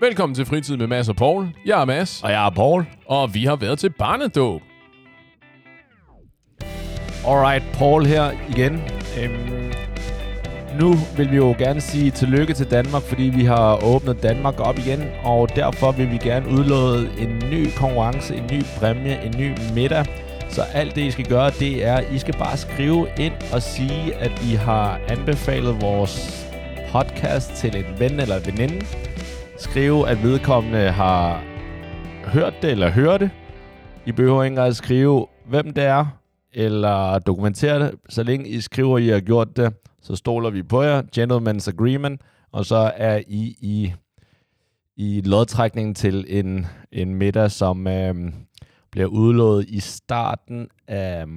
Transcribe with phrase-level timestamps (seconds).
[0.00, 1.48] Velkommen til Fritid med Mads og Paul.
[1.66, 2.86] Jeg er Mads, Og jeg er Paul.
[3.06, 4.62] og vi har været til barnedåb.
[7.26, 8.82] Alright, Paul her igen.
[9.22, 9.72] Øhm,
[10.80, 14.78] nu vil vi jo gerne sige tillykke til Danmark, fordi vi har åbnet Danmark op
[14.78, 19.52] igen, og derfor vil vi gerne udlåde en ny konkurrence, en ny præmie, en ny
[19.74, 20.04] middag.
[20.48, 23.62] Så alt det, I skal gøre, det er, at I skal bare skrive ind og
[23.62, 26.46] sige, at I har anbefalet vores
[26.92, 28.86] podcast til en ven eller veninde.
[29.60, 31.42] Skrive, at vedkommende har
[32.24, 33.30] hørt det eller hører det.
[34.06, 36.06] I behøver ikke engang at skrive, hvem det er,
[36.52, 37.94] eller dokumentere det.
[38.08, 41.02] Så længe I skriver, at I har gjort det, så stoler vi på jer.
[41.02, 42.20] Gentleman's agreement.
[42.52, 43.92] Og så er I i,
[44.96, 48.32] i lodtrækningen til en, en middag, som øhm,
[48.90, 51.28] bliver udlået i starten af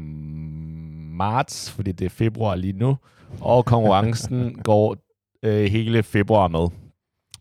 [1.12, 2.98] marts, fordi det er februar lige nu.
[3.42, 4.98] Og konkurrencen går
[5.44, 6.83] øh, hele februar med.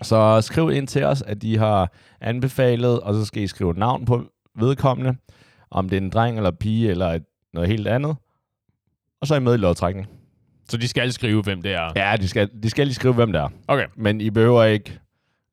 [0.03, 4.05] Så skriv ind til os, at de har anbefalet, og så skal I skrive navn
[4.05, 4.25] på
[4.59, 5.17] vedkommende,
[5.71, 8.17] om det er en dreng eller pige eller et, noget helt andet.
[9.21, 10.09] Og så er I med i lodtrækning.
[10.69, 11.93] Så de skal skrive, hvem det er.
[11.97, 13.49] Ja, de skal, de skal lige skrive, hvem det er.
[13.69, 13.87] Okay.
[13.97, 14.99] Men I behøver ikke...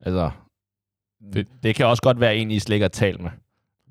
[0.00, 0.30] Altså,
[1.34, 1.48] Fedt.
[1.62, 3.30] det kan også godt være en, I slet ikke har talt med.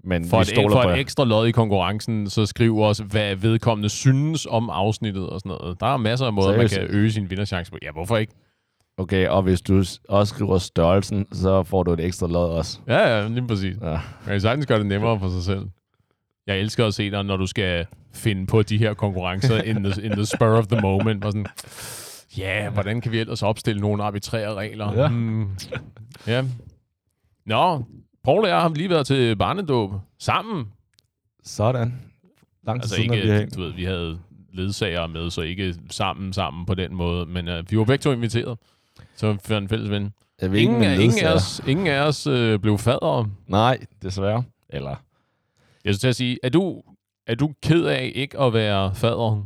[0.04, 4.48] Men For, et, for et ekstra lod i konkurrencen, så skriv også, hvad vedkommende synes
[4.50, 5.80] om afsnittet og sådan noget.
[5.80, 6.78] Der er masser af måder, Seriøst?
[6.78, 7.78] man kan øge sin vinderchance på.
[7.82, 8.34] Ja, hvorfor ikke?
[9.00, 12.80] Okay, og hvis du også skriver størrelsen, så får du et ekstra lod også.
[12.88, 13.78] Ja, ja, lige præcis.
[13.82, 13.90] Ja.
[13.90, 15.70] Man kan sagtens gøre det nemmere for sig selv.
[16.48, 20.04] Jeg elsker at se dig, når du skal finde på de her konkurrencer in the,
[20.04, 21.26] in the spur of the moment.
[21.26, 21.46] Og sådan,
[22.38, 24.94] ja, yeah, hvordan kan vi ellers opstille nogle arbitrære regler?
[24.94, 25.08] Ja.
[25.08, 25.50] Hmm.
[26.28, 26.44] ja.
[27.46, 27.84] Nå,
[28.24, 30.68] Paul og jeg har lige været til barnedåb sammen.
[31.44, 31.94] Sådan.
[32.64, 34.20] Lang tid Altså siden, vi ikke, har du ved, vi havde
[34.54, 37.26] ledsager med, så ikke sammen sammen på den måde.
[37.26, 38.58] Men uh, vi var begge to inviteret.
[39.20, 40.14] Så for en fælles ven.
[40.42, 43.30] Jeg ved ikke, Ingen, en ingen af os, ingen af os øh, blev fadere.
[43.48, 44.44] Nej, desværre.
[44.70, 44.90] Eller...
[45.86, 46.84] Jeg skulle til at sige, er du,
[47.28, 49.46] er du ked af ikke at være fader?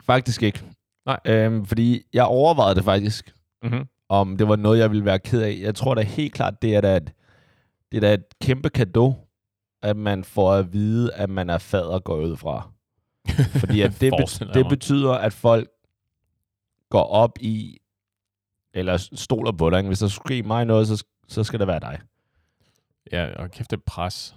[0.00, 0.62] Faktisk ikke.
[1.06, 1.20] Nej.
[1.24, 3.88] Øhm, fordi jeg overvejede det faktisk, Mm-hmm.
[4.08, 5.58] om det var noget, jeg ville være ked af.
[5.60, 7.12] Jeg tror da helt klart, det er da et,
[7.92, 9.14] det er da et kæmpe gave,
[9.82, 12.70] at man får at vide, at man er fader går ud fra.
[13.60, 15.68] Fordi at det, be- det betyder, at folk
[16.90, 17.78] går op i,
[18.78, 19.82] eller stoler på dig.
[19.82, 21.98] Hvis der skulle ske mig noget, så, så skal det være dig.
[23.12, 24.34] Ja, og kæft det pres.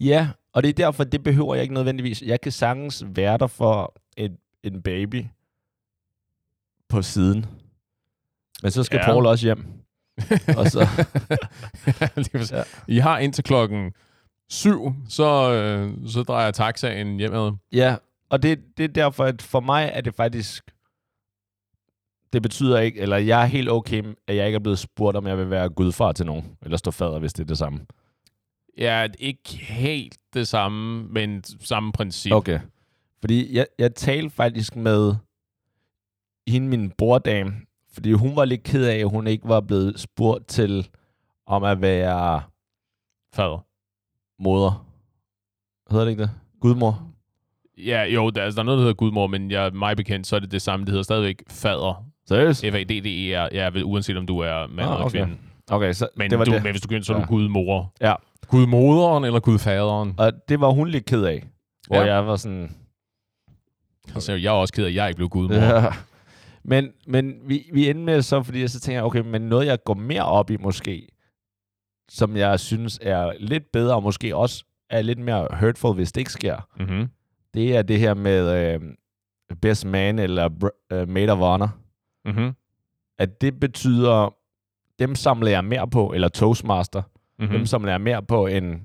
[0.00, 2.22] Ja, og det er derfor, det behøver jeg ikke nødvendigvis.
[2.22, 5.24] Jeg kan sagtens være der for en, en baby
[6.88, 7.46] på siden.
[8.62, 9.04] Men så skal Ja.
[9.04, 9.64] Paul også hjem.
[10.58, 10.86] Og så.
[12.52, 12.62] Ja.
[12.88, 13.92] I har indtil klokken
[14.48, 17.52] syv, så, øh, så drejer taxaen hjemad.
[17.72, 17.96] ja,
[18.30, 20.64] og det, det er derfor, at for mig er det faktisk...
[22.32, 25.16] Det betyder ikke, eller jeg er helt okay, med, at jeg ikke er blevet spurgt,
[25.16, 26.56] om jeg vil være gudfar til nogen.
[26.62, 27.80] Eller stå fader, hvis det er det samme.
[28.78, 32.32] Ja, ikke helt det samme, men samme princip.
[32.32, 32.60] Okay.
[33.20, 35.14] Fordi jeg, jeg talte faktisk med
[36.48, 37.52] hende, min borddame,
[37.92, 40.88] fordi hun var lidt ked af, at hun ikke var blevet spurgt til
[41.46, 42.42] om at være
[43.34, 43.66] Fader.
[44.42, 44.86] moder.
[45.90, 46.30] Hedder det ikke det?
[46.60, 47.08] Gudmor?
[47.78, 50.36] Ja, jo, der, altså, der er noget, der hedder gudmor, men jeg, mig bekendt, så
[50.36, 50.86] er det det samme.
[50.86, 52.11] Det hedder stadigvæk fader.
[52.28, 52.60] Seriøst?
[52.60, 53.48] F-A-D-D-E-R.
[53.52, 55.18] Ja, vel, uanset om du er mand Ah, eller okay.
[55.24, 55.38] kvinde.
[55.70, 56.62] Okay, så Men, det var du, det.
[56.62, 57.26] men hvis du begynder, så er du Ja.
[57.26, 57.92] gudmor.
[58.00, 58.14] Ja.
[58.48, 60.14] Gudmoderen eller gudfaderen?
[60.18, 61.44] Og det var hun lidt ked af.
[61.86, 62.02] Hvor Ja.
[62.04, 62.14] ja.
[62.14, 62.70] jeg var sådan...
[64.14, 65.54] Altså, jeg er også ked af, at jeg ikke blev gudmor.
[65.56, 65.84] Ja.
[66.64, 69.78] Men, men vi, vi endte med så, fordi jeg så tænker, okay, men noget jeg
[69.84, 71.08] går mere op i måske,
[72.10, 76.20] som jeg synes er lidt bedre, og måske også er lidt mere hurtful, hvis det
[76.20, 77.08] ikke sker, Mm-hmm.
[77.54, 78.80] det er det her med øh,
[79.62, 81.76] best man eller br- øh, maid of honor.
[82.24, 82.52] Mm-hmm.
[83.18, 84.34] At det betyder,
[84.98, 87.44] dem samler jeg mere på, eller toastmaster, mm.
[87.44, 87.56] Mm-hmm.
[87.56, 88.80] dem samler jeg mere på end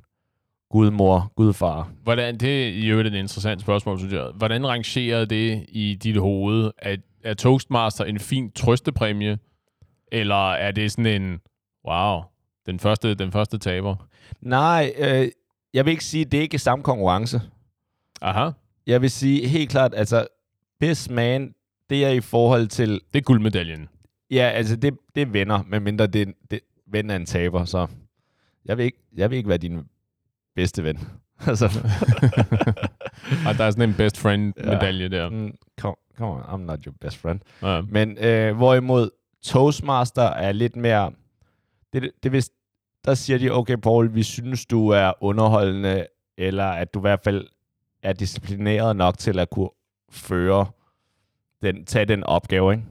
[0.70, 1.92] gudmor, gudfar.
[2.04, 4.32] Hvordan, det er øvrigt et interessant spørgsmål, synes jeg.
[4.36, 6.72] Hvordan rangerer det i dit hoved?
[6.78, 9.38] Er, er Toastmaster en fin trøstepræmie?
[10.12, 11.40] Eller er det sådan en,
[11.88, 12.22] wow,
[12.66, 13.96] den første, den første taber?
[14.42, 15.28] Nej, øh,
[15.74, 17.42] jeg vil ikke sige, at det ikke er samme konkurrence.
[18.22, 18.50] Aha,
[18.88, 20.28] Jeg vil sige helt klart, altså,
[20.80, 21.54] best man,
[21.90, 23.88] det er i forhold til, det er guldmedaljen.
[24.32, 27.88] ja, altså, det, det er venner, medmindre det, det ven er en taber, så
[28.66, 29.80] jeg vil ikke, jeg vil ikke være din
[30.56, 31.00] bedste ven.
[31.48, 31.66] altså,
[33.48, 35.30] Og der er sådan en best friend-medalje der.
[35.30, 37.40] mm, come, come on, I'm not your best friend.
[37.62, 37.82] Ja.
[37.82, 39.10] Men øh, hvorimod
[39.44, 41.12] Toastmaster er lidt mere,
[41.94, 42.44] det, det vil,
[43.06, 46.06] der siger de, okay Paul, vi synes, du er underholdende,
[46.38, 47.48] eller at du i hvert fald
[48.04, 49.70] er disciplineret nok til at kunne
[50.12, 50.66] føre
[51.62, 52.84] den, tage den opgave, ikke?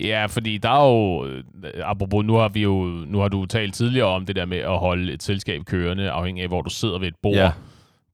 [0.00, 1.44] Ja, fordi der er jo, øh,
[1.84, 4.78] apropos, nu har, vi jo, nu har du talt tidligere om det der med at
[4.78, 7.34] holde et selskab kørende, afhængig af, hvor du sidder ved et bord.
[7.34, 7.52] Ja.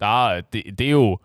[0.01, 1.19] Der, er- det, det er jo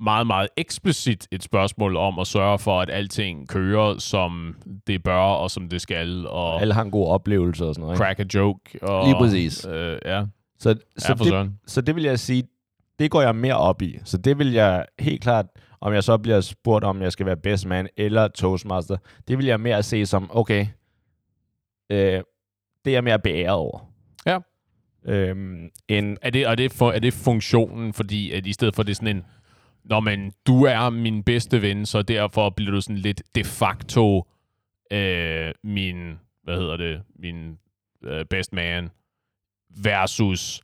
[0.00, 5.14] meget, meget eksplicit et spørgsmål om at sørge for, at alting kører, som det bør
[5.20, 7.94] og som det skal, og Alle har en god oplevelse og sådan noget.
[7.96, 8.04] Ikke?
[8.04, 8.60] crack a joke.
[8.82, 9.66] Og, Lige præcis.
[9.66, 10.24] Øh, ja,
[10.58, 12.44] Så, så for det, så det vil jeg sige,
[12.98, 13.98] det går jeg mere op i.
[14.04, 15.46] Så det vil jeg helt klart,
[15.86, 18.96] om jeg så bliver spurgt, om jeg skal være best man eller toastmaster,
[19.28, 20.66] det vil jeg mere se som, okay,
[21.90, 22.22] øh,
[22.84, 23.92] det er jeg mere beæret over.
[24.26, 24.38] Ja.
[25.04, 28.82] Øhm, end, Er det, er, det for, er det funktionen, fordi at i stedet for
[28.82, 29.24] det er sådan en,
[29.84, 34.26] når man, du er min bedste ven, så derfor bliver du sådan lidt de facto
[34.90, 37.58] øh, min, hvad hedder det, min
[38.04, 38.90] øh, best man,
[39.82, 40.62] versus,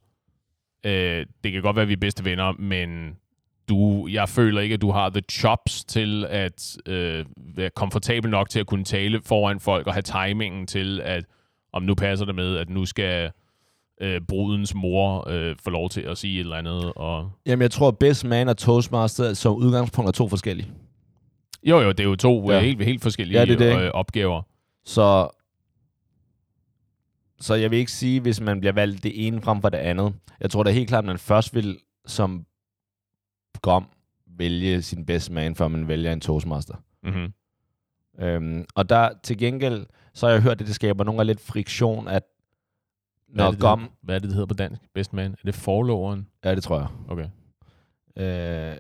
[0.87, 3.17] øh, det kan godt være, at vi er bedste venner, men
[3.69, 7.25] du, jeg føler ikke, at du har the chops til at øh,
[7.57, 11.25] være komfortabel nok til at kunne tale foran folk og have timingen til, at
[11.73, 13.31] om nu passer det med, at nu skal
[14.01, 16.93] øh, brudens mor øh, få lov til at sige et eller andet.
[16.97, 17.31] Og...
[17.47, 20.69] jamen, jeg tror, best man og toastmaster som udgangspunkt er to forskellige.
[21.65, 22.57] Jo, jo, det er jo to Ja.
[22.57, 22.63] ja.
[22.63, 24.43] helt, helt forskellige Ja, det det, øh, opgaver.
[24.85, 25.29] Så,
[27.41, 30.15] så jeg vil ikke sige, hvis man bliver valgt det ene frem for det andet.
[30.41, 32.47] Jeg tror da helt klart, at man først vil som
[33.63, 33.87] gom
[34.27, 36.75] vælge sin best man, før man vælger en toastmaster.
[37.03, 37.33] Mm-hmm.
[38.25, 41.41] Øhm, og der til gengæld, så har jeg hørt, at det skaber nogle af lidt
[41.41, 42.23] friktion, at
[43.29, 43.79] Hvad, når det, gom...
[43.79, 44.83] det, hedder- hvad er det, det hedder på dansk?
[44.95, 45.33] Best man?
[45.33, 46.29] Er det forloveren?
[46.45, 46.89] Ja, det tror jeg.
[47.09, 47.27] Okay.
[48.17, 48.77] Øh,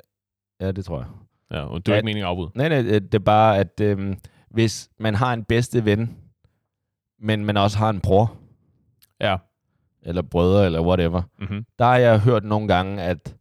[0.60, 1.08] ja, det tror jeg.
[1.50, 1.98] Ja, og det er Ja.
[1.98, 2.50] ikke meningen at afbryde.
[2.54, 4.16] Nej, nej, det er bare, at øhm,
[4.50, 6.16] hvis man har en bedste ven,
[7.18, 8.36] men man også har en bror,
[9.20, 9.36] Ja.
[10.02, 11.64] eller brødre, eller whatever, Mm-hmm.
[11.78, 13.36] der har jeg hørt nogle gange, at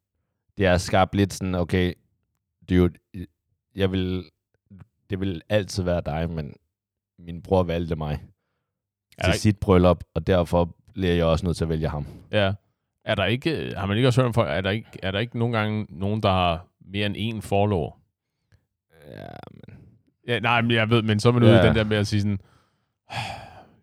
[0.58, 1.94] det har skabt lidt sådan, okay,
[2.70, 2.94] dude,
[3.76, 4.24] jeg vil,
[5.10, 6.54] det vil altid være dig, men
[7.20, 8.24] min bror valgte mig
[9.18, 12.06] Er til der, sit bryllup, og derfor bliver jeg også nødt til at vælge ham.
[12.32, 12.54] ja.
[13.06, 15.40] Er der ikke, har man ikke også hørt folk, er der ikke, er der ikke
[15.40, 17.92] nogle gange nogen, der har mere end én forlover?
[19.08, 19.78] Ja, men...
[20.28, 21.64] Ja, nej, men jeg ved, men så er man ude Ja.
[21.64, 22.40] i den der med at sige sådan,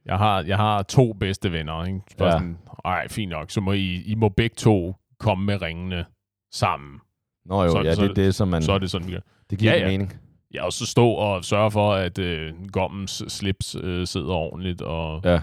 [0.06, 2.00] jeg har, jeg har to bedste venner, ikke?
[2.20, 2.24] Ja.
[2.24, 2.30] ja.
[2.30, 6.04] sådan, ej, fint nok, så må I, I må begge to komme med ringene
[6.52, 7.00] sammen.
[7.46, 8.62] Nå jo, Så- ja, så- det er det, som man...
[8.62, 9.20] Så er det sådan, vi gør.
[9.50, 10.12] det giver Ja, ja, mening.
[10.54, 15.20] Ja, og så stå og sørge for, at øh, gommens slips øh, sidder ordentligt, og
[15.24, 15.40] Ja.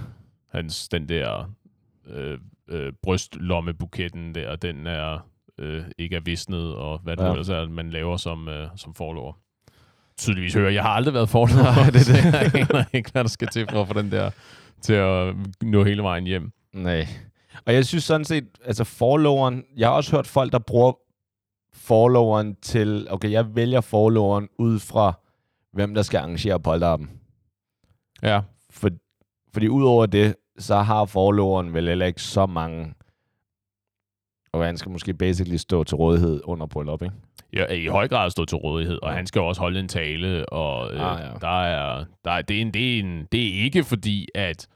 [0.51, 1.51] hans, den der
[2.07, 2.37] øh,
[2.69, 5.27] øh, brystlommebuketten der, den er
[5.59, 7.27] øh, ikke er visnet, og hvad det Ja.
[7.27, 7.31] ja.
[7.33, 9.33] ellers er, man laver som, øh, som forlover.
[10.17, 12.23] Tydeligvis hører, jeg har aldrig været forlover, Nej, det det.
[12.33, 14.31] jeg aner ikke, hvad der skal til for at få den der
[14.81, 16.51] til at nå hele vejen hjem.
[16.73, 17.07] Nej.
[17.65, 20.93] Og jeg synes sådan set, altså forloveren, jeg har også hørt folk, der bruger
[21.73, 25.13] forloveren til, okay, jeg vælger forloveren ud fra,
[25.73, 27.09] hvem der skal arrangere polterappen.
[28.23, 28.89] Ja, For,
[29.53, 32.93] fordi udover det, så har forloveren vel heller ikke så mange,
[34.53, 37.15] og han skal måske basically stå til rådighed under bryllup, ikke?
[37.53, 39.15] ja, i høj grad stå til rådighed, og Ja.
[39.15, 41.31] han skal også holde en tale, og øh, Ah, ja.
[41.41, 44.67] der er, der er, det, er en, det, er en, det er ikke fordi, at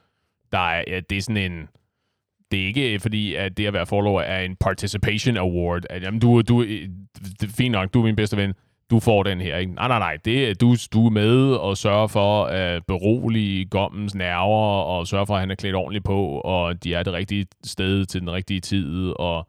[0.52, 1.68] der er, at det er sådan en,
[2.51, 6.19] det er ikke fordi, at det at være follower er en participation award, at jamen,
[6.19, 8.54] du, du, det er fint nok, du er min bedste ven,
[8.92, 9.74] du får den her, ikke?
[9.74, 14.16] Nej, nej, nej, det er, du, du er med og sørger for at berolige gommens
[14.16, 17.46] nerver, og sørge for, at han er klædt ordentligt på, og de er det rigtige
[17.63, 19.47] sted til den rigtige tid, og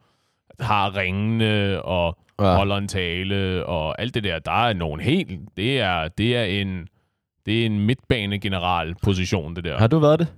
[0.60, 2.54] har ringene, og Ja.
[2.56, 6.44] holder en tale, og alt det der, der er nogen helt, det er, det er
[6.44, 6.86] en,
[7.46, 9.78] det er en midtbane-general position, det der.
[9.78, 10.28] Har du været det?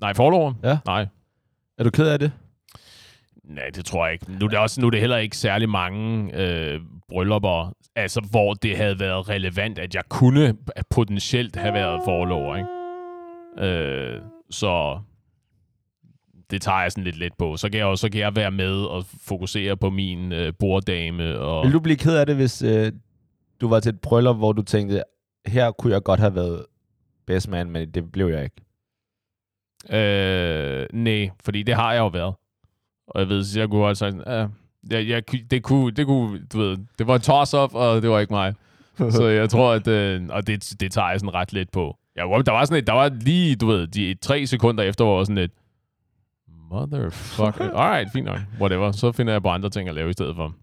[0.00, 0.52] Nej, forlover?
[0.64, 0.78] Ja.
[0.86, 1.06] Nej.
[1.78, 2.32] Er du ked af det?
[3.44, 4.32] Nej, det tror jeg ikke.
[4.32, 8.54] Nu er det, også, nu er det heller ikke særlig mange øh, bryllupper, altså, hvor
[8.54, 10.56] det havde været relevant, at jeg kunne
[10.90, 12.68] potentielt have været forlover, ikke?
[13.68, 15.00] Øh, så
[16.50, 17.56] det tager jeg sådan lidt let på.
[17.56, 21.38] Så kan jeg også så kan jeg være med og fokusere på min øh, borddame.
[21.38, 22.92] Og, Vil du blive ked af det, hvis øh,
[23.60, 25.02] du var til et bryllup, hvor du tænkte,
[25.46, 26.64] her kunne jeg godt have været
[27.26, 28.56] best man, men det blev jeg ikke?
[29.90, 32.34] Øh, nej, fordi det har jeg jo været.
[33.06, 34.48] Og jeg ved, så jeg kunne have sagt, øh,
[34.90, 38.18] jeg, jeg, det, kunne, det kunne, du ved, det var en toss-up, og det var
[38.20, 38.54] ikke mig.
[39.10, 41.96] så jeg tror, at, øh, og det, det tager jeg sådan ret let på.
[42.16, 45.24] Var- der var sådan et, der var lige, du ved, de tre sekunder efter, var
[45.24, 45.50] sådan et,
[46.70, 48.92] motherfucker, alright, fint nok, whatever.
[48.92, 50.54] Så finder jeg på andre ting at lave i stedet for.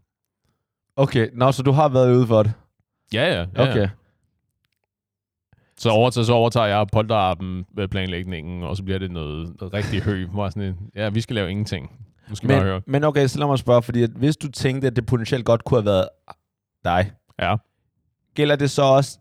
[0.95, 2.53] Okay, nå, så du har været ude for det?
[3.13, 3.45] Ja, ja.
[3.55, 3.71] ja.
[3.71, 3.89] Okay.
[5.79, 10.25] Så, overtager, så overtager jeg polterappen med planlægningen, og så bliver det noget, rigtig hø.
[10.27, 11.91] Hvor sådan, et, ja, vi skal lave ingenting.
[12.29, 12.81] Nu skal bare høre.
[12.85, 15.45] Men, men okay, så lad mig spørge, fordi at hvis du tænkte, at det potentielt
[15.45, 16.09] godt kunne have været
[16.85, 17.55] dig, Ja.
[18.35, 19.19] gælder det så også,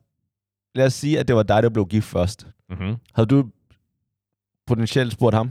[0.75, 2.47] lad os sige, at det var dig, der blev gift først.
[2.69, 2.97] Mm-hmm.
[3.15, 3.45] Havde du
[4.67, 5.51] potentielt spurgt ham?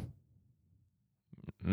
[1.62, 1.70] Mm,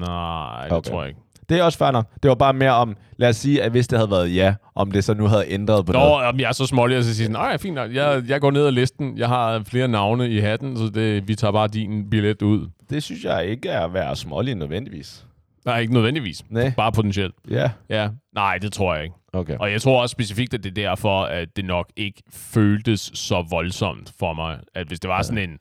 [0.00, 0.90] nej, det okay.
[0.90, 1.20] tror jeg ikke.
[1.48, 2.06] Det er også fair nok.
[2.22, 4.90] Det var bare mere om, lad os sige, at hvis det havde været ja, om
[4.92, 6.24] det så nu havde ændret på Nå, noget.
[6.24, 7.76] jamen, jeg er så smålig, at så siger sådan, nej, fint.
[7.78, 9.18] Jeg, jeg går ned ad listen.
[9.18, 12.68] Jeg har flere navne i hatten, så det, vi tager bare din billet ud.
[12.90, 15.26] Det synes jeg ikke er at være smålig nødvendigvis.
[15.64, 16.44] Nej, ikke nødvendigvis.
[16.50, 16.72] Nej.
[16.76, 17.34] Bare potentielt.
[17.50, 17.70] Ja.
[17.88, 18.08] Ja.
[18.34, 19.14] Nej, det tror jeg ikke.
[19.32, 19.56] Okay.
[19.60, 23.44] Og jeg tror også specifikt, at det er derfor, at det nok ikke føltes så
[23.50, 24.58] voldsomt for mig.
[24.74, 25.58] At hvis det var sådan en,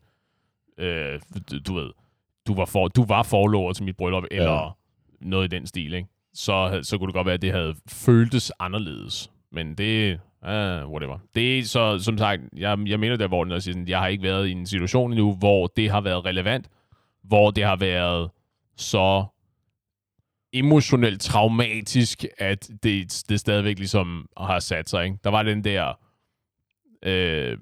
[0.85, 1.19] øh,
[1.67, 1.89] du- ved,
[2.47, 4.67] du var, for, du var forlover til mit bryllup, eller Ja.
[5.25, 6.09] Noget i den stil, ikke?
[6.33, 9.31] Så, så kunne det godt være, at det havde føltes anderledes.
[9.51, 10.49] Men det, uh,
[10.91, 11.19] whatever.
[11.35, 14.07] Det er så, som sagt, jeg, jeg mener alvorligt, når jeg siger sådan, jeg har
[14.07, 16.69] ikke været i en situation endnu, hvor det har været relevant,
[17.23, 18.29] hvor det har været
[18.77, 19.25] så
[20.53, 25.05] emotionelt traumatisk, at det, det stadigvæk ligesom har sat sig.
[25.05, 25.17] Ikke?
[25.23, 25.93] Der var den der,
[27.05, 27.57] øh,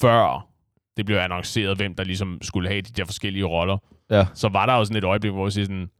[0.00, 0.48] før
[0.96, 3.78] det blev annonceret, hvem der ligesom skulle have de der forskellige roller,
[4.10, 4.26] Ja.
[4.34, 5.90] så var der jo sådan et øjeblik, hvor jeg siger sådan,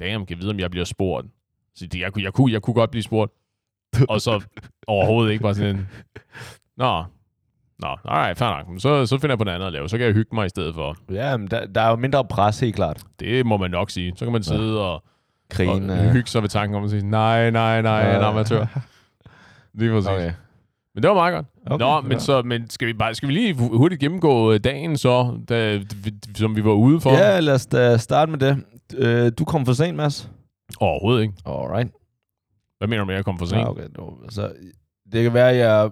[0.00, 1.26] damn, kan vide, om jeg bliver spurgt?
[1.74, 3.32] Så det, jeg, kunne, jeg, kunne, jeg kunne godt blive spurgt.
[4.08, 4.44] Og så
[4.86, 5.88] overhovedet ikke bare sådan
[6.76, 7.04] nå,
[7.78, 8.80] nå, alright, fair nok.
[8.80, 9.88] Så, så finder jeg på noget andet at lave.
[9.88, 10.96] Så kan jeg hygge mig i stedet for.
[11.12, 13.02] Ja, men der, der er jo mindre pres, helt klart.
[13.20, 14.12] Det må man nok sige.
[14.16, 15.04] Så kan man sidde og,
[15.50, 15.90] Krigen.
[15.90, 18.66] og hygge sig ved tanken om at sige, nej, nej, nej, en amatør.
[19.74, 20.08] Lige præcis.
[20.08, 20.32] Okay.
[20.96, 21.46] Men det var meget godt.
[21.66, 22.18] Okay, Nå, men, ja.
[22.18, 25.80] så, men skal, vi bare, skal vi lige hu- hurtigt gennemgå øh, dagen så, da,
[26.36, 27.10] som vi var ude for?
[27.10, 28.64] Ja, lad os da starte med det.
[28.96, 30.30] Øh, Du kom for sent, Mads.
[30.80, 31.34] Overhovedet ikke.
[31.46, 31.90] Alright.
[32.78, 33.60] Hvad mener du med, at jeg kom for sent?
[33.60, 33.82] Ja, okay.
[34.28, 34.52] Så,
[35.12, 35.90] det kan være, at jeg,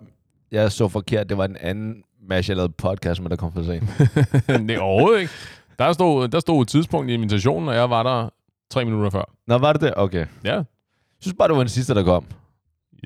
[0.52, 1.28] jeg så forkert.
[1.28, 3.84] Det var en anden match, jeg lavede podcast med, der kom for sent.
[4.66, 5.32] Nej, overhovedet ikke.
[5.78, 8.28] Der stod, der stod et tidspunkt i invitationen, og jeg var der
[8.70, 9.24] tre minutter før.
[9.46, 9.92] Nå, var det det?
[9.96, 10.26] Okay.
[10.44, 10.64] Ja, Jeg
[11.20, 12.24] synes bare, det var den sidste, der kom.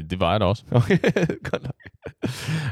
[0.03, 0.65] Det var jeg da også.
[0.71, 0.99] Okay,
[1.51, 1.75] godt nok.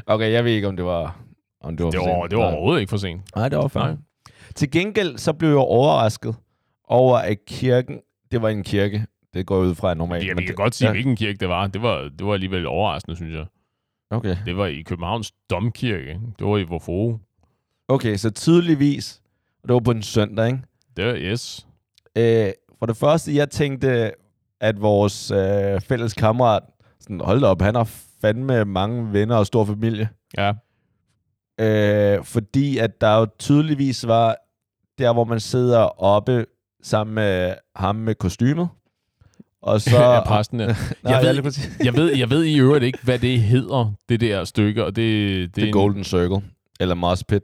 [0.05, 1.19] Okay, jeg ved ikke, om det var,
[1.61, 2.31] om det var Det var, sent.
[2.31, 3.21] det var overhovedet ikke for sent.
[3.35, 3.71] Nej, det var.
[3.75, 3.95] Nej.
[4.55, 6.35] Til gengæld, så blev jeg overrasket
[6.83, 7.99] over, at kirken,
[8.31, 9.05] det var en kirke.
[9.33, 10.27] Det går ud fra normalt.
[10.27, 10.91] Ja, vi kan det- godt sige, ja.
[10.93, 11.67] hvilken kirke det var.
[11.67, 13.45] Det var, det var alligevel overraskende, synes jeg.
[14.11, 14.35] Okay.
[14.45, 16.19] Det var i Københavns Domkirke.
[16.39, 17.17] Det var i Vorfro.
[17.87, 19.21] okay, så tydeligvis,
[19.67, 20.59] det var på en søndag, ikke?
[20.97, 21.67] Det var, yes.
[22.17, 24.11] Øh, for det første, jeg tænkte,
[24.61, 26.63] at vores øh, fælles kammerat,
[27.07, 27.89] sådan, hold op, han har
[28.21, 30.09] fandme mange venner og stor familie.
[30.37, 30.53] Ja.
[31.59, 34.35] Øh, fordi at der jo tydeligvis var
[34.97, 36.45] der, hvor man sidder oppe
[36.83, 38.69] sammen med ham med kostymet.
[39.61, 39.97] Og så...
[40.13, 40.65] Ja, præsten, ja.
[40.67, 41.77] Nej, Jeg jeg ved- præcis.
[41.83, 45.39] Jeg ved, jeg ved i øvrigt ikke, hvad det hedder, det der stykke, og det,
[45.41, 46.41] det, The er en- Golden Circle.
[46.79, 47.41] Eller Moss Pit.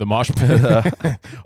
[0.00, 0.50] The Mosh Pit.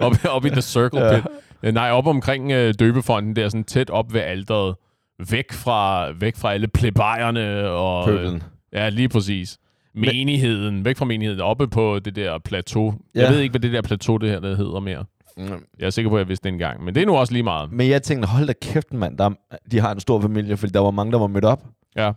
[0.01, 1.01] op, op i The Circle.
[1.15, 1.33] Pit.
[1.63, 1.71] Ja.
[1.71, 4.75] Nej, op omkring øh, døbefonden, der sådan tæt op ved alderet.
[5.31, 8.05] Væk fra, væk fra alle plebejerne og...
[8.07, 8.43] Pøblen.
[8.73, 9.59] ja, lige præcis.
[9.95, 10.85] Menigheden.
[10.85, 11.41] Væk fra menigheden.
[11.41, 12.95] Oppe på det der plateau.
[13.15, 13.21] Ja.
[13.23, 15.05] Jeg ved ikke, hvad det der plateau det her der hedder mere.
[15.37, 15.65] Mm.
[15.79, 16.85] Jeg er sikker på, at jeg vidste det engang.
[16.85, 17.73] Men det er nu også lige meget.
[17.73, 19.19] Men jeg tænkte, hold da kæft, mand.
[19.19, 21.65] Der, er- de har en stor familie, fordi der var mange, der var mødt op.
[21.97, 22.13] Ja.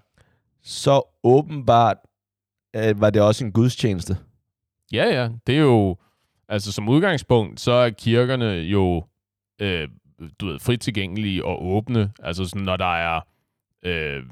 [0.64, 1.98] Så åbenbart
[2.76, 4.18] øh, var det også en gudstjeneste.
[4.94, 5.30] Ja, ja.
[5.48, 5.96] Det er jo...
[6.50, 9.04] Altså, som udgangspunkt, så er kirkerne jo
[9.62, 9.88] øh,
[10.40, 12.12] du ved, frit tilgængelige og åbne.
[12.24, 13.22] Altså, sådan, når der er
[13.86, 14.24] øh,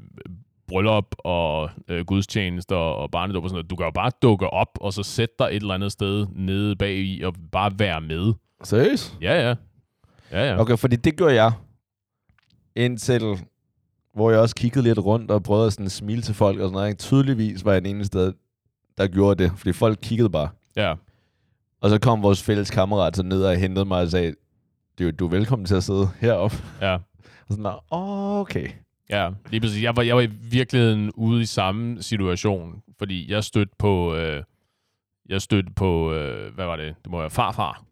[0.68, 3.70] bryllup og øh, gudstjenester og barnedåb og sådan noget.
[3.70, 6.76] Du kan jo bare dukke op, og så sætte dig et eller andet sted nede
[6.76, 8.32] bag i og bare være med.
[8.64, 9.18] Seriøst?
[9.20, 9.54] Ja, ja.
[10.32, 10.60] Ja, ja.
[10.60, 11.52] Okay, fordi det gjorde jeg.
[12.76, 13.38] Indtil,
[14.14, 16.72] hvor jeg også kiggede lidt rundt og prøvede at sådan smile til folk og sådan
[16.72, 16.88] noget.
[16.88, 16.98] ikke?
[16.98, 18.32] Tydeligvis var jeg den eneste sted,
[18.98, 20.48] der gjorde det, fordi folk kiggede bare.
[20.76, 20.94] Ja,
[21.80, 24.34] Og så kom vores fælles kammerat så ned og hentede mig og sagde,
[24.98, 26.56] du, du er velkommen til at sidde heroppe.
[26.80, 26.94] ja.
[27.48, 28.68] Og sådan, "Åh, okay.
[29.10, 29.82] Ja, lige præcis.
[29.82, 34.42] Jeg var, jeg var i virkeligheden ude i samme situation, fordi jeg stødte på, øh,
[35.28, 36.94] jeg stødte på, øh, hvad var det?
[37.02, 37.84] Det må være farfar.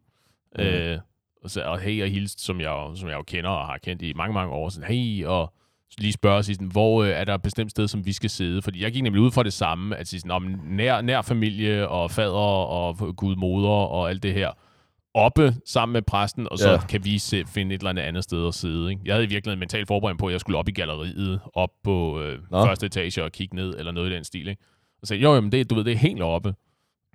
[0.59, 0.65] Mm.
[0.65, 0.99] Øh,
[1.45, 4.03] og, så, og hey og hilst, som jeg, som jeg jo kender og har kendt
[4.03, 4.69] i mange, mange år.
[4.69, 5.53] Sådan, hey, og
[5.99, 8.31] lige spørge og sige sådan, hvor øh, er der et bestemt sted, som vi skal
[8.31, 8.63] sidde?
[8.63, 11.89] Fordi jeg gik nemlig ud fra det samme, at sige sådan, om nær, nær familie
[11.89, 12.33] og fader
[12.69, 14.51] og gud moder og alt det her,
[15.15, 16.79] oppe sammen med præsten, og så Ja.
[16.89, 18.91] kan vi se, finde et eller andet andet sted at sidde.
[18.91, 19.03] Ikke?
[19.05, 22.21] Jeg havde i virkeligheden mentalt forberedt på, at jeg skulle op i galleriet, op på
[22.21, 22.65] øh, Nå.
[22.67, 24.49] første etage og kigge ned, eller noget i den stil.
[24.49, 24.63] Ikke?
[25.03, 26.55] Og så jo, jamen det, du ved, det er helt oppe.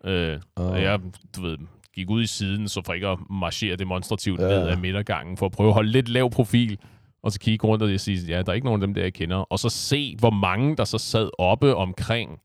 [0.06, 0.66] Øh, Åh.
[0.66, 1.00] og jeg,
[1.36, 1.58] du ved,
[1.96, 4.48] gik ud i siden, så for ikke at marchere demonstrativt ja.
[4.48, 6.78] ned ad midtergangen, for at prøve at holde lidt lav profil,
[7.24, 9.14] og så kigge rundt og sige, ja, der er ikke nogen af dem, der jeg
[9.14, 9.38] kender.
[9.38, 12.40] Og så se, hvor mange, der så sad oppe omkring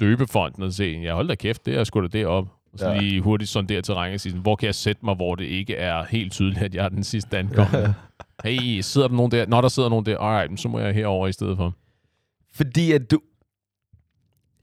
[0.00, 2.50] døbefonden, og se, ja, hold da kæft, det er sgu da deroppe.
[2.74, 3.00] Og så Ja.
[3.00, 5.76] lige hurtigt sondere terræn og sige, sådan, hvor kan jeg sætte mig, hvor det ikke
[5.76, 7.94] er helt tydeligt, at jeg er den sidste ankommende.
[8.44, 9.46] hey, sidder der nogen der?
[9.46, 10.18] Nå, der sidder nogen der.
[10.18, 11.74] Alright, så må jeg herover i stedet for.
[12.54, 13.20] Fordi at du...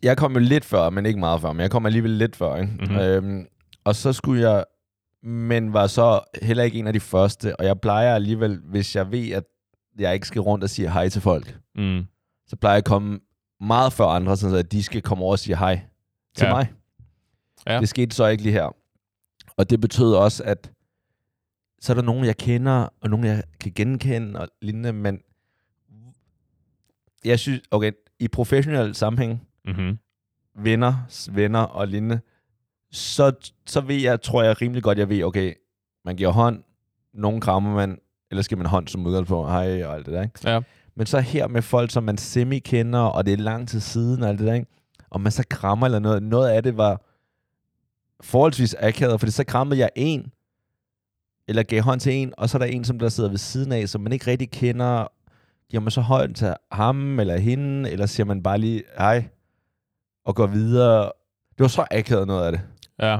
[0.04, 2.56] jeg kom jo lidt før, men ikke meget før, men jeg kom alligevel lidt før.
[2.56, 2.74] Ikke?
[2.74, 2.82] Mhm.
[2.84, 2.98] Mm-hmm.
[3.00, 3.46] Øhm,
[3.84, 4.64] og så skulle jeg,
[5.24, 9.12] men var så heller ikke en af de første, og jeg plejer alligevel, hvis jeg
[9.12, 9.44] ved, at
[10.00, 12.04] jeg ikke skal rundt og sige hej til folk, Mm.
[12.48, 13.20] så plejer jeg at komme
[13.62, 15.82] meget før andre, så at de skal komme over og sige hej
[16.36, 16.54] til Ja.
[16.54, 16.68] mig.
[17.68, 17.80] Ja.
[17.80, 18.76] Det skete så ikke lige her.
[19.58, 20.72] Og det betød også, at
[21.80, 25.22] så er der nogen, jeg kender, og nogen, jeg kan genkende og lignende, men
[27.26, 29.98] jeg synes, okay, i professionel sammenhæng, Mm-hmm.
[30.56, 30.94] venner,
[31.32, 32.20] venner og lignende,
[32.92, 33.32] så,
[33.66, 35.54] så ved jeg, tror jeg rimelig godt, jeg ved, okay,
[36.06, 36.64] man giver hånd,
[37.14, 37.98] nogen krammer man,
[38.32, 40.50] eller skal man hånd som udgangspunkt, hej og alt det der, ikke?
[40.50, 40.62] Ja.
[40.96, 44.30] Men så her med folk, som man semi-kender, og det er lang tid siden og
[44.30, 44.68] alt det der, ikke?
[45.10, 47.02] Og man så krammer eller noget, noget af det var
[48.24, 50.32] forholdsvis akavet, fordi så krammede jeg en,
[51.48, 53.72] eller gav hånd til en, og så er der en, som der sidder ved siden
[53.72, 55.08] af, som man ikke rigtig kender.
[55.70, 59.28] Giver man så hånd til ham eller hende, eller siger man bare lige hej,
[60.26, 61.04] og går videre.
[61.52, 62.62] Det var så akavet noget af det.
[63.00, 63.20] Ja.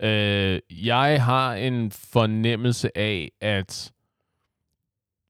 [0.00, 3.92] Øh, jeg har en fornemmelse af, at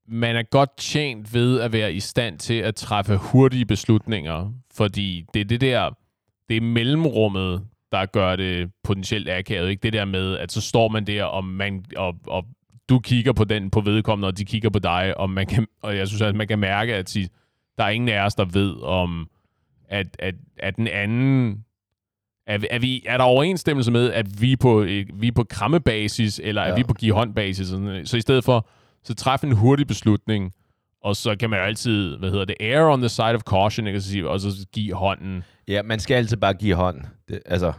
[0.08, 5.24] man er godt tjent ved at være i stand til at træffe hurtige beslutninger, fordi
[5.34, 5.90] det er det der,
[6.48, 9.70] det er mellemrummet, der gør det potentielt akavet.
[9.70, 12.44] Ikke det der med, at så står man der, og, man, og, og
[12.88, 15.96] du kigger på den på vedkommende, og de kigger på dig, og, man kan, og
[15.96, 17.28] jeg synes, at man kan mærke, at de,
[17.78, 19.28] der er ingen af os, der ved om,
[19.88, 21.64] at, at, at den anden
[22.46, 25.44] er, er, vi, er der overensstemmelse med, at vi er på, øh, vi er på
[25.44, 26.68] krammebasis, eller ja.
[26.68, 27.66] er vi på give håndbasis?
[28.04, 28.68] Så i stedet for,
[29.02, 30.52] så træffe en hurtig beslutning,
[31.06, 33.86] og så kan man jo altid, hvad hedder det, err on the side of caution,
[33.86, 34.00] ikke?
[34.00, 35.44] Så sige, og så give hånden.
[35.68, 37.00] Ja, man skal altid bare give hånd.
[37.28, 37.72] Det, altså,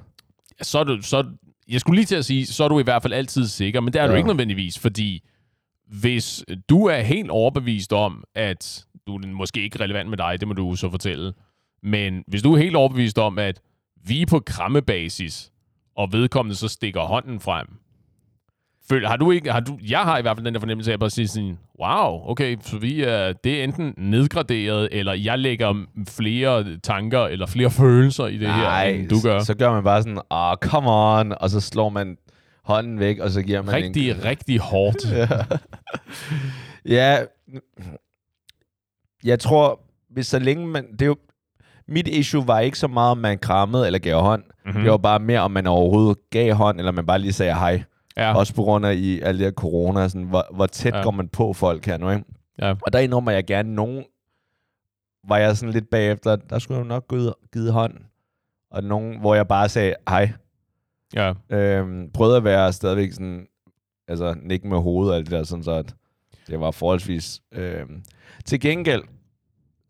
[0.62, 1.26] Så er du, så,
[1.70, 3.94] jeg skulle lige til at sige, så er du i hvert fald altid sikker, men
[3.94, 4.12] det er ja.
[4.12, 5.24] du ikke nødvendigvis, fordi
[5.88, 10.48] hvis du er helt overbevist om, at du er måske ikke relevant med dig, det
[10.48, 11.34] må du så fortælle,
[11.84, 13.62] men hvis du er helt overbevist om, at
[14.06, 15.52] vi er på krammebasis,
[15.96, 17.68] og vedkommende så stikker hånden frem,
[18.90, 20.94] Føl, har du ikke, har du, jeg har i hvert fald den der fornemmelse af
[20.94, 25.40] at bare sige sådan, wow, okay, så vi er, det er enten nedgraderet, eller jeg
[25.40, 29.40] lægger flere tanker, eller flere følelser i det her, end du gør.
[29.40, 32.18] så gør man bare sådan, ah, oh, come on, og så slår man
[32.64, 34.24] hånden væk, og så giver man rigtig, en...
[34.24, 35.06] rigtig hårdt.
[36.86, 37.18] Ja,
[39.24, 39.80] jeg tror,
[40.14, 40.92] hvis så længe man...
[40.92, 41.16] Det er jo,
[41.88, 44.44] mit issue var ikke så meget, om man krammede eller gav hånd.
[44.66, 44.76] Mhm.
[44.76, 44.82] Mm.
[44.82, 47.84] Det var bare mere, om man overhovedet gav hånd, eller man bare lige sagde hej.
[48.18, 51.02] Ja, Også på grund af i alle de her corona, sådan, hvor, hvor tæt Ja.
[51.04, 52.24] går man på folk her nu, ikke?
[52.62, 52.74] ja.
[52.82, 54.06] Og der indrømmer jeg gerne, nogen
[55.28, 57.94] var jeg sådan lidt bagefter, der skulle jeg nok givet, givet hånd.
[58.72, 60.32] Og nogen, hvor jeg bare sagde hej.
[61.16, 61.34] ja.
[61.50, 63.48] Øhm, prøvede at være stadigvæk sådan,
[64.08, 65.96] altså nikke med hovedet og alt det der, sådan så at
[66.48, 67.42] det var forholdsvis.
[67.52, 68.04] Øhm.
[68.46, 69.04] Til gengæld,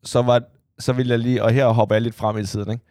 [0.04, 0.42] så var,
[0.80, 2.84] så vil jeg lige, og her hopper jeg lidt frem i tiden, ikke?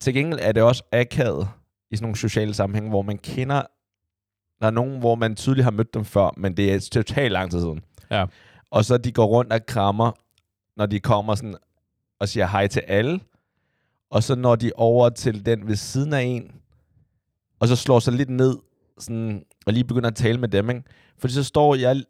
[0.00, 1.48] Til gengæld er det også akavet
[1.90, 3.62] i sådan nogle sociale sammenhænge, hvor man kender,
[4.60, 7.50] der er nogen, hvor man tydeligt har mødt dem før, men det er totalt lang
[7.50, 7.80] tid siden.
[8.10, 8.26] Ja.
[8.70, 10.12] Og så de går rundt og krammer,
[10.76, 11.56] når de kommer sådan
[12.20, 13.20] og siger hej til alle,
[14.10, 16.52] og så når de over til den ved siden af en,
[17.60, 18.56] og så slår sig lidt ned,
[18.98, 20.82] sådan, og lige begynder at tale med dem, ikke?
[21.18, 22.02] Fordi så står jeg,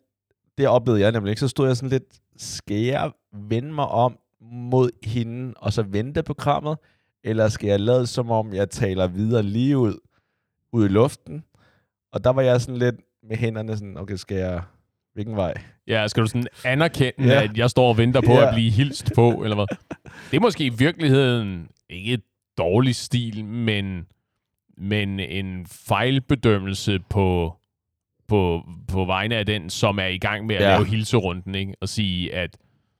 [0.58, 4.18] det oplevede jeg nemlig ikke, så stod jeg sådan lidt, skal jeg vende mig om
[4.40, 6.78] mod hende, og så vente på krammet,
[7.24, 9.94] eller skal jeg lade som om, jeg taler videre lige ud,
[10.72, 11.44] ud i luften?
[12.12, 12.94] Og der var jeg sådan lidt
[13.28, 14.62] med hænderne sådan, okay, skal jeg,
[15.14, 15.54] hvilken vej?
[15.86, 17.42] Ja, skal du sådan anerkende, Ja.
[17.44, 18.48] at jeg står og venter på Ja.
[18.48, 19.66] at blive hilst på, eller hvad?
[20.30, 22.22] Det er måske i virkeligheden ikke et
[22.58, 24.06] dårlig stil, men,
[24.78, 27.54] men en fejlbedømmelse på,
[28.28, 30.68] på, på vegne af den, som er i gang med at Ja.
[30.68, 31.74] lave hilserunden, ikke?
[31.80, 32.56] Og sige, at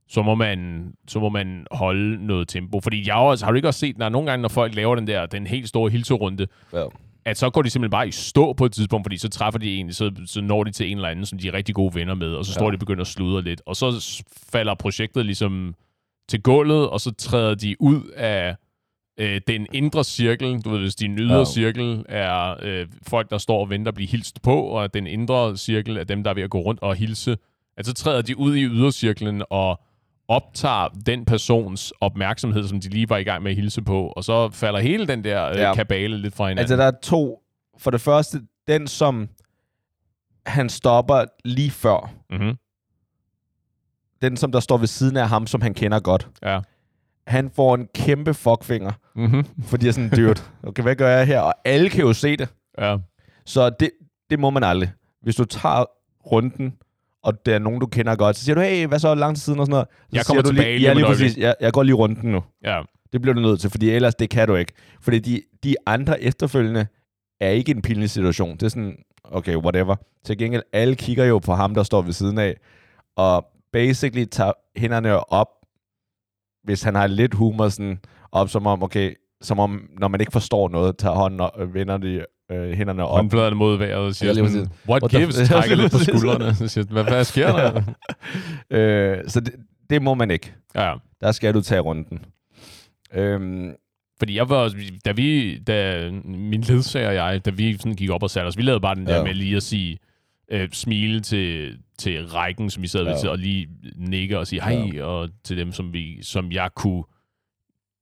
[0.08, 2.80] så må man, så må man holde noget tempo.
[2.80, 4.94] Fordi jeg har, også, har du ikke også set, når nogle gange, når folk laver
[4.94, 6.84] den der, den helt store hilserunde, Ja.
[7.30, 9.76] At så går de simpelthen bare i stå på et tidspunkt, fordi så træffer de
[9.76, 12.14] en, så, så når de til en eller anden, som de er rigtig gode venner
[12.14, 12.70] med, og så står Ja.
[12.70, 15.74] de og begynder at sludre lidt, og så falder projektet ligesom
[16.28, 18.56] til gulvet, og så træder de ud af
[19.20, 21.44] øh, den indre cirkel, du ved, hvis din ydre Ja.
[21.44, 25.56] cirkel er øh, folk, der står og venter at blive hilst på, og den indre
[25.56, 27.36] cirkel er dem, der er ved at gå rundt og hilse,
[27.76, 29.80] at så træder de ud i ydercirklen og
[30.28, 34.24] optager den persons opmærksomhed, som de lige var i gang med at hilse på, og
[34.24, 35.74] så falder hele den der øh, Ja.
[35.74, 36.58] kabale lidt fra hinanden.
[36.58, 37.42] Altså, der er to.
[37.78, 39.28] For det første, den som
[40.46, 42.56] han stopper lige før, mm-hmm.
[44.22, 46.60] den som der står ved siden af ham, som han kender godt, Ja.
[47.26, 49.44] han får en kæmpe fuckfinger, Mm-hmm.
[49.64, 51.40] fordi jeg er sådan, dude, okay, hvad gør jeg her?
[51.40, 52.48] Og alle kan jo se det.
[52.78, 52.96] Ja.
[53.46, 53.90] Så det,
[54.30, 54.92] det må man aldrig.
[55.22, 55.84] Hvis du tager
[56.32, 56.74] runden,
[57.28, 59.42] og der er nogen, du kender godt, så siger du, hey, hvad så lang tid
[59.42, 59.86] siden og sådan noget.
[59.90, 61.36] Så Jeg siger kommer du tilbage lige, lige ja, lige præcis.
[61.36, 62.42] Jeg, jeg går lige runden nu.
[62.64, 62.82] Ja.
[63.12, 64.72] Det bliver du nødt til, fordi ellers det kan du ikke.
[65.00, 66.86] Fordi de, de andre efterfølgende
[67.40, 68.52] er ikke en pinlig situation.
[68.52, 69.96] Det er sådan, okay, whatever.
[70.24, 72.56] Til gengæld, alle kigger jo på ham, der står ved siden af,
[73.16, 75.48] og basically tager hænderne op,
[76.64, 78.00] hvis han har lidt humor, sådan
[78.32, 81.74] op som om, okay, som om, når man ikke forstår noget, tager hånden og øh,
[81.74, 83.16] vender de øh, hænderne op.
[83.16, 85.48] Håndfladerne mod vejret og siger Ja, sådan, what gives?
[85.48, 86.54] Trækker lidt på skuldrene.
[86.54, 87.82] Så siger, hvad, hvad sker der?
[89.18, 89.54] øh, så det,
[89.90, 90.52] det må man ikke.
[90.74, 92.24] ja, Der skal du tage runden.
[93.14, 93.72] Øhm,
[94.18, 98.10] Fordi jeg var også, da vi, da min ledsager og jeg, da vi sådan gik
[98.10, 99.24] op og satte os, vi lavede bare den der Ja.
[99.24, 99.98] med lige at sige,
[100.50, 103.18] øh, smile til, til rækken, som vi sad ved, Ja.
[103.18, 107.04] til, og lige nikke og sige hej, og til dem, som, vi, som jeg kunne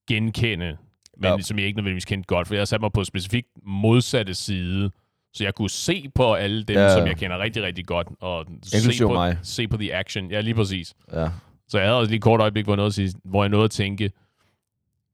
[0.09, 0.77] genkende,
[1.21, 1.41] men Ja.
[1.41, 4.91] som jeg ikke nødvendigvis kendte godt, for jeg satte mig på specifikt modsatte side,
[5.35, 6.95] så jeg kunne se på alle dem, Ja.
[6.99, 9.39] som jeg kender rigtig, rigtig godt, og se på, mig.
[9.43, 10.31] se på the action.
[10.31, 10.95] Ja, lige præcis.
[11.13, 11.29] ja.
[11.69, 13.49] Så jeg havde også lige et kort øjeblik, hvor jeg, nåede at sige, hvor jeg
[13.49, 14.11] nåede at tænke,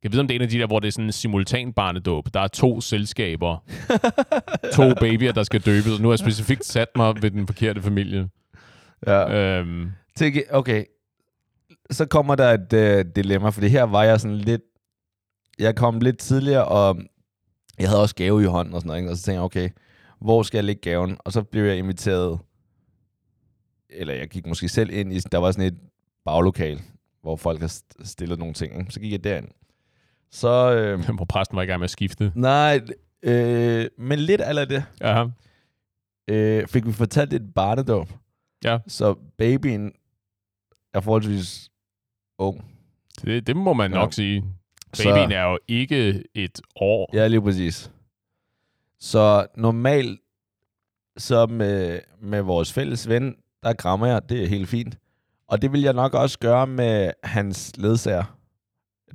[0.03, 1.73] jeg vide, om det er en af de der, hvor det er sådan en simultan
[1.73, 2.29] barnedåb.
[2.35, 3.65] Der er to selskaber,
[4.77, 8.29] to babyer, der skal døbes, nu har jeg specifikt sat mig ved den forkerte familie.
[9.07, 9.59] ja.
[9.59, 9.91] Øhm,
[10.51, 10.85] okay,
[11.91, 14.62] så kommer der et øh, dilemma, fordi her var jeg sådan lidt,
[15.59, 17.01] jeg kom lidt tidligere, og
[17.79, 19.11] jeg havde også gave i hånden og sådan noget, ikke?
[19.11, 19.69] og så tænkte jeg, okay,
[20.21, 21.17] hvor skal jeg lægge gaven?
[21.19, 22.38] Og så blev jeg inviteret,
[23.91, 25.79] eller jeg gik måske selv ind i, der var sådan et
[26.25, 26.81] baglokal,
[27.23, 28.79] hvor folk har st- stillet nogle ting.
[28.79, 28.93] Ikke?
[28.93, 29.49] Så gik jeg derind.
[30.31, 32.33] Så, øh, hvor præsten var i gang med at skifte.
[32.35, 32.81] nej,
[33.23, 35.27] øh, men lidt af det, Ja,
[36.29, 38.09] øh, fik vi fortalt et barnedåb.
[38.65, 38.79] Ja.
[38.87, 39.93] Så babyen
[40.95, 41.71] er forholdsvis
[42.38, 42.65] ung.
[43.25, 43.99] det, det må man Ja.
[43.99, 44.45] nok sige.
[44.94, 47.11] Så- Babyen er jo ikke et år.
[47.16, 47.90] Ja, lige præcis.
[49.00, 50.20] Så normalt,
[51.16, 54.98] så med, med vores fælles ven, der grammer jeg, det er helt fint.
[55.48, 58.38] Og det vil jeg nok også gøre med hans ledsager.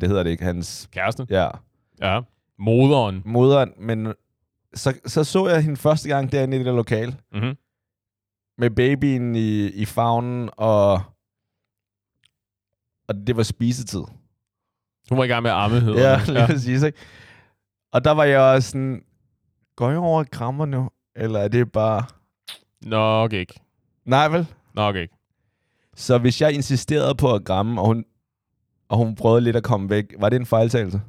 [0.01, 1.27] Det hedder det ikke, hans, Kæreste.
[1.29, 1.49] ja,
[2.01, 2.21] Ja.
[2.59, 3.21] Moderen.
[3.25, 3.73] moderen.
[3.77, 4.13] Men
[4.73, 7.55] så, så så jeg hende første gang derinde i det der lokal, Mm-hmm.
[8.57, 11.01] med babyen i, i favnen, og,
[13.07, 14.03] og det var spisetid.
[15.09, 16.97] Hun var i gang med at amme, hedder Ja, lige præcis, ikke?
[17.93, 19.01] Og der var jeg også sådan,
[19.75, 20.89] går jeg over og krammer nu?
[21.15, 22.03] Eller er det bare...
[22.81, 23.59] Nok ikke.
[24.05, 24.47] Nej, vel?
[24.73, 25.13] Nok ikke.
[25.95, 28.05] Så hvis jeg insisterede på at kramme, og hun,
[28.89, 31.01] og hun prøvede lidt at komme væk, var det en fejltagelse?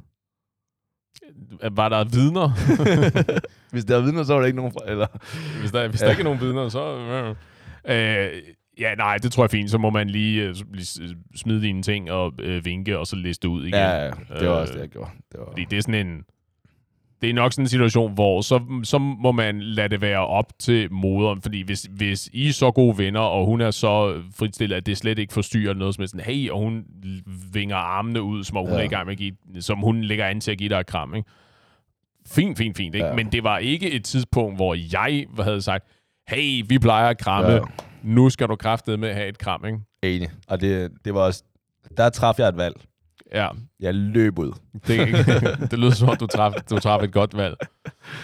[1.71, 2.49] Var der vidner?
[3.71, 4.73] hvis der er vidner, så var der ikke nogen...
[4.87, 5.07] Eller...
[5.59, 6.05] Hvis der, hvis Ja.
[6.05, 6.83] der ikke er nogen vidner, så...
[7.85, 8.27] Øh,
[8.79, 9.71] ja, nej, det tror jeg er fint.
[9.71, 10.55] Så må man lige, øh,
[11.35, 13.73] smide dine ting og øh, vinke, og så liste ud igen.
[13.73, 15.09] Ja, ja, det var Øh, også det, jeg gjorde.
[15.31, 15.45] Det var...
[15.45, 16.23] Fordi det er sådan en...
[17.21, 20.53] Det er nok sådan en situation, hvor så, så må man lade det være op
[20.59, 21.41] til moderen.
[21.41, 24.97] Fordi hvis, hvis I er så gode venner, og hun er så fritstillet, at det
[24.97, 26.83] slet ikke forstyrrer noget som sådan, hey, og hun
[27.53, 28.79] vinger armene ud, som om hun Ja.
[28.79, 30.85] er i gang med at give, som hun lægger an til at give dig et
[30.87, 31.29] kram, ikke?
[32.27, 33.07] Fint, fint, fint, ikke?
[33.07, 33.13] Ja.
[33.15, 35.85] Men det var ikke et tidspunkt, hvor jeg havde sagt,
[36.27, 37.59] hey, vi plejer at kramme, Ja.
[38.03, 39.79] Nu skal du kraftede med at have et kram, ikke?
[40.03, 40.29] Enig.
[40.47, 41.43] Og det, det var også...
[41.97, 42.75] Der traf jeg et valg.
[43.33, 43.47] Ja,
[43.79, 44.51] Jeg løb ud.
[44.87, 45.07] det,
[45.71, 47.55] det lyder som om, du traf, du traf et godt valg.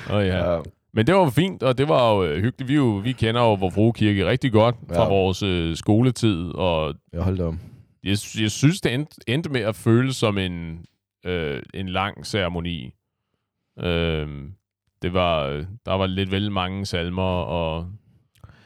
[0.10, 0.54] Oh, ja.
[0.54, 0.62] Ja.
[0.94, 2.68] Men det var fint, og det var jo øh, hyggeligt.
[2.70, 5.08] Vi, jo, vi kender jo Vor Frue Kirke rigtig godt fra Ja.
[5.10, 7.60] vores øh, skoletid, og Jeg holdt om.
[8.04, 10.86] jeg, jeg synes, det endte, endte med at føles som en,
[11.26, 12.94] øh, en lang ceremoni.
[13.80, 14.28] Øh,
[15.02, 17.88] det var, øh, der var lidt vel mange salmer, og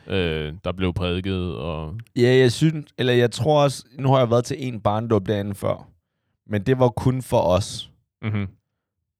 [0.09, 4.29] øh, der blev prædiket, og Ja, jeg synes, eller jeg tror også, nu har jeg
[4.29, 5.87] været til en barndåb derinde før,
[6.47, 7.91] men det var kun for os.
[8.21, 8.47] mm-hmm.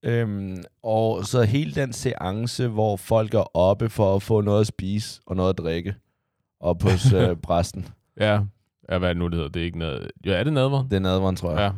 [0.04, 4.67] Øhm, og så hele den seance, hvor folk er oppe for at få noget at
[4.67, 5.95] spise og noget at drikke,
[6.60, 7.88] op hos øh, præsten.
[8.19, 8.39] ja.
[8.91, 9.49] ja, hvad er det nu, det hedder?
[9.49, 10.12] Det er ikke noget...
[10.25, 10.84] Jo, er det nadver?
[10.84, 11.73] Det er nadveren, tror jeg.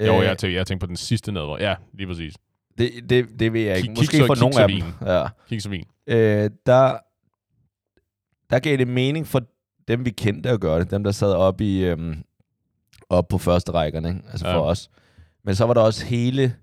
[0.00, 0.06] Ja.
[0.06, 1.56] Jo, Øh, jeg tænker, jeg tænker på den sidste nadver.
[1.60, 2.34] Ja, lige præcis.
[2.78, 3.88] det, det, det ved jeg ikke.
[3.88, 5.08] Kig- Måske kig så- for nogle af dem.
[5.08, 5.26] Ja.
[5.48, 5.84] Kig så vin.
[6.06, 6.92] Øh, der,
[8.50, 9.42] der gav det mening for
[9.88, 10.90] dem, vi kendte at gøre det.
[10.90, 12.22] Dem, der sad oppe i, øhm,
[13.08, 14.20] op på første rækkerne, ikke?
[14.30, 14.56] altså Ja.
[14.56, 14.90] for os.
[15.44, 16.54] Men så var der også hele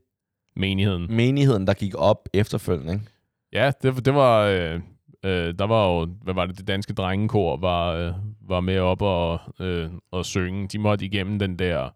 [0.55, 1.15] Menigheden.
[1.15, 2.93] menigheden, der gik op efterfølgende.
[2.93, 3.05] Ikke?
[3.53, 4.41] Ja, det, det var...
[4.43, 4.79] Øh,
[5.25, 6.07] øh, der var jo...
[6.23, 6.57] Hvad var det?
[6.57, 8.13] Det danske drengekor var, øh,
[8.49, 10.67] var med op og, øh, og synge.
[10.67, 11.89] De måtte igennem den der...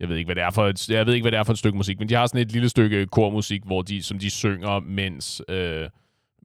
[0.00, 1.52] Jeg ved ikke, hvad det er for et, jeg ved ikke, hvad det er for
[1.52, 4.30] et stykke musik, men de har sådan et lille stykke kormusik, hvor de, som de
[4.30, 5.88] synger, mens, øh,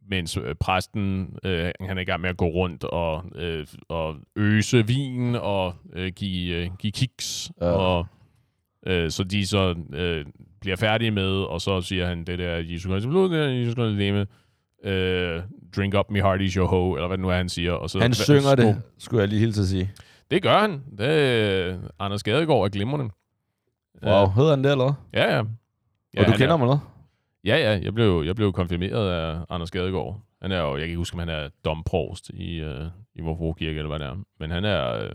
[0.09, 4.15] mens øh, præsten øh, han er i gang med at gå rundt og, øh, og
[4.35, 7.51] øse vin og øh, give, øh, give kiks.
[7.61, 7.65] Ja.
[7.65, 8.05] Og,
[8.87, 10.25] øh, så de så øh,
[10.61, 13.73] bliver færdige med, og så siger han det der, Jesus Christi blod, det er Jesus
[13.73, 14.27] Christi leme,
[14.83, 15.41] øh,
[15.75, 17.71] drink up me heart is your hoe, eller hvad nu er, han siger.
[17.71, 19.91] Og så, Han Hva- synger det, skulle jeg lige hilse at sige.
[20.31, 20.83] Det gør han.
[20.97, 23.09] Det, øh, Anders Gadegaard er glimrende.
[24.05, 24.93] Wow, hedder han det, eller?
[25.13, 25.43] Ja, ja.
[26.15, 26.92] ja Og du kender er, ham, eller
[27.45, 27.79] Ja, ja.
[27.84, 30.21] Jeg blev, jeg blev konfirmeret af Anders Gadegaard.
[30.41, 33.53] Han er jo, jeg kan ikke huske, om han er domprost i, øh, i Vor
[33.53, 34.23] Kirke, eller hvad det er.
[34.39, 35.12] Men han er, øh,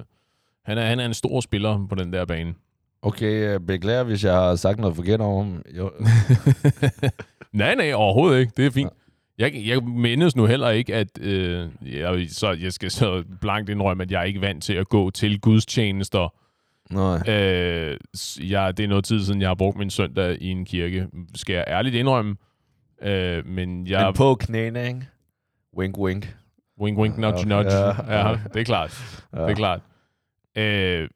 [0.65, 2.55] han er, han er en stor spiller på den der bane.
[3.03, 5.63] Okay, øh, beklager, hvis jeg har sagt noget forkert om ham.
[7.53, 8.53] Nej, nej, overhovedet ikke.
[8.57, 8.93] Det er fint.
[9.39, 14.03] Jeg, jeg mindes nu heller ikke, at øh, jeg, så jeg skal så blankt indrømme,
[14.03, 16.35] at jeg er ikke vant til at gå til gudstjenester.
[16.91, 17.23] Nej.
[17.29, 17.99] Øh,
[18.51, 21.53] jeg, det er noget tid siden, jeg har brugt min søndag i en kirke, skal
[21.55, 22.37] jeg ærligt indrømme.
[23.03, 24.05] Øh, men jeg...
[24.05, 25.09] Men på knæene, ikke?
[25.77, 26.37] Wink, wink.
[26.81, 27.77] Wink, wink, nudge, Ja, nudge.
[27.77, 28.29] ja.
[28.29, 29.25] Ja, det er klart.
[29.37, 29.43] Ja.
[29.43, 29.81] Det er klart.
[30.57, 31.09] Øh,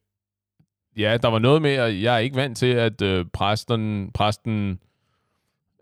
[0.97, 4.79] ja, der var noget med, at jeg er ikke vant til, at øh, præsten, præsten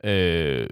[0.04, 0.66] øh,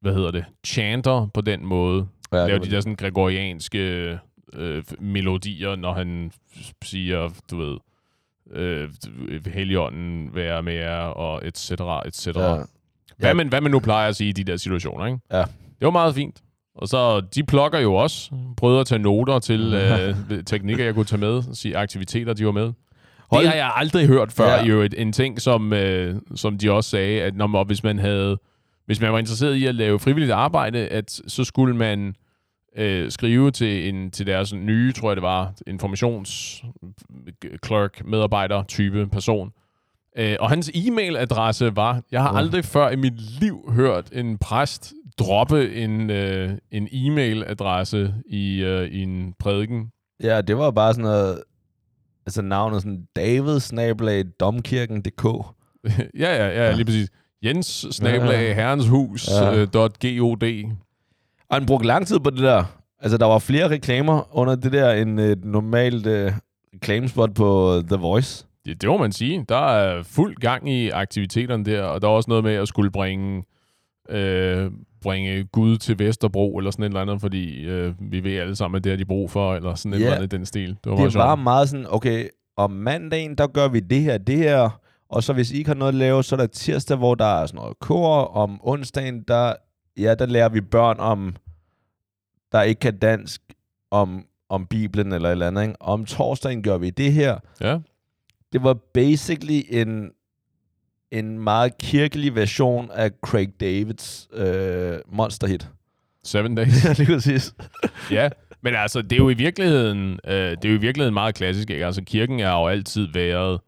[0.00, 2.08] hvad hedder det, chanter på den måde.
[2.32, 4.18] Ja, laver de der sådan gregorianske
[4.52, 6.32] øh, melodier, når han
[6.82, 7.78] siger, du ved,
[8.54, 8.88] øh,
[9.46, 12.56] heligånden være med jer, og et cetera, et cetera.
[12.56, 12.62] Ja.
[13.18, 15.18] Hvad, man, hvad man nu plejer at sige i de der situationer, ikke?
[15.32, 15.38] Ja.
[15.38, 16.40] Det var meget fint.
[16.74, 18.30] Og så, de plukker jo også.
[18.56, 21.42] Prøvede at tage noter til øh, teknikker, jeg kunne tage med.
[21.54, 22.72] Sige aktiviteter, de var med.
[23.30, 24.48] Hold- Det har jeg aldrig hørt før.
[24.54, 24.64] Ja.
[24.64, 28.38] Jo, en ting, som, øh, som de også sagde, at når man, hvis man havde,
[28.86, 32.14] hvis man var interesseret i at lave frivilligt arbejde, at så skulle man
[32.76, 36.62] øh, skrive til, en, til deres nye, tror jeg det var, informations
[37.66, 39.52] clerk, medarbejder, type person.
[40.18, 44.92] Øh, og hans e-mailadresse var, jeg har aldrig før i mit liv hørt en præst
[45.18, 49.90] droppe en, øh, en e-mailadresse i, øh, i en prædiken.
[50.22, 51.42] Ja, det var bare sådan noget...
[52.26, 55.24] Altså navnet sådan David Snabelag Domkirken.dk.
[55.24, 55.90] ja,
[56.36, 56.72] ja, ja, Ja.
[56.72, 57.08] lige præcis.
[57.44, 58.54] Jens snabelag Ja.
[58.54, 59.56] herrenshus Ja.
[59.56, 59.68] øh.
[61.50, 62.64] Og han brugte lang tid på det der.
[63.00, 66.32] Altså, der var flere reklamer under det der, end et normalt øh,
[66.74, 68.46] reklamespot på The Voice.
[68.66, 69.44] Ja, det må man sige.
[69.48, 72.90] Der er fuld gang i aktiviteterne der, og der er også noget med at skulle
[72.90, 73.42] bringe,
[74.10, 74.70] øh,
[75.02, 78.78] bringe Gud til Vesterbro, eller sådan et eller andet, fordi øh, vi ved alle sammen,
[78.78, 80.04] at det har de brug for, eller sådan et Ja.
[80.04, 80.68] eller andet i den stil.
[80.68, 81.42] Det var meget Det var sjovt.
[81.42, 84.80] meget sådan, okay, om mandagen, der gør vi det her, det her.
[85.10, 87.24] Og så hvis I ikke har noget at lave, så er der tirsdag, hvor der
[87.42, 88.16] er sådan noget kor.
[88.24, 89.52] Om onsdagen, der,
[90.00, 91.36] ja, der lærer vi børn om,
[92.52, 93.42] der ikke kan dansk,
[93.90, 95.62] om, om Bibelen eller et eller andet.
[95.62, 95.82] Ikke?
[95.82, 97.38] Om torsdagen gør vi det her.
[97.60, 97.78] Ja.
[98.52, 100.10] Det var basically en,
[101.10, 105.68] en meget kirkelig version af Craig Davids øh, monsterhit.
[106.24, 106.84] Seven days.
[106.84, 107.54] Ja, lige præcis.
[108.10, 108.28] ja,
[108.60, 111.70] men altså, det er jo i virkeligheden, øh, det er jo i virkeligheden meget klassisk.
[111.70, 111.86] Ikke?
[111.86, 113.60] Altså, kirken er jo altid været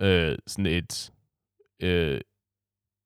[0.00, 1.12] øh, sådan et,
[1.82, 2.20] øh,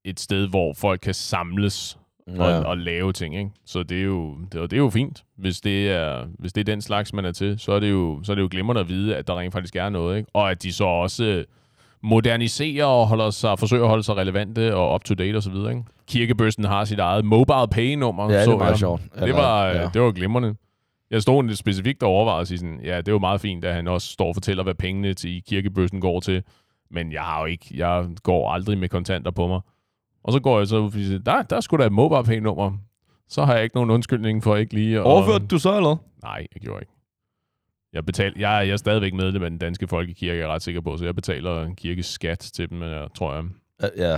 [0.05, 1.99] et sted, hvor folk kan samles
[2.37, 2.59] Ja.
[2.59, 3.37] og lave ting.
[3.37, 3.51] Ikke?
[3.67, 5.25] Så det er, jo, det, er, det er jo fint.
[5.37, 8.21] Hvis det, er, hvis det er den slags, man er til, så er det jo,
[8.23, 10.19] så er det jo glimrende at vide, at der rent faktisk er noget.
[10.19, 10.31] Ikke?
[10.35, 11.45] Og at de så også øh,
[12.03, 15.55] moderniserer og holder sig, forsøger at holde sig relevante og up-to-date osv.
[15.55, 15.83] Ikke?
[16.09, 18.31] Kirkebøssen har sit eget mobile pay-nummer.
[18.31, 18.79] Ja, det så meget jeg.
[18.79, 19.03] sjovt.
[19.21, 19.91] Det var, ja.
[19.95, 20.55] det var glimrende.
[21.11, 23.65] Jeg stod lidt specifikt og overvejede at sige sådan, ja, det er jo meget fint,
[23.65, 26.43] at han også står og fortæller, hvad pengene til kirkebøssen går til.
[26.91, 29.61] Men jeg har jo ikke, jeg går aldrig med kontanter på mig.
[30.29, 32.73] Og så går jeg så ud og siger, der, der skulle da et mobile nummer.
[33.29, 35.03] Så har jeg ikke nogen undskyldning for ikke lige at...
[35.03, 35.97] Overførte du så, eller?
[36.23, 36.93] Nej, jeg gjorde ikke.
[37.93, 40.81] Jeg, betal, jeg, jeg er stadigvæk medlem af den danske folkekirke, jeg er ret sikker
[40.81, 43.45] på, så jeg betaler en kirkes skat til dem, jeg, tror jeg.
[43.97, 44.17] Ja,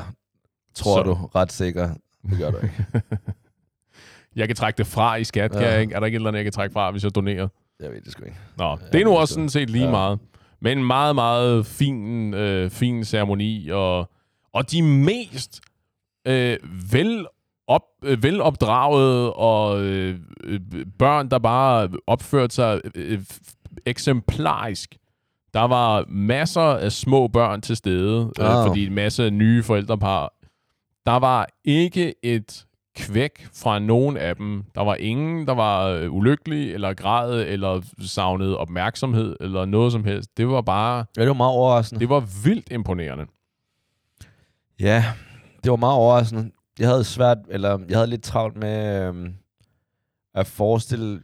[0.74, 1.14] tror Så- du.
[1.34, 1.94] Ret sikker.
[2.30, 2.84] Det gør du ikke.
[4.36, 5.72] Jeg kan trække det fra i skat, kan Ja.
[5.72, 5.94] jeg ikke?
[5.94, 7.48] Er der ikke et eller andet, jeg kan trække fra, hvis jeg donerer?
[7.80, 8.36] Jeg ved det sgu ikke.
[8.58, 9.90] Nå, det er nu også så- sådan set lige ja.
[9.90, 10.18] meget.
[10.60, 14.10] Men en meget, meget fin, øh, fin ceremoni, og,
[14.52, 15.60] og de mest
[16.24, 16.56] øh,
[16.92, 17.26] vel
[17.66, 20.60] op, øh, velopdragede og øh, øh,
[20.98, 23.20] børn, der bare opførte sig øh,
[23.86, 24.96] eksemplarisk.
[25.54, 28.66] Der var masser af små børn til stede, øh, Ah.
[28.66, 30.32] fordi en masse nye forældrepar.
[31.06, 34.64] Der var ikke et kvæk fra nogen af dem.
[34.74, 40.04] Der var ingen, der var øh, ulykkelig, eller græd, eller savnede opmærksomhed, eller noget som
[40.04, 40.36] helst.
[40.36, 42.00] Det var bare, Ja, det var meget overraskende.
[42.00, 43.26] det var vildt imponerende.
[44.80, 45.04] Ja,
[45.64, 46.50] det var meget overraskende.
[46.78, 49.34] Jeg havde svært, eller jeg havde lidt travlt med øhm,
[50.34, 51.22] at forestille...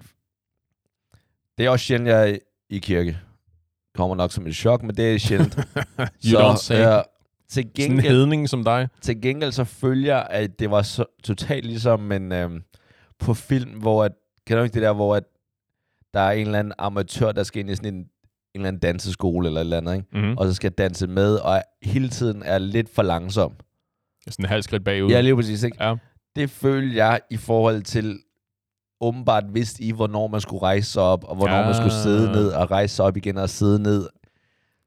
[1.58, 2.36] Det er også sjældent, jeg er
[2.70, 3.18] i kirke.
[3.94, 5.54] Kommer nok som et chok, men det er sjældent.
[6.26, 6.74] You don't say.
[6.78, 7.00] Ja,
[7.48, 8.88] til, Sådan en gengæld, hedning som dig.
[9.00, 12.62] til gengæld så følger, at det var så, totalt ligesom en, øhm,
[13.18, 14.12] på film, hvor at,
[14.46, 15.24] kender du ikke det der, hvor at
[16.14, 18.08] der er en eller anden amatør, der skal ind i sådan en, en
[18.54, 20.06] eller anden danseskole eller et eller andet, ikke?
[20.12, 20.36] Mm-hmm.
[20.38, 23.52] og så skal danse med, og hele tiden er lidt for langsom.
[24.30, 25.10] Sådan en halv skridt bagud.
[25.10, 25.62] Ja, lige præcis.
[25.62, 25.84] Ikke?
[25.84, 25.94] Ja.
[26.36, 28.18] Det følte jeg i forhold til,
[29.00, 31.64] åbenbart vidste I, hvornår man skulle rejse sig op, og hvornår ja.
[31.64, 32.32] man skulle sidde Ja.
[32.32, 34.08] ned og rejse sig op igen og sidde ned.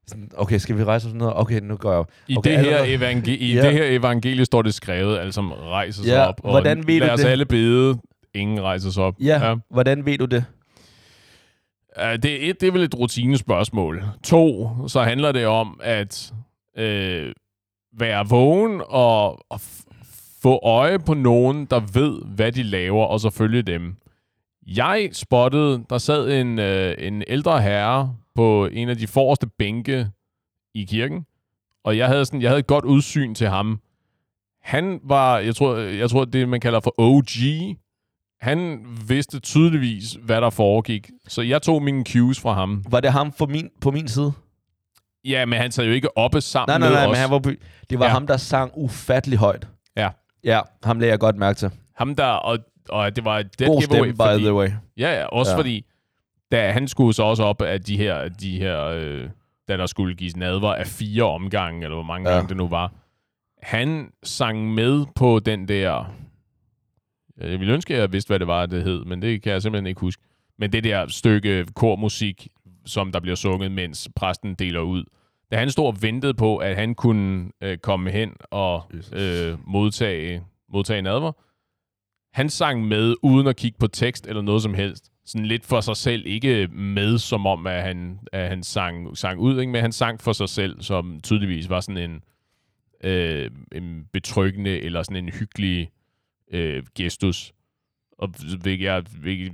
[0.06, 1.26] sådan, okay, skal vi rejse os ned?
[1.34, 2.10] Okay, nu går jeg op.
[2.28, 3.62] I, Okay, det, her allerede- evangel- I Ja.
[3.66, 6.40] det her evangelie står det skrevet, alle som rejser sig Ja, op.
[6.44, 7.26] Og hvordan ved du lad os det?
[7.28, 7.98] alle bede,
[8.34, 9.14] ingen rejser sig op.
[9.20, 9.56] Ja, ja.
[9.70, 10.44] hvordan ved du det?
[11.96, 14.02] Uh, det, er et, det er vel et rutinespørgsmål.
[14.24, 16.32] To, så handler det om at
[16.78, 17.32] øh,
[17.92, 19.60] være vågen og, og
[20.42, 23.96] få øje på nogen, der ved, hvad de laver, og så følge dem.
[24.66, 30.10] Jeg spottede, der sad en, øh, en ældre herre på en af de forreste bænke
[30.74, 31.26] i kirken,
[31.84, 33.80] og jeg havde, sådan, jeg havde et godt udsyn til ham.
[34.62, 37.76] Han var, jeg tror, jeg tror det man kalder for OG,
[38.40, 41.10] han vidste tydeligvis, hvad der foregik.
[41.28, 42.84] Så jeg tog mine cues fra ham.
[42.90, 44.32] Var det ham for min, på min side?
[45.24, 47.10] Ja, men han sad jo ikke oppe sammen Nej, nej, med nej, os.
[47.10, 47.54] men han var,
[47.90, 48.10] det var Ja.
[48.12, 49.68] ham, der sang ufattelig højt.
[49.96, 50.08] Ja.
[50.44, 51.70] Ja, ham lagde jeg godt mærke til.
[51.96, 54.68] Ham der, og, og det var et dead God giveaway, stemme, by fordi, the way.
[54.96, 55.58] Ja, ja, også ja.
[55.58, 55.84] Fordi,
[56.52, 59.28] da han skulle så også op af de her, de her øh,
[59.68, 62.28] da der skulle gives nadver af fire omgange, eller hvor mange.
[62.30, 62.34] Ja.
[62.34, 62.92] gange det nu var.
[63.62, 66.14] Han sang med på den der...
[67.40, 69.62] Jeg ville ønske, at jeg vidste, hvad det var, det hed, men det kan jeg
[69.62, 70.22] simpelthen ikke huske.
[70.58, 72.48] Men det der stykke kormusik,
[72.90, 75.04] som der bliver sunget, mens præsten deler ud.
[75.50, 80.42] Da han stod og ventede på, at han kunne øh, komme hen og øh, modtage,
[80.68, 81.32] modtage nadver,
[82.32, 85.12] han sang med, uden at kigge på tekst eller noget som helst.
[85.24, 89.40] Sådan lidt for sig selv, ikke med som om, at han, at han sang, sang
[89.40, 89.72] ud, ikke?
[89.72, 92.22] men han sang for sig selv, som tydeligvis var sådan en,
[93.04, 95.90] øh, en betryggende eller sådan en hyggelig
[96.52, 97.52] øh, gestus.
[98.18, 98.28] Og
[98.62, 99.52] hvilket, jeg, hvilket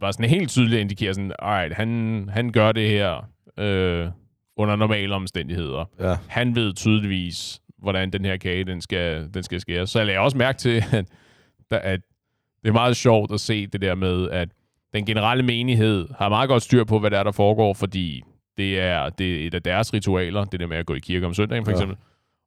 [0.00, 4.08] var sådan helt tydeligt at indikere sådan, alright, han, han gør det her øh,
[4.56, 6.16] under normale omstændigheder Ja.
[6.28, 9.90] han ved tydeligvis, hvordan den her kage, den skal, den skal skæres.
[9.90, 11.06] Så jeg lagde også mærke til, at,
[11.70, 12.00] der, at
[12.62, 14.48] det er meget sjovt at se det der med, at
[14.94, 18.22] den generelle menighed har meget godt styr på, hvad der er, der foregår, fordi
[18.56, 21.26] det er, det er et af deres ritualer, det der med at gå i kirke
[21.26, 21.76] om søndagen, for Ja.
[21.76, 21.96] eksempel.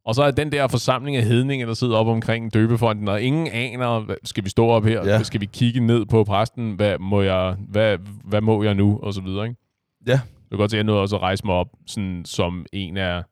[0.05, 3.47] Og så er den der forsamling af hedninge, der sidder op omkring døbefonden, og ingen
[3.47, 5.05] aner, skal vi stå op her?
[5.05, 5.23] Ja.
[5.23, 6.71] Skal vi kigge ned på præsten?
[6.71, 8.99] Hvad må jeg, hvad, hvad må jeg nu?
[9.03, 9.59] Og så videre, ikke?
[10.07, 10.11] Ja.
[10.11, 12.97] Jeg kan godt se, at jeg nåede også at rejse mig op sådan, som en
[12.97, 13.23] af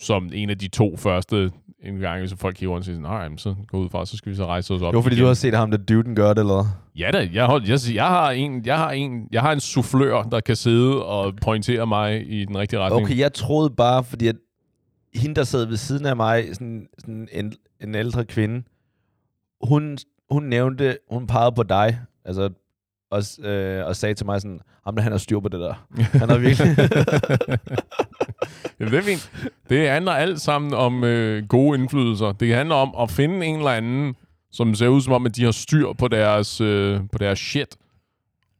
[0.00, 1.50] som en af de to første
[1.82, 4.32] en gang, hvis folk kigger rundt og siger sådan, så gå ud fra, så skal
[4.32, 6.16] vi så rejse os op Det var fordi, igen." du har set ham, der duden
[6.16, 6.64] gør det, eller?
[6.98, 10.22] Ja da, jeg, hold, jeg, jeg, har en, jeg, har en, jeg har en soufflør,
[10.22, 13.04] der kan sidde og pointere mig i den rigtige retning.
[13.04, 14.36] Okay, jeg troede bare, fordi at
[15.14, 18.62] hende, der sad ved siden af mig, sådan, sådan en, en ældre kvinde,
[19.62, 19.98] hun,
[20.30, 22.50] hun nævnte, hun pegede på dig, altså,
[23.10, 25.86] og, øh, og sagde til mig sådan, ham der, han har styr på det der.
[26.18, 26.76] Han har virkelig...
[28.80, 29.32] Jamen, det er fint.
[29.68, 32.32] Det handler alt sammen om øh, gode indflydelser.
[32.32, 34.14] Det handler om at finde en eller anden,
[34.50, 37.76] som ser ud som om, at de har styr på deres, øh, på deres shit.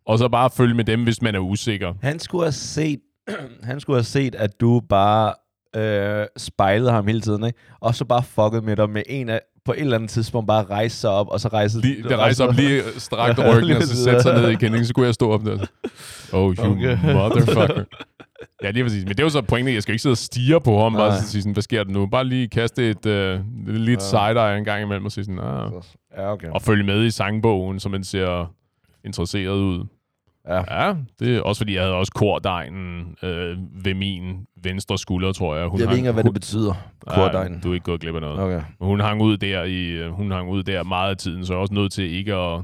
[0.06, 1.94] Og så bare følge med dem, hvis man er usikker.
[2.02, 3.00] han skulle have set,
[3.62, 5.34] han skulle have set, at du bare
[5.76, 7.58] øh, spejlede ham hele tiden, ikke?
[7.80, 10.64] Og så bare fucket med dig med en af, på et eller andet tidspunkt bare
[10.64, 11.80] rejse sig op, og så rejse...
[11.80, 14.84] Lige, det rejser op lige strakt Ja, ryggen, og så sætte sig ned igen, ikke?
[14.86, 15.66] så kunne jeg stå op der.
[16.32, 16.98] Oh, you Okay.
[17.14, 17.84] motherfucker.
[18.62, 19.04] Ja, lige præcis.
[19.04, 21.08] Men det er jo så pointet, jeg skal ikke sidde og stige på ham, bare
[21.08, 21.20] Nej.
[21.20, 22.06] sige sådan, hvad sker der nu?
[22.06, 24.04] Bare lige kaste et uh, lidt Ja.
[24.04, 25.72] side-eye en gang imellem og sige sådan, ah.
[26.16, 26.48] Ja, okay.
[26.48, 28.52] Og følge med i sangbogen, så man ser
[29.04, 29.86] interesseret ud.
[30.48, 30.84] Ja.
[30.86, 35.56] Ja, det er også fordi, jeg havde også kordegnen øh, ved min venstre skulder, tror
[35.56, 35.66] jeg.
[35.68, 36.74] Hun Jeg ved hang- ikke, hvad hun- det betyder,
[37.06, 37.60] Nej, kordegn.
[37.60, 38.40] Du er ikke gået glip af noget.
[38.40, 38.62] Okay.
[38.80, 41.56] Hun hang ud der i, øh, hun hang ud der meget af tiden, så jeg
[41.58, 42.60] er også nødt til ikke at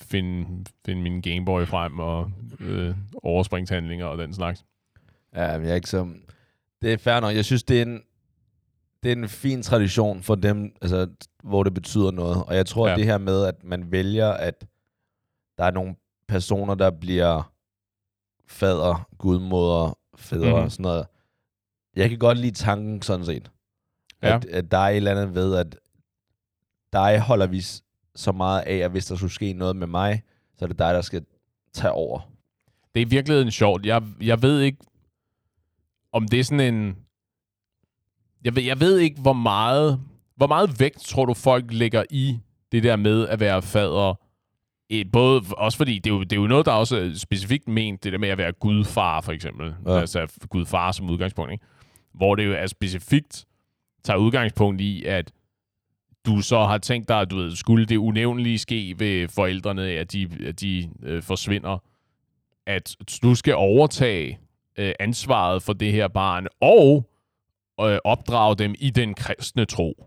[0.00, 4.64] finde, finde min Gameboy frem og øh, overspringshandlinger og den slags.
[5.36, 6.08] Ja, men jeg er ikke så...
[6.82, 7.34] Det er fair nok.
[7.34, 8.00] Jeg synes, det er en,
[9.02, 11.06] det er en fin tradition for dem, altså,
[11.44, 12.44] hvor det betyder noget.
[12.46, 12.90] Og jeg tror, Ja.
[12.90, 12.94] ja.
[12.94, 14.64] at det her med, at man vælger, at
[15.58, 15.94] der er nogle
[16.32, 17.52] personer, der bliver
[18.46, 20.54] fader, gudmoder, fædre Mhm.
[20.64, 21.06] og sådan noget.
[21.96, 23.50] Jeg kan godt lide tanken sådan set.
[24.22, 24.36] Ja.
[24.36, 25.76] At, at der er et eller andet ved, at
[26.92, 27.60] dig holder vi
[28.16, 30.22] så meget af, at hvis der skulle ske noget med mig,
[30.58, 31.24] så er det dig, der skal
[31.72, 32.20] tage over.
[32.94, 33.86] Det er i virkeligheden sjovt.
[33.86, 34.78] Jeg, jeg ved ikke,
[36.12, 36.96] om det er sådan en...
[38.44, 40.00] Jeg ved, jeg ved ikke, hvor meget,
[40.36, 42.38] hvor meget vægt tror du, folk lægger i
[42.72, 44.14] det der med at være fader.
[45.12, 48.04] Både, også fordi det er, jo, det er jo noget, der også er specifikt ment,
[48.04, 49.74] det der med at være gudfar, for eksempel.
[49.86, 49.92] Ja.
[49.92, 50.00] Ja.
[50.00, 51.64] Altså gudfar som udgangspunkt, ikke?
[52.14, 53.46] Hvor det jo er specifikt
[54.04, 55.32] tager udgangspunkt i, at
[56.26, 60.12] du så har tænkt dig, at du ved, skulle det unævnlige ske ved forældrene, at
[60.12, 61.78] de, at de øh, forsvinder,
[62.66, 64.38] at du skal overtage
[64.78, 67.08] øh, ansvaret for det her barn, og
[67.80, 70.06] øh, opdrage dem i den kristne tro.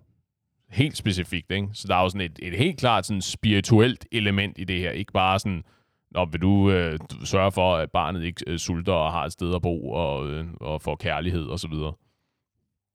[0.76, 1.68] Helt specifikt, ikke?
[1.74, 4.92] Så der er jo sådan et, et helt klart sådan spirituelt element i det her.
[4.92, 5.64] Ikke bare sådan,
[6.12, 9.56] Nå, vil du, øh, sørge for, at barnet ikke øh, sulter og har et sted
[9.56, 11.94] at bo og, øh, og får kærlighed og så videre?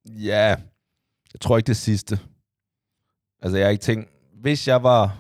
[0.06, 0.46] Ja,
[1.32, 2.18] jeg tror ikke det sidste.
[3.42, 4.08] Altså, jeg har ikke tænkt...
[4.34, 5.18] Hvis jeg var...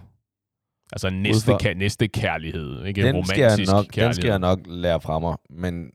[0.92, 3.02] Altså næste, Udfor- ka- næste kærlighed, ikke?
[3.02, 4.04] Den Romantisk skal, jeg nok, kærlighed.
[4.06, 5.36] den skal jeg nok lære fra mig.
[5.50, 5.90] Men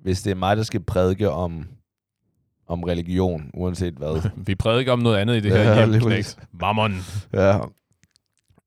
[0.00, 1.68] hvis det er mig, der skal prædike om,
[2.68, 4.30] om religion, uanset hvad.
[4.46, 6.24] Vi prædiker om noget andet i det her Ja, hjem.
[6.60, 6.94] Mammon.
[7.32, 7.58] ja.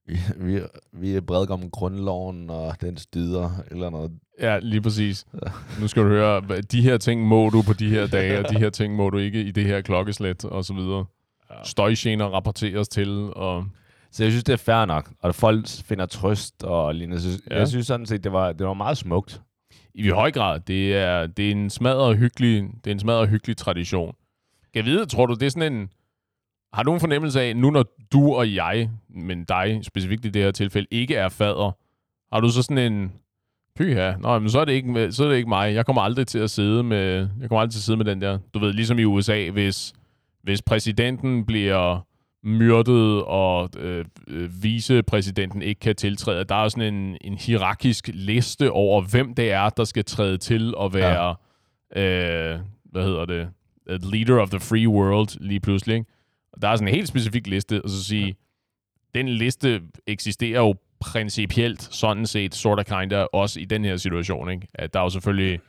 [0.08, 0.62] Vi, vi,
[0.94, 4.12] vi prædiker om grundloven og dens dyder, eller noget.
[4.42, 5.26] Ja, lige præcis.
[5.82, 8.50] Nu skal du høre, hvad- de her ting må du på de her dage, og
[8.50, 11.06] de her ting må du ikke i det her klokkeslæt, og så videre.
[11.64, 13.66] Støjgener rapporteres til, og
[14.12, 15.10] Så jeg synes, det er fair nok.
[15.22, 17.22] Og folk finder trøst og lignende.
[17.22, 17.58] Så Ja.
[17.58, 19.42] Jeg synes sådan set, det var, det var meget smukt
[19.94, 23.58] i høj grad, det er, det er en smadret hyggelig, det er en smadret hyggelig
[23.58, 24.16] tradition.
[24.74, 25.90] Kan jeg vide, tror du, det er sådan en...
[26.74, 30.42] Har du en fornemmelse af, nu når du og jeg, men dig specifikt i det
[30.42, 31.72] her tilfælde, ikke er fader,
[32.36, 33.12] har du så sådan en...
[33.76, 35.74] Pyha, nå, men så er, det ikke, så er det ikke mig.
[35.74, 38.22] Jeg kommer aldrig til at sidde med, jeg kommer aldrig til at sidde med den
[38.22, 38.38] der.
[38.54, 39.94] Du ved, ligesom i USA, hvis,
[40.44, 42.00] hvis præsidenten bliver
[42.44, 46.44] myrdet, og øh, øh, vicepræsidenten ikke kan tiltræde.
[46.44, 50.74] Der er sådan en, en hierarkisk liste over, hvem det er, der skal træde til
[50.82, 51.36] at være,
[51.96, 52.54] ja.
[52.54, 53.50] øh, hvad hedder det,
[53.88, 55.96] leader of the free world lige pludselig.
[55.96, 56.10] Ikke?
[56.54, 59.20] Og der er sådan en helt specifik liste, og så sige, ja.
[59.20, 64.52] den liste eksisterer jo principielt, sådan set, sort of kinda, også i den her situation.
[64.52, 64.68] Ikke?
[64.74, 65.60] At der er jo selvfølgelig,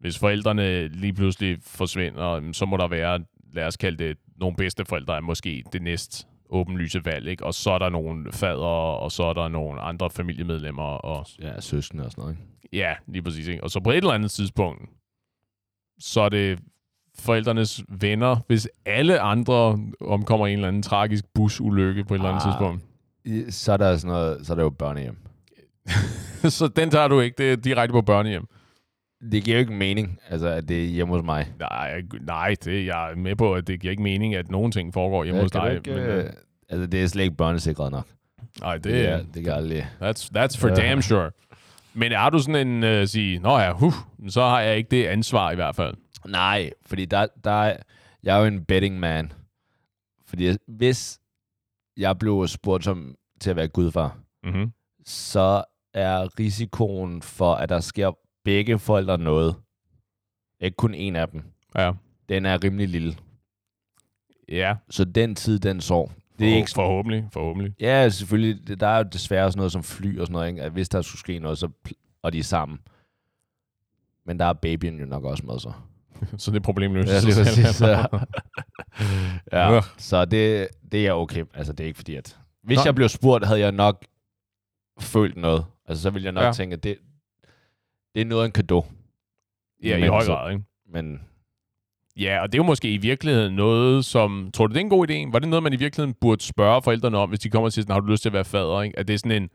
[0.00, 3.20] hvis forældrene lige pludselig forsvinder, så må der være,
[3.52, 7.44] lad os kalde det, nogle bedsteforældre er måske det næst åbenlyse valg, ikke?
[7.46, 8.64] Og så er der nogle fader,
[9.00, 12.36] og så er der nogle andre familiemedlemmer, og Ja, søskende og sådan noget.
[12.64, 12.76] Ikke?
[12.76, 13.64] ja, lige præcis, ikke?
[13.64, 14.90] Og så på et eller andet tidspunkt,
[16.00, 16.58] så er det
[17.18, 22.28] forældrenes venner, hvis alle andre omkommer i en eller anden tragisk busulykke på et eller
[22.28, 22.52] andet Ah.
[22.52, 22.84] tidspunkt.
[23.54, 25.16] Så er der sådan noget, så er der jo børnehjem.
[26.58, 28.46] så den tager du ikke, det er direkte på børnehjem.
[29.32, 31.52] Det giver jo ikke mening, altså, at det er hjemme hos mig.
[31.58, 34.94] Nej, nej det, jeg er med på, at det giver ikke mening, at nogen ting
[34.94, 35.74] foregår hjemme Ja, hos dig.
[35.76, 36.30] Ikke, men, øh, øh,
[36.68, 38.06] altså, det er slet ikke børnesikret nok.
[38.60, 39.82] nej, det, Det, er, det kan aldrig.
[40.02, 40.74] That's, that's for Ja.
[40.74, 41.30] damn sure.
[41.94, 43.92] Men er du sådan en uh, sige, nå ja, huh,
[44.28, 45.94] så har jeg ikke det ansvar i hvert fald.
[46.26, 47.76] Nej, fordi der, der er,
[48.22, 49.32] jeg er jo en betting man.
[50.26, 51.18] Fordi hvis
[51.96, 54.72] jeg blev spurgt som, til at være gudfar, Mm-hmm.
[55.06, 55.64] så
[55.94, 58.12] er risikoen for, at der sker
[58.44, 59.56] begge forældre noget,
[60.60, 61.42] ikke kun en af dem,
[61.76, 61.92] Ja.
[62.28, 63.16] den er rimelig lille.
[64.48, 66.12] Ja, Så den tid, den sår.
[66.38, 67.74] Det er For- ikke forhåbentlig, forhåbentlig.
[67.80, 68.66] Ja, selvfølgelig.
[68.68, 70.62] Det- Der er jo desværre sådan noget som fly og sådan noget, ikke?
[70.62, 71.68] At hvis der skulle ske noget, så
[72.22, 72.78] og de er sammen.
[74.26, 75.72] Men der er babyen jo nok også med, så.
[76.38, 77.08] Så det er problemløst.
[77.08, 77.80] Ja, lige præcis.
[77.80, 78.04] Ja.
[79.74, 79.80] ja.
[79.98, 81.44] Så det, det er okay.
[81.54, 82.38] Altså, det er ikke fordi, at...
[82.62, 82.82] Hvis Nå.
[82.84, 84.04] jeg blev spurgt, havde jeg nok
[85.00, 85.64] følt noget.
[85.88, 86.52] Altså, så ville jeg nok ja.
[86.52, 86.98] tænke, at det,
[88.14, 88.84] det er noget af en kado.
[89.82, 90.64] Ja, i Men høj så- grad, ikke?
[90.92, 91.20] Men
[92.16, 94.50] Ja, og det er jo måske i virkeligheden noget, som...
[94.54, 95.32] Tror du, det er en god idé?
[95.32, 97.82] Var det noget, man i virkeligheden burde spørge forældrene om, hvis de kommer og siger,
[97.82, 98.82] sådan, har du lyst til at være fader?
[98.82, 98.98] Ikke?
[98.98, 99.48] Er det sådan en...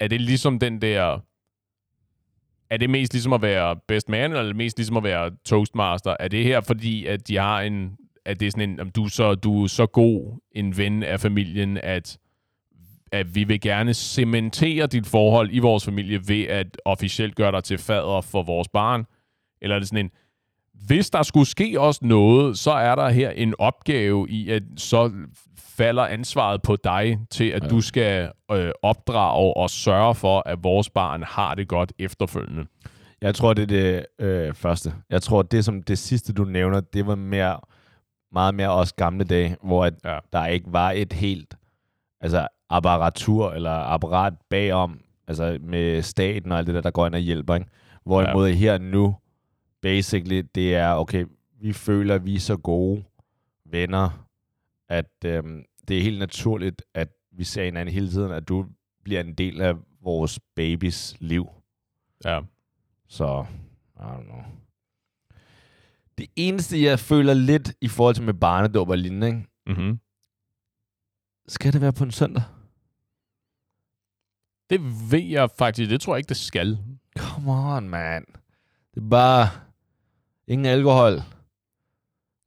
[0.00, 1.18] Er det ligesom den der...
[2.70, 5.30] Er det mest ligesom at være best man, eller er det mest ligesom at være
[5.44, 6.16] toastmaster?
[6.20, 7.96] Er det her, fordi at de har en...
[8.24, 11.02] at det er sådan en, om du er så, du er så god en ven
[11.02, 12.18] af familien, at,
[13.12, 17.64] at vi vil gerne cementere dit forhold i vores familie ved at officielt gøre dig
[17.64, 19.06] til fader for vores barn?
[19.62, 20.10] Eller er det sådan en,
[20.86, 25.12] hvis der skulle ske også noget, så er der her en opgave i, at så
[25.58, 27.68] falder ansvaret på dig til, at ja.
[27.68, 32.66] du skal øh, opdrage og sørge for, at vores barn har det godt efterfølgende.
[33.20, 34.94] jeg tror, det er det øh, første.
[35.10, 37.60] Jeg tror, det som det sidste, du nævner, det var mere,
[38.32, 40.18] meget mere også gamle dage, hvor at Ja.
[40.32, 41.54] der ikke var et helt
[42.20, 47.14] altså apparatur eller apparat bagom, altså med staten og alt det der, der går ind
[47.14, 47.54] og hjælper.
[47.54, 47.66] Ikke?
[48.04, 48.54] Hvorimod ja.
[48.54, 49.16] her nu,
[49.82, 51.26] basically, det er, okay,
[51.60, 53.04] vi føler, at vi er så gode
[53.64, 54.26] venner,
[54.88, 58.66] at øhm, det er helt naturligt, at vi ser hinanden hele tiden, at du
[59.04, 61.48] bliver en del af vores babys liv.
[62.24, 62.40] Ja.
[63.08, 63.46] Så,
[63.96, 64.42] I don't know.
[66.18, 69.46] Det eneste, jeg føler lidt i forhold til med barnedåb og lignende, ikke?
[69.66, 69.98] Mm-hmm.
[71.48, 72.42] skal det være på en søndag?
[74.70, 75.90] Det ved jeg faktisk.
[75.90, 76.78] Det tror jeg ikke, det skal.
[77.18, 78.24] Come on, man.
[78.94, 79.48] Det er bare
[80.46, 81.12] ingen alkohol.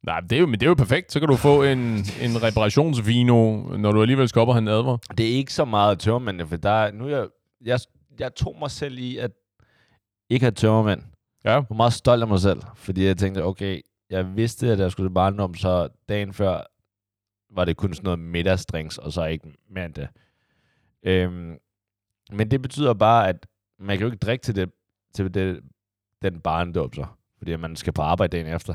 [0.02, 1.12] Nej, det er jo, men det er jo perfekt.
[1.12, 1.78] Så kan du få en,
[2.22, 4.96] en reparationsvino, når du alligevel skal op og have en advar.
[5.18, 7.26] Det er ikke så meget tømmermænd, for der er, nu jeg,
[7.64, 7.80] jeg,
[8.18, 9.30] jeg tog mig selv i at
[10.30, 11.02] ikke have tømmermænd.
[11.44, 11.50] Ja.
[11.50, 14.92] Jeg var meget stolt af mig selv, fordi jeg tænkte, okay, jeg vidste, at jeg
[14.92, 16.60] skulle til barndom, så dagen før
[17.54, 20.08] var det kun sådan noget middagsdrinks, og så ikke mere end det.
[21.02, 21.56] Øhm,
[22.32, 23.46] Men det betyder bare, at
[23.78, 24.70] man kan jo ikke drikke til, det,
[25.14, 25.60] til det,
[26.22, 27.06] den barndåb så.
[27.38, 28.74] Fordi man skal på arbejde dagen efter.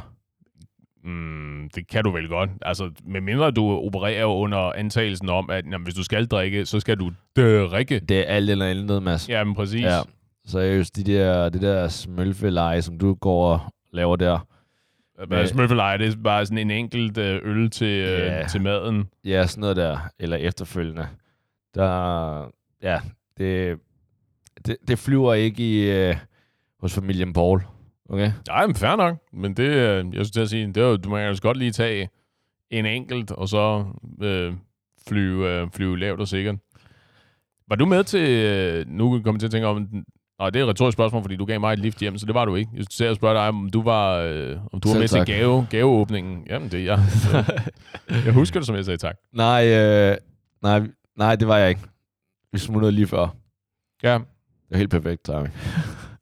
[1.03, 2.49] Mm, det kan du vel godt.
[2.61, 6.97] Altså, medmindre du opererer under antagelsen om, at jamen, hvis du skal drikke, så skal
[6.97, 7.99] du drikke.
[7.99, 9.29] Det er alt eller andet, Mads.
[9.29, 9.81] Jamen, præcis.
[9.83, 9.99] Ja.
[10.45, 13.59] Seriøst, de der, det der smølfeleje, som du går og
[13.91, 14.47] laver der.
[15.29, 18.47] Men smølfelej, det er bare sådan en enkelt øh, øl til, øh, Ja.
[18.47, 19.09] til maden.
[19.25, 19.97] Ja, sådan noget der.
[20.19, 21.07] Eller efterfølgende.
[21.75, 22.99] Der, ja,
[23.37, 23.79] det,
[24.65, 26.15] det, det flyver ikke i, øh,
[26.79, 27.61] hos familien Paul.
[28.09, 28.31] Okay?
[28.47, 29.17] Ja, men fair nok.
[29.33, 31.57] Men det, øh, jeg skulle til at sige, det er jo, du må altså godt
[31.57, 32.09] lige tage
[32.69, 33.85] en enkelt, og så
[34.21, 34.53] øh,
[35.07, 36.55] flyve, øh, flyve lavt og sikkert.
[37.69, 39.87] Var du med til, øh, nu kommer jeg til at tænke om,
[40.39, 42.35] og det er et retorisk spørgsmål, fordi du gav mig et lift hjem, så det
[42.35, 42.71] var du ikke.
[42.75, 45.07] Jeg skulle til at spørge dig, om du var, øh, om du var Selv med
[45.07, 45.25] tak.
[45.25, 46.45] til gave, gaveåbningen.
[46.49, 46.99] Jamen, det er jeg.
[48.25, 49.15] jeg husker det, som jeg sagde tak.
[49.33, 50.17] Nej, øh,
[50.61, 50.81] nej,
[51.17, 51.81] nej, det var jeg ikke.
[52.57, 53.27] Vi smuttede lige før.
[54.03, 55.49] Ja, Det er helt perfekt, timing.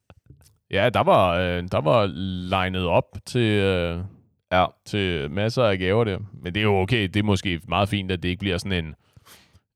[0.76, 2.06] ja der var, øh, der var
[2.48, 3.98] legnet op til, øh,
[4.52, 4.66] Ja.
[4.86, 6.18] til masser af gaver der.
[6.42, 7.02] Men det er jo okay.
[7.02, 8.94] Det er måske meget fint, at det ikke bliver sådan en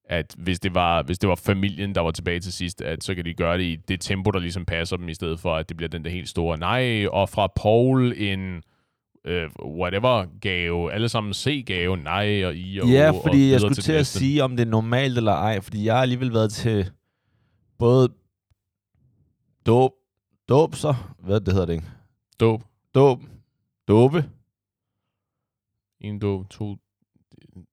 [0.09, 3.15] at hvis det var hvis det var familien, der var tilbage til sidst, at så
[3.15, 5.69] kan de gøre det i det tempo, der ligesom passer dem, i stedet for, at
[5.69, 8.63] det bliver den der helt store, nej, og fra Paul en
[9.25, 13.61] øh, whatever gave, alle sammen C-gave, nej, og I og Ja, og fordi videre jeg
[13.61, 16.33] skulle det til at sige, om det er normalt eller ej, fordi jeg har alligevel
[16.33, 16.91] været til
[17.79, 18.09] både
[19.67, 19.93] dåb,
[20.49, 21.87] dåb så, hvad det hedder det ikke?
[22.41, 22.63] Dåb.
[22.95, 23.21] Dåb,
[23.89, 24.25] dåbe,
[26.01, 26.77] En dåb, to...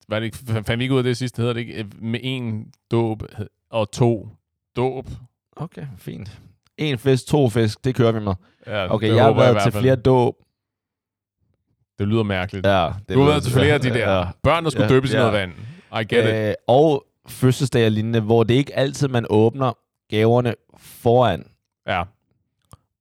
[0.08, 0.36] Var det ikke,
[0.66, 1.74] fandt vi ikke ud af det sidste, hedder det ikke?
[1.78, 3.22] øh, Med en dåb
[3.70, 4.28] og to
[4.76, 5.08] dåb.
[5.56, 6.40] Okay, fint.
[6.76, 8.34] En fisk, to fisk, det kører vi med.
[8.66, 10.34] Ja, Okay, jeg har været til flere dåb.
[11.98, 12.66] Det lyder mærkeligt.
[12.66, 14.24] Ja, det du har ved- været til flere af de der Ja.
[14.42, 15.18] børn, der skulle Ja, døbes i ja.
[15.18, 15.52] noget vand.
[15.92, 16.34] I get it.
[16.48, 19.72] Øh, og fødselsdag og lignende, hvor det ikke altid, man åbner
[20.10, 21.44] gaverne foran.
[21.88, 22.02] Ja,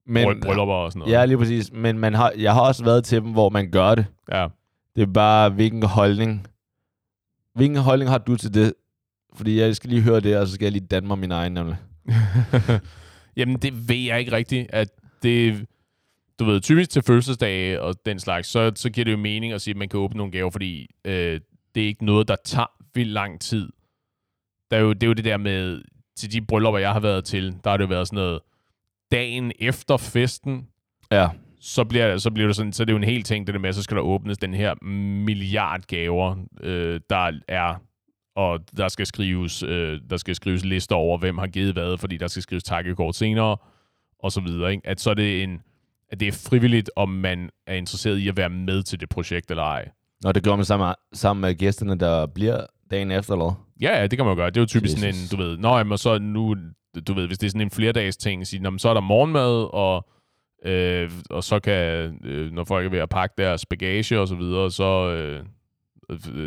[0.08, 1.14] Men, men, bryllupper og sådan noget.
[1.14, 1.72] Ja, lige præcis.
[1.74, 4.06] Men man har, jeg har også været til dem, hvor man gør det.
[4.32, 4.48] ja.
[4.95, 6.48] Det er bare, hvilken holdning...
[7.56, 8.74] Hvilken holdning har du til det?
[9.34, 11.52] Fordi jeg skal lige høre det, og så skal jeg lige danne mig min egen,
[11.54, 11.76] nemlig.
[13.38, 14.88] Jamen, det ved jeg ikke rigtigt, at
[15.24, 15.66] det...
[16.40, 19.62] Du ved, typisk til fødselsdage og den slags, så, så giver det jo mening at
[19.62, 21.40] sige, at man kan åbne nogle gaver, fordi øh,
[21.76, 23.70] det er ikke noget, der tager vildt lang tid.
[24.72, 25.82] Der er jo, det er jo det der med,
[26.18, 28.40] til de bryllupper, jeg har været til, der har det jo været sådan noget,
[29.12, 30.68] dagen efter festen,
[31.12, 31.28] Ja.
[31.60, 33.60] så bliver, så bliver det sådan, så er det jo en hel ting, det der
[33.62, 34.76] med, så skal der åbnes den her
[35.26, 37.76] milliard gaver, øh, der er,
[38.36, 42.18] og der skal skrives, øh, der skal skrives lister over, hvem har givet hvad, fordi
[42.18, 43.58] der skal skrives takkekort senere,
[44.20, 44.88] og så videre, ikke?
[44.88, 45.62] At så er det en,
[46.10, 49.51] at det er frivilligt, om man er interesseret i at være med til det projekt
[49.51, 49.89] eller ej.
[50.24, 53.66] Når det gør man sammen, sammen med gæsterne, der bliver dagen efter, eller?
[53.82, 54.49] Ja, ja, det kan man jo gøre.
[54.49, 55.30] Det er jo typisk sådan en, Jesus.
[55.30, 56.55] du ved, nå, jamen, så nu,
[57.08, 59.01] du ved, hvis det er sådan en flerdags ting, sige, nå, men så er der
[59.01, 60.08] morgenmad, og,
[60.66, 61.74] øh, og så kan,
[62.26, 65.43] øh, når folk er ved at pakke deres bagage og så videre, så øh,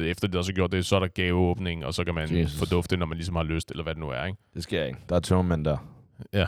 [0.07, 2.59] efter det også gjort det, så er der gaveåbning, og så kan man Jesus.
[2.59, 4.39] fordufte, når man ligesom har lyst, eller hvad det nu er, ikke?
[4.55, 4.99] Det sker ikke.
[5.09, 5.77] Der er tømmermænd der.
[6.33, 6.47] Ja,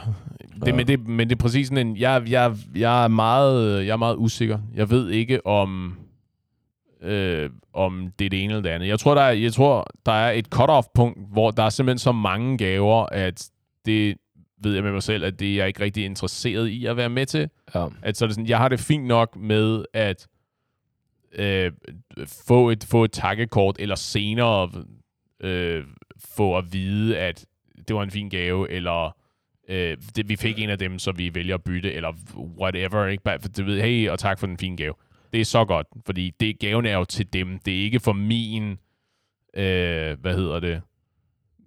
[0.67, 3.93] det, men, det, men det er præcis sådan en, jeg, jeg, jeg, er meget, jeg
[3.93, 4.59] er meget usikker.
[4.75, 5.99] Jeg ved ikke, om,
[7.03, 8.89] øh, om det er det ene eller det andet.
[8.89, 11.99] Jeg tror, der er, jeg tror, der er et cut-off punkt, hvor der er simpelthen
[11.99, 13.51] så mange gaver, at
[13.87, 14.17] det
[14.63, 17.09] ved jeg med mig selv, at det er jeg ikke rigtig interesseret i at være
[17.09, 17.49] med til.
[17.75, 17.87] Ja.
[18.03, 20.29] At så er det sådan, jeg har det fint nok med at
[21.35, 21.73] øh,
[22.47, 24.71] få, et, få et takkekort, eller senere
[25.41, 25.85] øh,
[26.19, 27.47] få at vide, at
[27.89, 29.17] det var en fin gave, eller
[29.69, 32.13] øh, det, vi fik en af dem, så vi vælger at bytte, eller
[32.61, 33.07] whatever.
[33.07, 33.23] Ikke?
[33.23, 34.95] Bare, for du ved, hey, og tak for den fine gave.
[35.33, 37.59] Det er så godt, fordi det, gaven er jo til dem.
[37.59, 38.71] Det er ikke for min,
[39.57, 40.83] øh, hvad hedder det,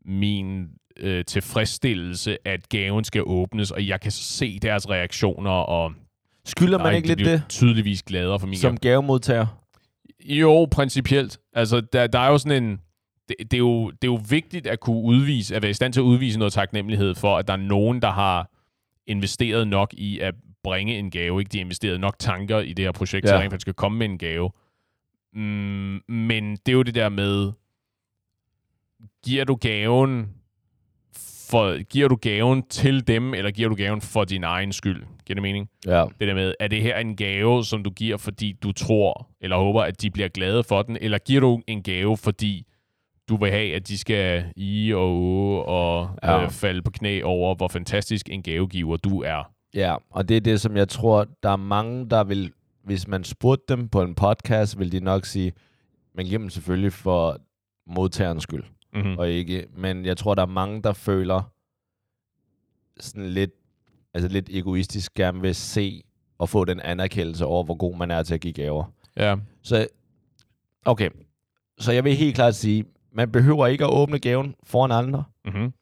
[0.06, 0.68] min
[0.98, 5.94] øh, tilfredsstillelse, at gaven skal åbnes, og jeg kan se deres reaktioner, og
[6.46, 9.66] Skylder man nej, ikke lidt det, tydeligvis gladere for min som gavemodtager?
[10.26, 11.40] jo, principielt.
[11.54, 12.80] Altså, der, der er jo sådan en...
[13.30, 15.94] Det, det, er jo, det er jo vigtigt at kunne udvise, at være i stand
[15.94, 18.52] til at udvise noget taknemmelighed for, at der er nogen, der har
[19.08, 21.42] investeret nok i at bringe en gave.
[21.42, 21.50] Ikke?
[21.50, 23.30] De har investeret nok tanker i det her projekt, ja.
[23.30, 24.52] så rent faktisk skal komme med en gave.
[25.34, 27.52] Mm, men det er jo det der med,
[29.26, 30.30] giver du gaven
[31.50, 35.04] for, giver du gaven til dem, eller giver du gaven for din egen skyld?
[35.26, 35.70] Giver det mening?
[35.86, 36.06] Ja.
[36.20, 39.58] Det der med, er det her en gave, som du giver, fordi du tror eller
[39.58, 42.66] håber, at de bliver glade for den, eller giver du en gave, fordi
[43.30, 46.10] du vil have, at de skal i og åge og.
[46.24, 46.44] Ja.
[46.44, 49.52] øh, falde på knæ over, hvor fantastisk en gavegiver du er.
[49.74, 52.52] Ja, og det er det, som jeg tror, der er mange, der vil,
[52.84, 55.54] hvis man spurgte dem på en podcast, vil de nok sige,
[56.16, 57.38] man giver dem selvfølgelig for
[57.88, 58.64] modtagerens skyld,
[58.94, 59.18] Mm-hmm.
[59.18, 61.52] og ikke, men jeg tror, der er mange, der føler,
[63.00, 63.52] sådan lidt,
[64.14, 66.02] altså lidt egoistisk gerne vil se
[66.38, 68.84] og få den anerkendelse over, hvor god man er til at give gaver.
[69.18, 69.36] Ja.
[69.62, 69.88] Så,
[70.86, 71.10] okay.
[71.80, 72.86] Så jeg vil helt klart sige,
[73.16, 75.24] man behøver ikke at åbne gaven foran andre.
[75.46, 75.74] Mm-hmm.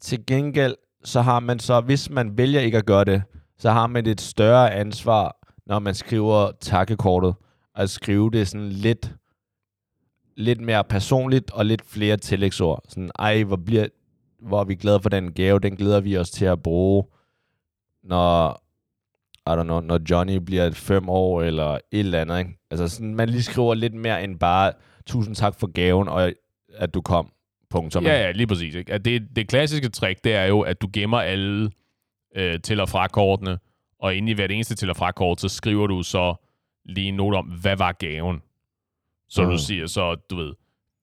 [0.00, 3.22] Til gengæld, så har man så, hvis man vælger ikke at gøre det,
[3.58, 7.34] så har man et større ansvar, når man skriver takkekortet,
[7.74, 9.14] at skrive det sådan lidt,
[10.36, 12.84] lidt mere personligt og lidt flere tillægsord.
[12.88, 13.86] Sådan, ej, hvor, bliver,
[14.42, 17.04] hvor er vi glade for den gave, den glæder vi os til at bruge,
[18.02, 18.62] når,
[19.46, 22.58] I don't know, når Johnny bliver et fem år, eller et eller andet, ikke?
[22.70, 24.72] Altså sådan, man lige skriver lidt mere end bare,
[25.06, 26.32] tusind tak for gaven, og
[26.76, 27.30] at du kom,
[27.70, 28.04] punktum.
[28.04, 28.74] Ja, ja, lige præcis.
[28.74, 28.92] Ikke?
[28.92, 31.70] At det, det klassiske trick, det er jo, at du gemmer alle
[32.36, 33.58] øh, til- og frakortene,
[33.98, 36.34] og inde i hvert eneste til- og frakort, så skriver du så
[36.84, 38.42] lige en note om, hvad var gaven?
[39.28, 39.50] Så Mm.
[39.50, 40.52] du siger så, du ved,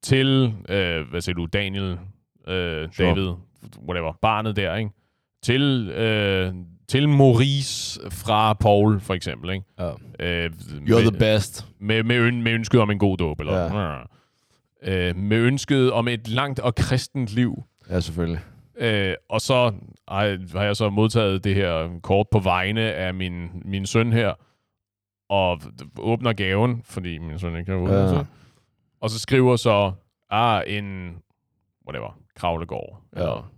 [0.04, 1.98] til, øh, hvad siger du, Daniel,
[2.48, 3.08] øh, Sure.
[3.10, 3.30] David,
[3.88, 4.92] whatever, barnet der, ikke?
[5.44, 6.54] Til, øh,
[6.88, 9.66] til Maurice fra Paul, for eksempel, ikke?
[9.80, 9.90] Ja.
[10.20, 11.68] Øh, You're med- the best.
[11.80, 13.98] med, med, øn, med ønsket om en god dåb, eller ja.
[14.84, 17.64] Øh, med ønsket om et langt og kristent liv.
[17.90, 18.40] Ja, selvfølgelig.
[18.76, 19.74] Øh, og så
[20.08, 24.34] ej, har jeg så modtaget det her kort på vegne af min, min søn her,
[25.30, 25.62] og
[26.00, 28.24] åbner gaven, fordi min søn ikke kan åbne Ja.
[29.02, 29.92] Og så skriver så,
[30.30, 31.16] ah, en,
[31.88, 33.22] whatever, kravlegård, Ja.
[33.22, 33.52] eller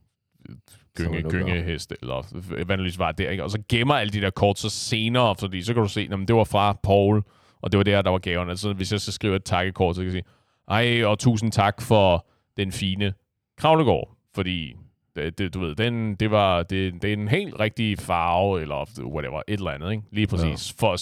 [0.98, 3.44] gynge, gyngehest, eller hvad det var der, ikke?
[3.44, 6.28] Og så gemmer alle de der kort så senere, fordi så kan du se, at
[6.28, 7.24] det var fra Paul,
[7.62, 8.50] og det var der, der var gaven.
[8.50, 10.24] Altså, hvis jeg så skriver et takkekort, så kan jeg sige,
[10.68, 13.14] ej, og tusind tak for den fine
[13.58, 14.76] kravlegård, fordi
[15.16, 19.02] det, det, du ved, den, det var det, det er en helt rigtig farve, eller
[19.04, 20.04] whatever, et eller andet, ikke?
[20.12, 20.74] Lige præcis.
[20.82, 20.88] Ja.
[20.88, 20.98] For,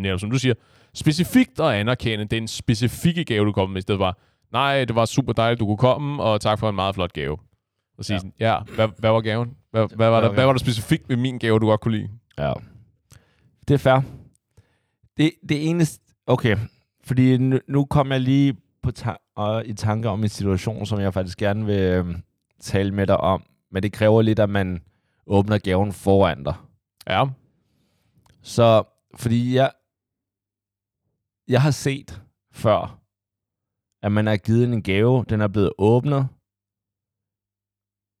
[0.00, 0.54] netop som du siger,
[0.94, 4.18] specifikt at anerkende den specifikke gave, du kom med, i stedet var,
[4.52, 7.38] nej, det var super dejligt, du kunne komme, og tak for en meget flot gave.
[7.98, 9.56] Og sige, ja, ja hvad, hvad var gaven?
[9.70, 12.08] Hvad, hvad, var der, hvad var der specifikt ved min gave, du godt kunne lide?
[12.38, 12.52] Ja.
[13.68, 14.00] Det er fair.
[15.16, 16.02] Det, det eneste...
[16.26, 16.56] Okay,
[17.04, 21.00] fordi nu, nu kom jeg lige på ta- og i tanke om en situation, som
[21.00, 22.14] jeg faktisk gerne vil øh,
[22.60, 23.44] tale med dig om.
[23.70, 24.84] Men det kræver lidt, at man
[25.26, 26.54] åbner gaven foran dig.
[27.08, 27.24] Ja.
[28.42, 29.72] Så, fordi jeg,
[31.48, 32.22] jeg har set
[32.52, 33.00] før,
[34.02, 36.28] at man har givet en gave, den er blevet åbnet,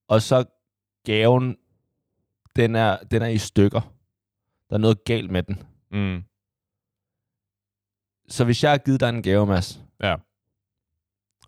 [0.08, 0.44] og så
[1.04, 1.56] gaven,
[2.56, 3.80] den er, den er i stykker.
[4.70, 5.62] Der er noget galt med den.
[5.90, 6.22] Mm.
[8.28, 10.16] Så hvis jeg har givet dig en gave, Mads, Ja.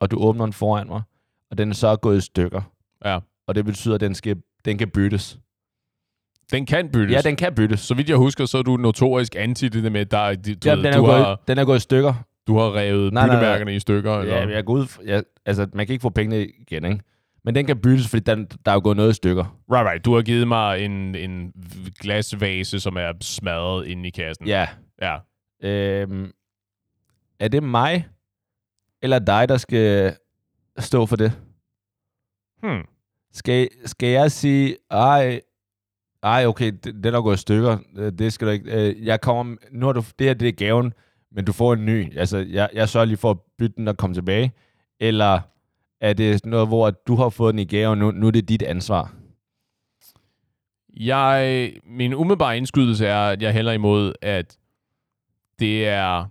[0.01, 1.03] Og du åbner den foran mig,
[1.51, 2.63] og den så er gået i stykker,
[3.05, 3.19] Ja.
[3.47, 5.39] og det betyder, at den, skal, den kan byttes.
[6.53, 7.13] Den kan byttes.
[7.15, 7.81] Ja, den kan byttes.
[7.81, 10.51] Så vidt jeg husker, så er du notorisk anti det der med, der, er- du,
[10.65, 12.15] Ja, ved, den, er du, gået, har, den er gået i stykker.
[12.47, 13.37] du har revet Nej, nej, nej.
[13.43, 14.15] byttemærkerne i stykker.
[14.19, 14.37] Eller?
[14.37, 17.01] Ja, jeg går ud, jeg, altså, man kan ikke få pengene igen, ikke?
[17.45, 19.59] Men den kan byttes, fordi den, der er jo gået noget i stykker.
[19.73, 20.05] Right, right.
[20.05, 21.53] Du har givet mig en, en
[22.01, 24.47] glasvase, som er smadret inde i kassen.
[24.47, 24.69] Ja.
[25.03, 25.17] Ja.
[25.69, 26.31] Øhm,
[27.41, 28.07] er det mig,
[29.03, 30.17] eller dig, der skal
[30.79, 31.33] stå for det?
[32.63, 32.87] Hmm.
[33.33, 35.41] Skal, skal jeg sige, ej,
[36.23, 37.79] ej, okay, det- den er gået i stykker.
[37.97, 38.89] Øh, Det skal du ikke.
[38.89, 40.93] Øh, Jeg kommer, nu har du, det her, det er gaven,
[41.33, 42.19] men du får en ny.
[42.19, 44.53] Altså, jeg, jeg sørger lige for at bytte den og komme tilbage.
[45.01, 45.41] Eller
[46.01, 48.49] er det noget, hvor du har fået den i gave, og nu, nu er det
[48.49, 49.15] dit ansvar?
[50.97, 54.59] Jeg, min umiddelbare indskydelse er, at jeg hælder imod, at
[55.59, 56.27] det er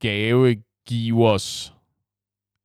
[0.00, 1.74] gavegivers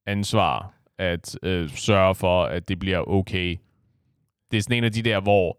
[0.06, 3.58] ansvar at øh, sørge for, at det bliver okay.
[4.52, 5.58] Det er sådan en af de der, hvor...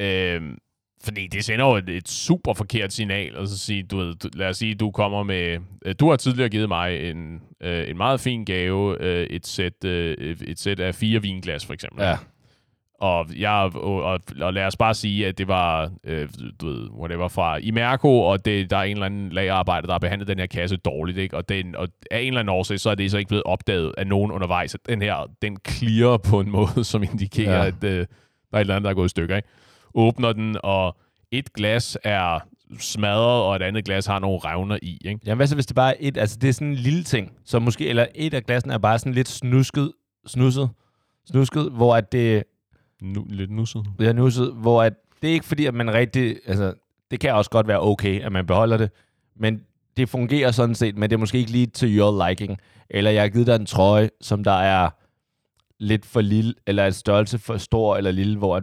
[0.00, 0.56] Øh,
[1.04, 4.28] fordi det sender jo et, et super forkert signal, og så sige, du ved, du,
[4.34, 7.96] lad os sige, du kommer med, øh, du har tidligere givet mig en, øh, en
[7.96, 12.02] meget fin gave, øh, et sæt, øh, et sæt af fire vinglas, for eksempel.
[12.02, 12.16] Ja.
[13.02, 16.28] Og, jeg, og, og, og lad os bare sige, at det var, øh,
[16.60, 19.98] du ved, whatever, fra Imerco, og det, der er en eller anden lagerarbejder, der har
[19.98, 21.36] behandlet den her kasse dårligt, ikke?
[21.36, 23.94] Og, den, og af en eller anden årsag, så er det så ikke blevet opdaget
[23.98, 27.66] af nogen undervejs, at den her, den clearer på en måde, som indikerer, Ja.
[27.66, 28.06] at øh, der
[28.52, 29.48] er et eller andet, der er gået i stykker, ikke?
[29.94, 30.96] Åbner den, og
[31.30, 32.38] et glas er
[32.78, 35.20] smadret, og et andet glas har nogle revner i, ikke?
[35.26, 37.32] Jamen, hvad så hvis det bare er et, altså det er sådan en lille ting,
[37.44, 39.92] så måske, eller et af glassene er bare sådan lidt snusket,
[40.26, 40.70] snusset,
[41.26, 42.42] snusket, hvor at det,
[43.02, 43.86] Nu, lidt nusset.
[44.00, 44.92] er nusset, hvor at
[45.22, 46.74] det er ikke fordi, at man rigtig, altså
[47.10, 48.90] det kan også godt være okay, at man beholder det,
[49.36, 49.60] men
[49.96, 52.58] det fungerer sådan set, men det er måske ikke lige til your liking.
[52.90, 54.90] Eller jeg har givet dig en trøje, som der er
[55.78, 58.62] lidt for lille, eller et størrelse for stor eller lille, hvor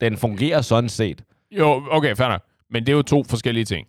[0.00, 1.24] den fungerer sådan set.
[1.50, 2.42] Jo, okay, fair nok.
[2.70, 3.86] Men det er jo to forskellige ting.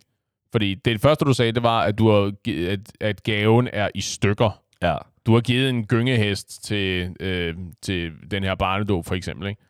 [0.52, 2.32] Fordi det første, du sagde, det var, at, du har,
[2.68, 4.62] at, at gaven er i stykker.
[4.82, 4.96] Ja.
[5.26, 9.48] Du har givet en gyngehest til, øh, til den her barnedåb, for eksempel.
[9.48, 9.62] Ikke?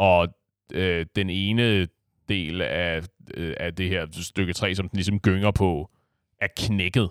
[0.00, 0.28] Og
[0.72, 1.88] øh, den ene
[2.28, 3.02] del af,
[3.34, 5.90] øh, af det her stykke 3, som den ligesom gynger på,
[6.40, 7.10] er knækket.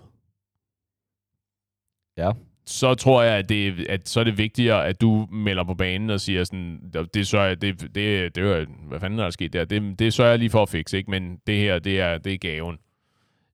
[2.16, 2.32] Ja.
[2.66, 6.10] Så tror jeg, at, det, at så er det vigtigere, at du melder på banen
[6.10, 9.52] og siger sådan, det sørger jeg, det, det, det, det hvad fanden er der sket
[9.52, 9.64] der?
[9.64, 11.10] Det, det sørger jeg lige for at fikse, ikke?
[11.10, 12.78] Men det her, det er, det er gaven.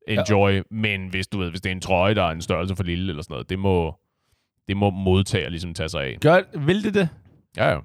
[0.09, 0.51] Enjoy.
[0.51, 0.63] Ja.
[0.71, 3.11] Men hvis du ved, hvis det er en trøje, der er en størrelse for lille
[3.11, 3.95] eller sådan noget, det må,
[4.69, 6.19] det må modtager ligesom tage sig af.
[6.21, 7.09] Gør, vil det det?
[7.57, 7.79] Ja, ja.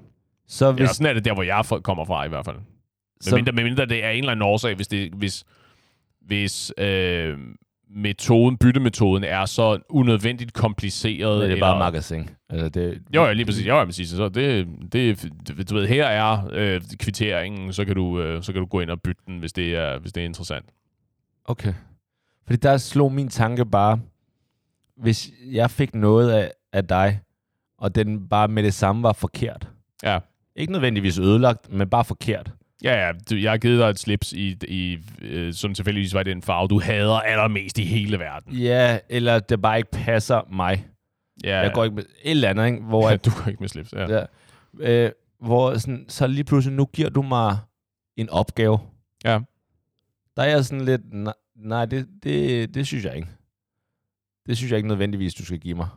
[0.51, 0.81] Så Hvis...
[0.81, 2.57] Ja, sådan er det der, hvor jeg kommer fra i hvert fald.
[3.25, 5.43] Med, mindre, med mindre det er en eller anden årsag, hvis, det, hvis,
[6.21, 7.37] hvis øh,
[7.89, 11.49] metoden, byttemetoden er så unødvendigt kompliceret.
[11.49, 12.29] Det er bare magasin.
[12.49, 13.01] Altså, det...
[13.15, 13.67] Jo, ja, lige præcis.
[13.67, 14.09] Jo, ja, præcis.
[14.09, 15.29] Så det, det,
[15.69, 18.89] du ved, her er øh, kvitteringen, så kan, du, øh, så kan du gå ind
[18.89, 20.65] og bytte den, hvis det er, hvis det er interessant.
[21.45, 21.73] Okay.
[22.45, 23.99] Fordi der slog min tanke bare,
[24.97, 27.19] hvis jeg fik noget af, af dig,
[27.77, 29.69] og den bare med det samme var forkert.
[30.03, 30.19] Ja.
[30.61, 32.51] Ikke nødvendigvis ødelagt, men bare forkert.
[32.83, 33.11] Ja, ja.
[33.29, 36.67] Du, jeg har givet dig et slips, i, i, øh, som tilfældigvis var den farve,
[36.67, 38.53] du hader allermest i hele verden.
[38.53, 40.87] Ja, eller det bare ikke passer mig.
[41.43, 42.81] Ja, jeg går ikke med et eller andet, ikke?
[42.81, 44.17] Hvor at, du går ikke med slips, ja.
[44.17, 44.25] ja
[44.79, 47.57] øh, hvor sådan, så lige pludselig, nu giver du mig
[48.17, 48.79] en opgave.
[49.23, 49.39] Ja.
[50.35, 53.27] Der er jeg sådan lidt, nej, nej det, det, det synes jeg ikke.
[54.47, 55.87] Det synes jeg ikke nødvendigvis, du skal give mig.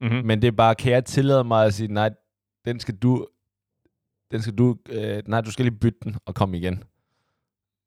[0.00, 0.26] Mm-hmm.
[0.26, 2.10] Men det er bare, kan jeg tillade mig at sige, nej,
[2.64, 3.26] den skal du,
[4.30, 6.84] den skal du, øh, nej, du skal lige bytte den og komme igen.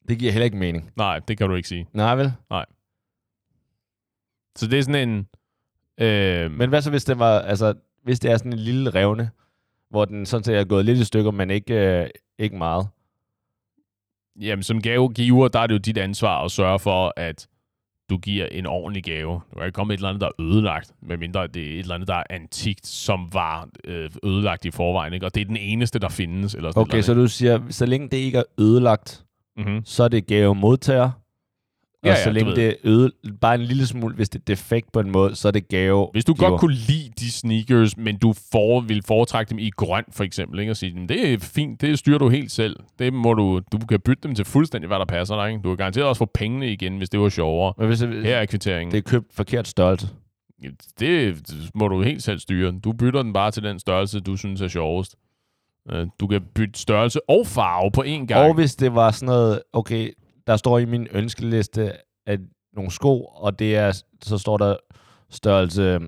[0.07, 0.91] Det giver heller ikke mening.
[0.95, 1.87] Nej, det kan du ikke sige.
[1.93, 2.33] Nej, vel?
[2.49, 2.65] Nej.
[4.55, 5.27] Så det er sådan en...
[5.97, 6.51] Øh...
[6.51, 7.73] Men hvad så, hvis det var, altså,
[8.03, 9.31] hvis det er sådan en lille revne,
[9.89, 12.87] hvor den sådan set er gået lidt i stykker, men ikke, øh, ikke meget?
[14.35, 17.47] Jamen, som gavegiver, der er det jo dit ansvar at sørge for, at
[18.09, 19.41] du giver en ordentlig gave.
[19.53, 21.95] Du kan ikke komme et eller andet, der er ødelagt, medmindre det er et eller
[21.95, 25.13] andet, der er antikt, som var øh, ødelagt i forvejen.
[25.13, 25.25] Ikke?
[25.25, 26.55] Og det er den eneste, der findes.
[26.55, 29.25] Eller sådan okay, eller så du siger, så længe det ikke er ødelagt,
[29.57, 29.81] mm-hmm.
[29.85, 31.11] så er det gave modtager,
[32.03, 34.39] Ja, og ja, så du længe det er øde, bare en lille smule, hvis det
[34.39, 36.09] er defekt på en måde, så er det gave.
[36.11, 36.49] Hvis du giver.
[36.49, 40.59] godt kunne lide de sneakers, men du for, vil foretrække dem i grøn, for eksempel,
[40.59, 40.71] ikke?
[40.71, 42.75] og sige, "Men det er fint, det styrer du helt selv.
[42.99, 45.49] Det må du, du kan bytte dem til fuldstændig, hvad der passer dig.
[45.51, 45.61] Ikke?
[45.63, 47.73] Du kan garanteret også få pengene igen, hvis det var sjovere.
[47.77, 48.91] Men hvis det, Her er kvitteringen.
[48.91, 50.07] det er købt forkert størrelse.
[50.99, 51.43] Det
[51.75, 52.71] må du helt selv styre.
[52.83, 55.15] Du bytter den bare til den størrelse, du synes er sjovest.
[55.91, 58.33] Øh, Du kan bytte størrelse og farve på én gang.
[58.47, 60.11] Og hvis det var sådan noget, okay,
[60.47, 61.91] der står i min ønskeliste,
[62.27, 62.39] at
[62.73, 64.75] nogle sko, og det er, så står der
[65.29, 65.99] størrelse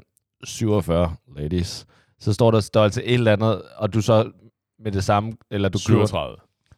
[0.44, 1.86] 47, ladies.
[2.20, 4.32] Så står der størrelse et eller andet, og du så
[4.80, 6.06] med det samme, eller du køber...
[6.06, 6.36] 37.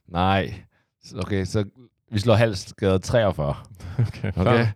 [0.07, 0.53] Nej.
[1.17, 1.63] Okay, så
[2.11, 3.55] vi slår halvskade 43.
[4.07, 4.31] Okay.
[4.37, 4.67] Okay.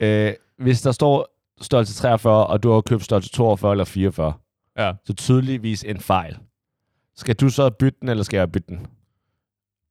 [0.00, 1.28] Øh, hvis der står
[1.60, 4.32] størrelse 43, og du har købt størrelse 42 eller 44,
[4.78, 4.92] Ja.
[5.04, 6.38] så tydeligvis en fejl.
[7.16, 8.86] Skal du så bytte den, eller skal jeg bytte den?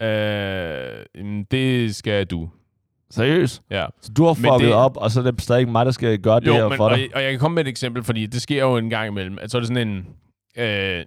[0.08, 1.06] Øh,
[1.52, 2.50] det skal du.
[3.12, 3.62] Seriøst?
[3.72, 3.86] Ja.
[4.01, 4.74] Så du har fucket det- det...
[4.74, 6.78] op, og så er det stadig ikke mig, der skal gøre det Jo, her men,
[6.78, 7.10] for og, dig?
[7.16, 9.38] og jeg kan komme med et eksempel, fordi det sker jo en gang imellem.
[9.41, 10.05] At så er det sådan en...
[10.58, 11.05] Øh,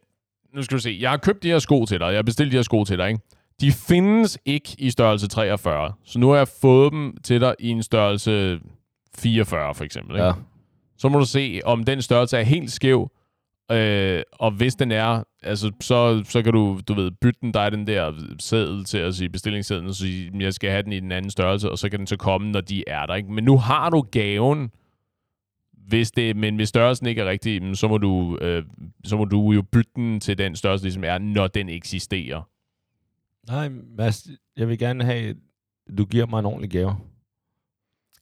[0.55, 0.99] nu skal du se.
[1.01, 2.07] Jeg har købt de her sko til dig.
[2.07, 3.21] Jeg har bestilt de her sko til dig, ikke?
[3.61, 5.93] De findes ikke i størrelse 43.
[6.05, 8.59] Så nu har jeg fået dem til dig i en størrelse
[9.19, 10.15] 44, for eksempel.
[10.17, 10.25] Ikke?
[10.27, 10.33] Ja.
[10.99, 13.11] Så må du se, om den størrelse er helt skæv.
[13.73, 17.71] Øh, og hvis den er, altså, så, så kan du, du ved, bytte den, der
[17.71, 21.13] den der sædel til at sige bestillingssedlen, og sige, jeg skal have den i den
[21.13, 23.15] anden størrelse, og så kan den så komme, når de er der.
[23.15, 23.33] Ikke?
[23.33, 24.71] Men nu har du gaven,
[25.73, 28.65] hvis det, men hvis størrelsen ikke er rigtig, så må, du, øh,
[29.05, 32.49] så må du jo bytte den til den størrelse, ligesom er, når den eksisterer.
[33.49, 35.37] Nej, Mads, jeg vil gerne have, at
[35.99, 36.97] du giver mig en ordentlig gave.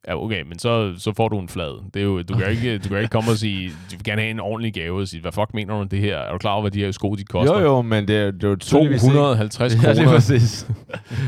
[0.09, 1.91] Ja, okay, men så, så får du en flad.
[1.95, 4.21] Det er jo, du, kan ikke, du kan ikke komme og sige, du vil gerne
[4.23, 6.17] have en ordentlig gave, og sige, hvad fuck mener du om det her?
[6.19, 7.55] Er du klar over, hvad de her sko, de koster?
[7.61, 9.87] Jo, jo, men det, er- det er jo tydeligvis 250 ikke...
[9.87, 10.17] Ja, lige kroner.
[10.17, 10.71] præcis.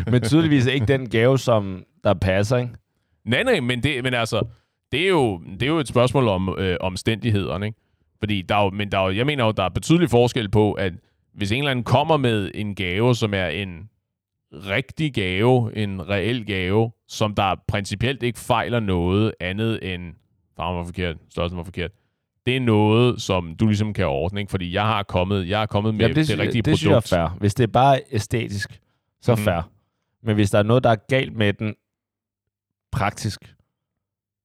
[0.06, 2.70] men tydeligvis ikke den gave, som der passer, ikke?
[3.24, 4.40] Nej, nej, men, det, men altså,
[4.92, 7.78] det er, jo, det er jo et spørgsmål om øh, omstændighederne, ikke?
[8.18, 10.48] Fordi der er jo, men der er jo, jeg mener jo, der er betydelig forskel
[10.50, 10.92] på, at
[11.34, 13.88] hvis en eller anden kommer med en gave, som er en
[14.52, 20.14] rigtig gave, en reel gave, som der principielt ikke fejler noget andet end,
[20.56, 21.90] farven var forkert, størrelsen var forkert,
[22.46, 24.50] det er noget, som du ligesom kan ordne, ikke?
[24.50, 26.96] Fordi jeg har kommet, jeg har kommet med Jamen, det, det rigtige det synes jeg
[26.96, 27.08] er produkt.
[27.08, 27.36] fair.
[27.38, 28.80] Hvis det er bare æstetisk,
[29.20, 29.40] så mm.
[29.40, 29.70] fair.
[30.22, 31.74] Men hvis der er noget, der er galt med den
[32.92, 33.54] praktisk,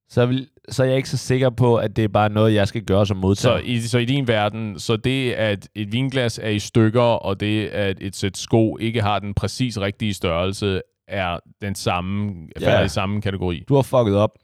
[0.09, 2.67] så, vil, så er jeg ikke så sikker på, at det er bare noget, jeg
[2.67, 3.57] skal gøre som Så modtager.
[3.57, 7.67] i, så i din verden, så det, at et vinglas er i stykker, og det,
[7.67, 12.67] at et sæt sko ikke har den præcis rigtige størrelse, er den samme, Ja.
[12.67, 13.63] falder i samme kategori.
[13.69, 14.37] Du har fucket op.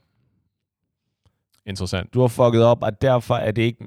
[1.65, 2.13] Interessant.
[2.13, 3.85] Du har fucket op, og derfor er det ikke...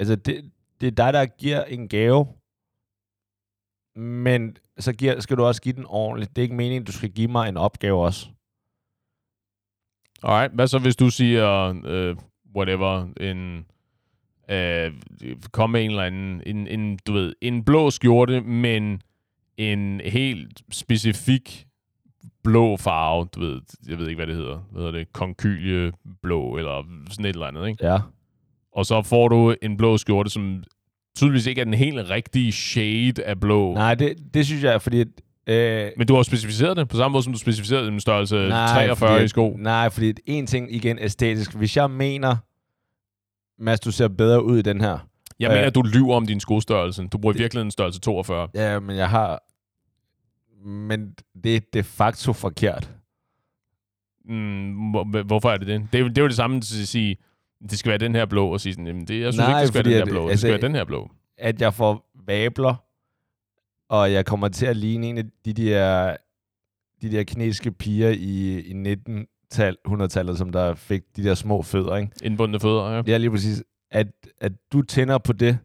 [0.00, 0.50] Altså, det,
[0.80, 2.26] det er dig, der giver en gave,
[3.96, 6.30] Men så giver, skal du også give den ordentligt.
[6.36, 8.26] Det er ikke meningen, du skal give mig en opgave også.
[10.22, 12.16] Alright, hvad så hvis du siger, øh,
[12.56, 13.64] whatever, en...
[14.50, 14.92] Øh,
[15.52, 19.02] kom med en eller anden, en, en, du ved, en blå skjorte, men
[19.56, 21.66] en helt specifik
[22.44, 26.84] blå farve, du ved, jeg ved ikke, hvad det hedder, hvad hedder det, konkylieblå, eller
[27.10, 27.86] sådan et eller andet, ikke?
[27.86, 27.98] Ja.
[28.72, 30.64] Og så får du en blå skjorte, som
[31.16, 33.74] tydeligvis ikke er den helt rigtige shade af blå.
[33.74, 35.04] Nej, det, det synes jeg, fordi...
[35.46, 38.66] Øh, Men du har specificeret det på samme måde, som du specificerede en størrelse nej,
[38.86, 39.56] 43 fordi, i sko.
[39.58, 41.54] Nej, fordi en ting igen æstetisk.
[41.54, 42.36] Hvis jeg mener,
[43.62, 44.98] Mads, du ser bedre ud i den her.
[45.40, 45.54] Jeg Øh.
[45.54, 47.06] mener, at du lyver om din skostørrelse.
[47.06, 48.48] Du bruger virkelig en størrelse 42.
[48.54, 49.42] Ja, men jeg har...
[50.68, 51.14] Men
[51.44, 52.90] det er de facto forkert.
[54.24, 55.88] Mm, hvor- hvorfor er det det?
[55.92, 57.16] Det er, jo- det er jo det samme at sige,
[57.70, 59.60] det skal være den her blå, og sige sådan, jamen det, jeg synes Nej, ikke,
[59.60, 60.24] det skal være den her blå.
[60.24, 61.10] Det altså, skal være den her blå.
[61.38, 62.74] At jeg får vabler,
[63.92, 66.16] og jeg kommer til at ligne en af de der,
[67.02, 68.94] de der kinesiske piger i, i
[69.54, 72.12] 1900-tallet, som der fik de der små fødder, ikke?
[72.22, 73.02] Indbundne fødder, ja.
[73.06, 73.62] Ja, lige præcis.
[73.90, 74.06] At,
[74.40, 75.58] at du tænder på det,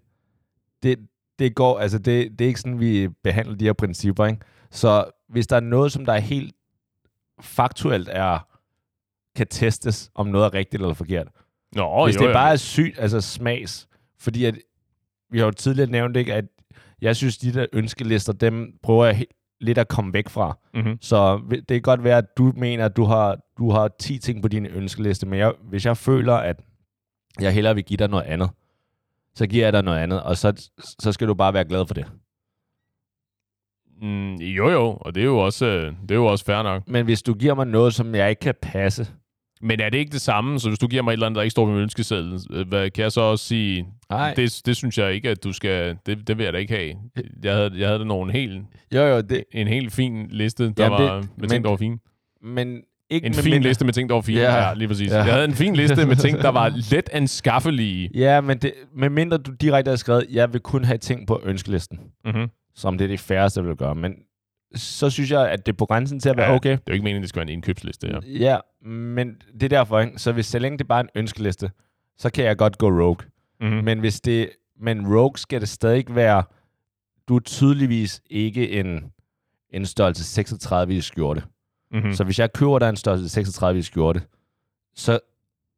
[0.84, 1.00] det,
[1.40, 4.42] det går, altså det, det er ikke sådan, vi behandler de her principper, ikke?
[4.72, 6.56] Så hvis der er noget, som der er helt
[7.42, 8.40] faktuelt er,
[9.36, 11.28] kan testes, om noget er rigtigt eller forkert.
[11.76, 12.34] Nå, hvis jo, det jo.
[12.34, 13.88] bare er sygt, altså smags,
[14.20, 14.58] fordi at,
[15.30, 16.46] vi har jo tidligere nævnt, ikke, at
[17.02, 19.26] jeg synes, de der ønskelister, dem prøver jeg
[19.62, 20.58] lidt at komme væk fra.
[20.74, 20.98] Mm-hmm.
[21.02, 24.42] Så det kan godt være, at du mener, at du har, du har 10 ting
[24.42, 26.62] på din ønskeliste, men jeg, hvis jeg føler, at
[27.40, 28.50] jeg hellere vil give dig noget andet,
[29.36, 30.70] så giver jeg dig noget andet, og så,
[31.00, 32.06] så skal du bare være glad for det.
[34.02, 36.88] Mm, jo, jo, og det er jo også, øh, det er jo også fair nok.
[36.88, 39.08] Men hvis du giver mig noget, som jeg ikke kan passe,
[39.62, 40.60] Men er det ikke det samme?
[40.60, 42.68] Så hvis du giver mig et eller andet, der ikke står på min ønskeseddel, øh,
[42.68, 44.34] hvad, kan jeg så også sige, Nej.
[44.34, 46.94] det, det synes jeg ikke, at du skal, det, det vil jeg da ikke have.
[47.44, 48.62] Jeg havde, jeg havde da nogle helt,
[48.96, 51.70] jo jo, det, en helt fin liste, der Jamen, det- var med men- ting, der
[51.70, 51.98] var fine.
[52.44, 54.40] men ikke En fin mindre- liste med ting, der var fine.
[54.40, 54.68] Ja.
[54.68, 55.12] Ja, lige præcis.
[55.12, 55.16] Ja.
[55.18, 58.10] Jeg havde en fin liste med ting, der var let anskaffelige.
[58.26, 61.42] Ja, men det, med mindre du direkte har skrevet, jeg vil kun have ting på
[61.46, 62.48] ønskelisten, Mm-hmm.
[62.76, 63.96] som det er det færreste, vil gøre.
[63.96, 64.14] Men
[64.76, 66.72] så synes jeg, at det er på grænsen til at være Ja, okay.
[66.72, 68.08] Det er jo ikke meningen, det skal være en indkøbsliste.
[68.08, 68.20] Ja.
[68.26, 70.20] Ja, men det er derfor, ikke?
[70.20, 71.72] Så hvis så længe det er bare en ønskeliste,
[72.18, 73.28] så kan jeg godt gå rogue.
[73.62, 73.84] Mm-hmm.
[73.84, 74.50] Men hvis det,
[74.80, 76.44] men rogue skal det stadig være,
[77.28, 79.12] du er tydeligvis ikke en,
[79.70, 81.44] en størrelse 36 i skjorte.
[81.92, 82.08] Mm-hmm.
[82.08, 82.14] Mm.
[82.14, 84.22] Så hvis jeg køber dig en størrelse 36 i skjorte,
[84.96, 85.20] så,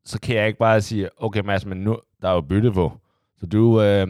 [0.05, 2.97] så kan jeg ikke bare sige, okay Mads, men nu der er jo bytte på.
[3.37, 4.07] Så du, øh,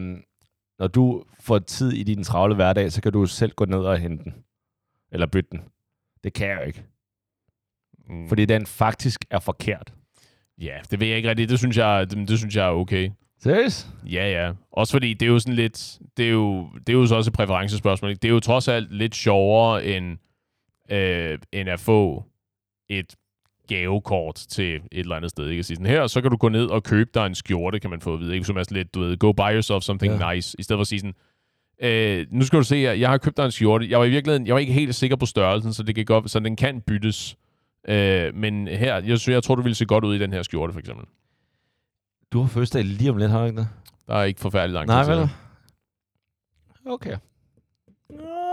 [0.78, 3.98] når du får tid i din travle hverdag, så kan du selv gå ned og
[3.98, 4.34] hente den.
[5.12, 5.60] Eller bytte den.
[6.24, 6.84] Det kan jeg jo ikke.
[8.08, 8.28] Mm.
[8.28, 9.94] Fordi den faktisk er forkert.
[10.58, 11.50] Ja, det ved jeg ikke rigtigt.
[11.50, 13.10] Det synes jeg, det, det synes jeg er okay.
[13.38, 13.88] Seriøst?
[14.04, 14.52] Ja, ja.
[14.72, 15.98] Også fordi det er jo sådan lidt...
[16.16, 18.10] Det er jo, det er jo så også et præferencespørgsmål.
[18.10, 18.20] Ikke?
[18.20, 20.18] Det er jo trods alt lidt sjovere, end,
[20.90, 22.24] øh, end at få
[22.88, 23.16] et
[23.68, 25.48] gavekort til et eller andet sted.
[25.48, 25.58] Ikke?
[25.58, 27.90] At sige sådan, her, så kan du gå ned og købe dig en skjorte, kan
[27.90, 28.34] man få at vide.
[28.34, 28.46] Ikke?
[28.46, 30.34] Som er sådan lidt, du ved, go buy yourself something ja.
[30.34, 30.56] nice.
[30.58, 31.14] I stedet for at sige sådan,
[31.82, 33.90] øh, nu skal du se her, jeg har købt dig en skjorte.
[33.90, 36.30] Jeg var i virkeligheden, jeg var ikke helt sikker på størrelsen, så det kan godt,
[36.30, 37.36] så den kan byttes.
[37.88, 40.42] Øh, men her, jeg, synes, jeg tror, du ville se godt ud i den her
[40.42, 41.06] skjorte, for eksempel.
[42.32, 43.68] Du har fødselsdag lige om lidt, har du ikke det?
[44.06, 45.30] Der er ikke forfærdelig lang Nej, tid det.
[46.86, 47.16] Okay.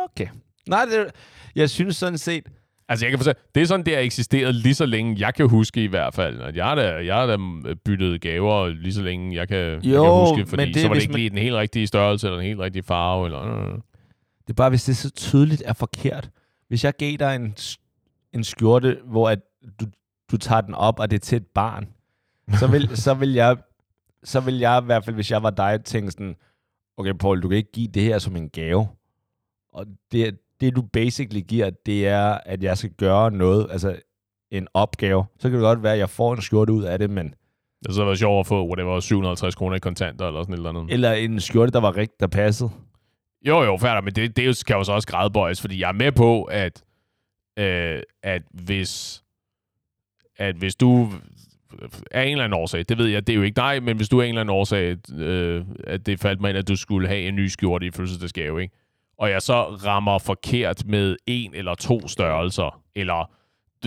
[0.04, 0.28] Okay.
[0.70, 1.12] Nej, det,
[1.56, 2.48] jeg synes sådan set...
[2.90, 5.50] Altså, jeg kan forstå, det er sådan, det har eksisteret lige så længe, jeg kan
[5.50, 6.42] huske i hvert fald.
[6.42, 7.38] At jeg har da, jeg har da
[7.86, 10.88] byttet gaver lige så længe, jeg kan, jeg Jo, kan huske, fordi men det så
[10.88, 13.42] var det ikke man- lige den helt rigtige størrelse, eller den helt rigtige farve, eller...
[13.68, 13.74] øh.
[14.42, 16.30] Det er bare, hvis det så tydeligt er forkert.
[16.68, 17.56] Hvis jeg gav dig en,
[18.34, 19.40] en skjorte, hvor at
[19.80, 19.86] du,
[20.32, 21.88] du tager den op, og det er til et barn,
[22.60, 23.58] så vil, så vil jeg
[24.24, 26.36] så vil jeg i hvert fald, hvis jeg var dig, tænke sådan,
[26.98, 28.88] okay, Paul, du kan ikke give det her som en gave.
[29.74, 33.96] Og det, det du basically giver, det er, at jeg skal gøre noget, altså
[34.52, 35.26] en opgave.
[35.40, 37.34] Så kan det godt være, at jeg får en skjorte ud af det, men
[37.86, 40.70] Det så været sjovt at få, whatever, 750 kroner i kontanter, eller sådan et eller
[40.70, 40.94] andet.
[40.94, 42.70] eller en skjorte, der var rigtigt, der passede.
[43.48, 45.94] Jo, jo, færdig, men det, det jo- kan jo så også gradbøjes, fordi jeg er
[45.94, 46.84] med på, at,
[47.60, 49.24] øh, at hvis
[50.40, 51.10] at hvis du
[52.12, 54.10] af en eller anden årsag, det ved jeg, det er jo ikke dig, men hvis
[54.10, 57.08] du af en eller anden årsag, øh, at det faldt mig ind, at du skulle
[57.08, 58.76] have en ny skjorte i fødselsdagsgave, ikke?
[59.18, 63.32] Og jeg så rammer forkert med en eller to størrelser, eller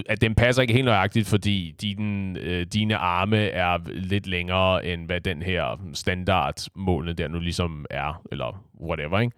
[0.08, 5.06] at den passer ikke helt nøjagtigt, fordi din, øh, dine arme er lidt længere, end
[5.06, 9.36] hvad den her standardmålene der nu ligesom er, eller whatever, ikke?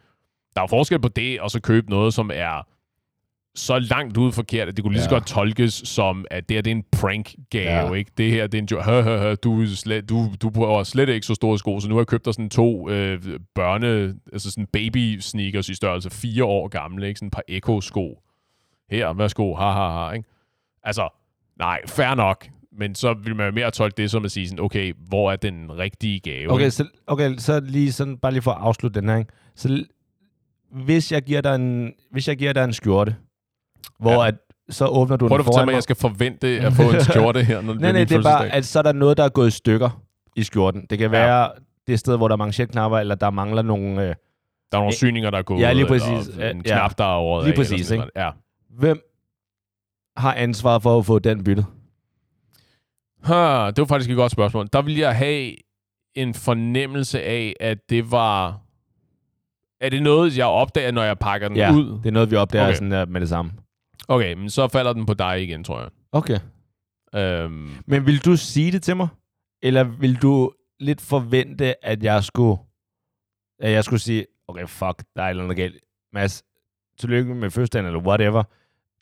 [0.57, 2.66] Der er forskel på det, og så købe noget, som er
[3.55, 5.14] så langt ud forkert, at det kunne lige så Ja.
[5.14, 7.92] godt tolkes som, at det her det er en prank-gave, Ja.
[7.92, 8.11] ikke?
[8.18, 11.09] Det her det er en jo, hø, hø, hø, du, slet, du, du bruger slet
[11.09, 14.50] ikke så store sko, så nu har jeg købt dig sådan to øh, børne, altså
[14.50, 17.18] sådan baby sneakers i størrelse fire år gamle, ikke?
[17.18, 18.22] Sådan et par Echo-sko.
[18.90, 20.28] Her, værsgo, ha, ha, ha, ikke?
[20.84, 21.09] Altså,
[21.59, 22.46] nej, fair nok.
[22.78, 25.36] Men så vil man jo mere tolke det som at sige sådan, okay, hvor er
[25.36, 26.50] den rigtige gave?
[26.53, 29.32] Okay, så, okay, så lige sådan, bare lige for at afslutte den her, ikke?
[29.57, 29.84] Så
[30.84, 33.16] hvis jeg giver dig en, hvis jeg giver dig en skjorte,
[34.00, 34.20] hvor Ja.
[34.22, 34.26] ja.
[34.28, 34.34] at,
[34.70, 35.74] så åbner du Prøv den foran mig, at mig.
[35.74, 38.48] jeg skal forvente at få en skjorte her, når det Nej, nej, det er bare,
[38.48, 40.02] at så er der noget, der er gået i stykker
[40.36, 40.86] i skjorten.
[40.90, 41.18] Det kan Ja.
[41.18, 41.50] være
[41.86, 44.02] det sted, hvor der er manchetknapper, eller der mangler nogle...
[44.08, 44.14] Øh,
[44.72, 46.28] Der er nogle syninger, der er gået, ja, lige præcis.
[46.28, 48.04] eller en Ja, knap, der er over lige præcis, ikke?
[48.16, 48.30] Ja.
[48.70, 49.00] hvem
[50.16, 51.66] har ansvaret for at få den byttet?
[53.24, 54.68] Ha, det var faktisk et godt spørgsmål.
[54.72, 55.52] Der vil jeg have
[56.14, 58.58] en fornemmelse af, at det var...
[59.80, 61.98] Er det noget, jeg opdager, når jeg pakker den Ja, ud?
[62.02, 62.74] det er noget, vi opdager Okay.
[62.74, 63.50] sådan der med det samme.
[64.09, 65.88] Okay, men så falder den på dig igen, tror jeg.
[66.12, 66.38] Okay.
[67.14, 69.09] Øhm, Men vil du sige det til mig?
[69.62, 72.57] Eller vil du lidt forvente, at jeg skulle,
[73.61, 75.76] at jeg skulle sige, okay, fuck, der er et eller andet galt.
[76.12, 76.43] Mads,
[76.99, 78.43] tillykke med fødselsdagen, eller whatever.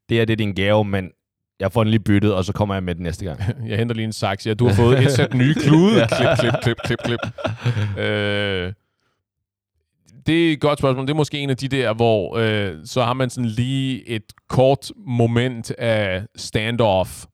[0.08, 1.10] Det her, det er din gave, men
[1.60, 3.40] jeg får den lige byttet, og så kommer jeg med den næste gang.
[3.68, 4.46] jeg henter lige en saks.
[4.46, 6.06] Ja, du har fået et sæt nye klude.
[6.16, 7.18] Klip, klip, klip, klip, klip.
[8.04, 8.72] Øh,
[10.26, 11.06] det er et godt spørgsmål.
[11.06, 14.32] Det er måske en af de der, hvor øh, så har man sådan lige et
[14.48, 17.24] kort moment af standoff.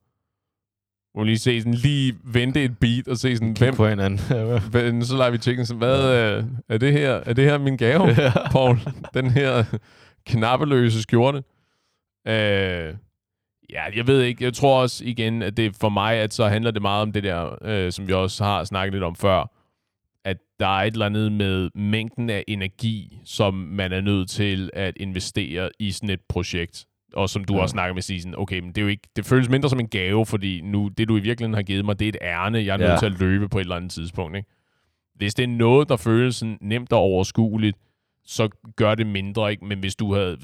[1.12, 3.88] Hvor man lige se sådan lige vente et beat og se sådan, Kig hvem, på
[3.88, 4.20] hinanden.
[4.70, 7.10] hvem så lader vi tjekke sådan, hvad øh, er det her?
[7.10, 8.14] Er det her min gave,
[8.52, 8.78] Paul?
[9.14, 9.64] Den her
[10.26, 11.38] knappeløse skjorte.
[12.28, 12.94] Øh,
[13.70, 14.44] ja, jeg ved ikke.
[14.44, 17.22] Jeg tror også igen, at det for mig, at så handler det meget om det
[17.22, 19.55] der, øh, som vi også har snakket lidt om før,
[20.26, 24.70] at der er et eller andet med mængden af energi, som man er nødt til
[24.72, 26.86] at investere i sådan et projekt.
[27.14, 27.60] Og som du Ja.
[27.62, 29.88] også snakker med, sådan, okay, men det, er jo ikke, det føles mindre som en
[29.88, 32.72] gave, fordi nu, det du i virkeligheden har givet mig, det er et ærne, jeg
[32.72, 32.96] er nødt Ja.
[32.98, 34.36] til at løbe på et eller andet tidspunkt.
[34.36, 34.48] Ikke?
[35.14, 37.76] Hvis det er noget, der føles sådan nemt og overskueligt,
[38.24, 39.64] så gør det mindre, ikke?
[39.64, 40.36] Men hvis du havde,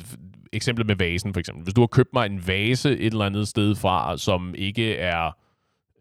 [0.53, 3.49] eksemplet med vasen for eksempel, hvis du har købt mig en vase et eller andet
[3.49, 5.37] sted fra, som ikke er,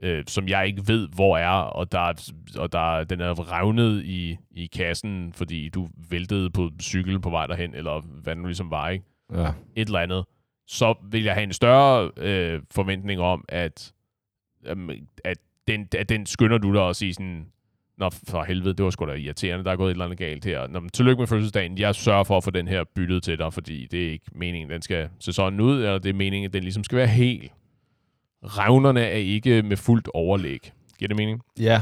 [0.01, 4.03] øh, som jeg ikke ved, hvor er, og, der, er- og der, den er revnet
[4.05, 8.47] i, i kassen, fordi du væltede på cykel på vej derhen, eller hvad det nu
[8.47, 9.05] ligesom var, ikke?
[9.33, 9.47] ja.
[9.75, 10.25] et eller andet,
[10.67, 13.93] så vil jeg have en større øh, forventning om, at,
[15.23, 15.37] at,
[15.67, 17.45] den, at den skynder du dig at sige sådan,
[17.97, 20.45] Nå, for helvede, det var sgu da irriterende, der er gået et eller andet galt
[20.45, 20.67] her.
[20.67, 21.77] Nå, men tillykke med fødselsdagen.
[21.77, 24.69] Jeg sørger for at få den her byttet til dig, fordi det er ikke meningen,
[24.69, 27.51] den skal se sådan ud, eller det er meningen, at den ligesom skal være helt.
[28.43, 30.71] Revnerne er ikke med fuldt overlæg.
[30.99, 31.41] Giver det mening?
[31.59, 31.81] ja.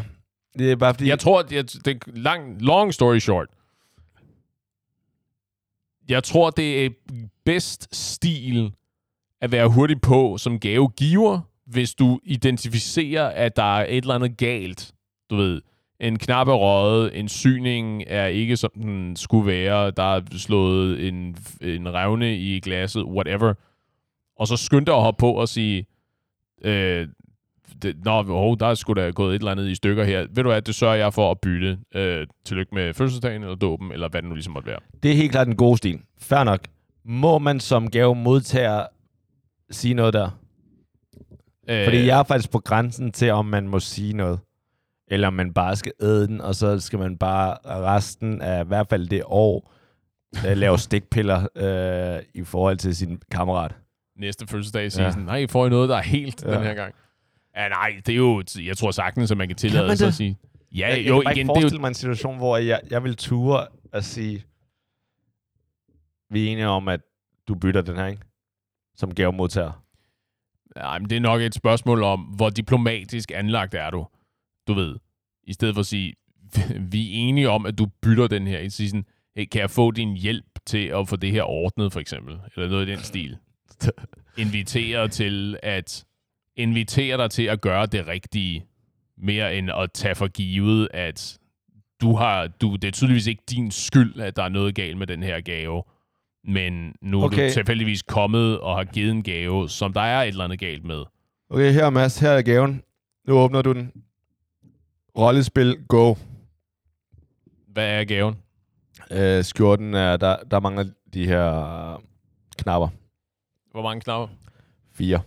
[0.58, 1.10] Det er bare fordi...
[1.10, 3.48] Jeg tror, at jeg, det er lang, long story short.
[6.10, 6.90] Jeg tror, det er
[7.46, 8.74] bedst stil
[9.42, 14.38] at være hurtig på som gavegiver, hvis du identificerer, at der er et eller andet
[14.38, 14.94] galt.
[15.30, 15.62] Du ved,
[16.00, 21.08] en knap er røget, en syning er ikke som den skulle være, der er slået
[21.08, 23.54] en, en revne i glasset, whatever.
[24.36, 25.86] Og så skynd dig at hoppe på og sige,
[26.62, 27.08] øh,
[27.82, 30.28] det, Nå, oh, der er sgu da gået et eller andet i stykker her.
[30.32, 31.80] Ved du hvad, det sørger jeg for at bytte.
[31.96, 34.80] Øh, tillykke med fødselsdagen, eller dåben, eller hvad det nu ligesom måtte være.
[35.04, 36.00] Det er helt klart en god stil.
[36.18, 36.60] Fair nok.
[37.06, 38.86] Må man som gave modtager
[39.72, 40.30] sige noget der?
[41.70, 44.40] Øh, Fordi jeg er faktisk på grænsen til, om man må sige noget.
[45.08, 48.68] Eller om man bare skal æde den, og så skal man bare resten af i
[48.68, 49.74] hvert fald det år
[50.48, 53.76] øh, lave stikpiller øh, i forhold til sin kammerat.
[54.20, 55.08] Næste fødselsdag siger Ja.
[55.08, 55.12] ja.
[55.12, 56.54] sådan, nej, får I noget, der er helt Ja.
[56.56, 56.96] den her gang?
[57.56, 60.12] Ja, nej, det er jo, jeg tror sagtens, at man kan tillade man sig det?
[60.12, 60.38] at sige.
[60.72, 62.38] Ja, jeg, jeg jo, kan bare igen, ikke det er jo, forestille mig en situation,
[62.38, 64.44] hvor jeg, jeg vil ture at sige,
[66.30, 67.00] vi er enige om, at
[67.48, 68.22] du bytter den her, ikke?
[68.96, 69.84] Som gavemodtager.
[70.76, 74.08] nej, men det er nok et spørgsmål om, hvor diplomatisk anlagt er du,
[74.68, 74.96] du ved.
[75.44, 76.14] I stedet for at sige,
[76.92, 78.60] vi er enige om, at du bytter den her.
[78.60, 79.06] I sige sådan,
[79.36, 82.40] hey, kan jeg få din hjælp til at få det her ordnet, for eksempel?
[82.56, 83.38] Eller noget i den stil.
[84.38, 86.06] Invitere til at
[86.56, 88.66] invitere dig til at gøre det rigtige,
[89.18, 91.40] mere end at tage for givet, at
[92.02, 95.08] du har, du, det er tydeligvis ikke din skyld, at der er noget galt med
[95.08, 95.84] den her gave.
[96.44, 97.48] Men nu er Okay.
[97.50, 100.86] du tilfældigvis kommet og har givet en gave, som der er et eller andet galt
[100.86, 101.04] med.
[101.50, 102.84] Okay, her Mads, her er gaven.
[103.28, 103.92] Nu åbner du den.
[105.18, 106.16] Rollespil, go.
[107.68, 108.36] Hvad er gaven?
[109.12, 112.02] Øh, skjorten er, der, der mangler de her
[112.58, 112.88] knapper.
[113.72, 114.28] Hvor mange knapper?
[114.94, 115.22] Fire.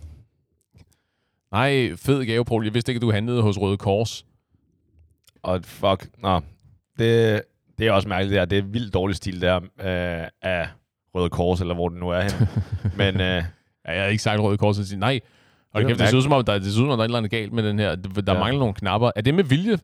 [1.51, 2.63] Nej, fed gave, Paul.
[2.63, 4.25] Jeg vidste ikke, at du handlede hos Røde Kors.
[5.43, 6.39] Og fuck, nå.
[6.99, 7.41] Det,
[7.77, 8.45] det er også mærkeligt der.
[8.45, 10.67] Det er vildt dårlig stil der øh, af
[11.15, 12.47] Røde Kors, eller hvor det nu er henne.
[12.97, 13.43] Men øh,
[13.87, 15.19] Ja, jeg har ikke sagt Røde Kors, og sige nej.
[15.73, 16.97] Og Det er det, det, ser ud som om, der, det ser ud som om,
[16.97, 17.95] der er et eller andet galt med den her.
[17.95, 18.39] Der ja.
[18.39, 19.11] mangler nogle knapper.
[19.15, 19.77] Er det med vilje?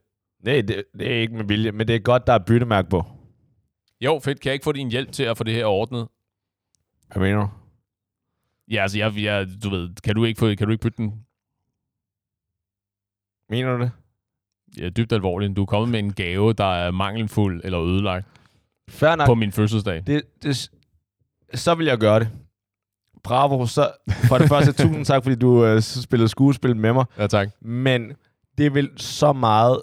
[0.44, 3.06] nej, det, det er ikke med vilje, men det er godt, der er byttemærke på.
[4.02, 4.40] Jo, fedt.
[4.40, 6.08] Kan jeg ikke få din hjælp til at få det her ordnet?
[7.12, 7.50] Hvad mener du?
[8.72, 11.14] Ja, altså, jeg, jeg, du ved, kan du ikke, få, kan du ikke bytte den?
[13.50, 13.92] Mener du det?
[14.78, 15.56] Ja, dybt alvorligt.
[15.56, 18.28] Du er kommet med en gave, der er mangelfuld eller ødelagt
[18.90, 19.26] Fair nok.
[19.26, 20.04] på min fødselsdag.
[20.08, 20.72] Det, det,
[21.54, 22.30] så vil jeg gøre det.
[23.24, 23.66] Bravo.
[23.66, 23.92] Så
[24.28, 27.06] for det første, tusind tak, fordi du øh, spillede skuespil med mig.
[27.18, 27.50] Ja, tak.
[27.62, 28.12] Men
[28.58, 29.82] det vil så meget...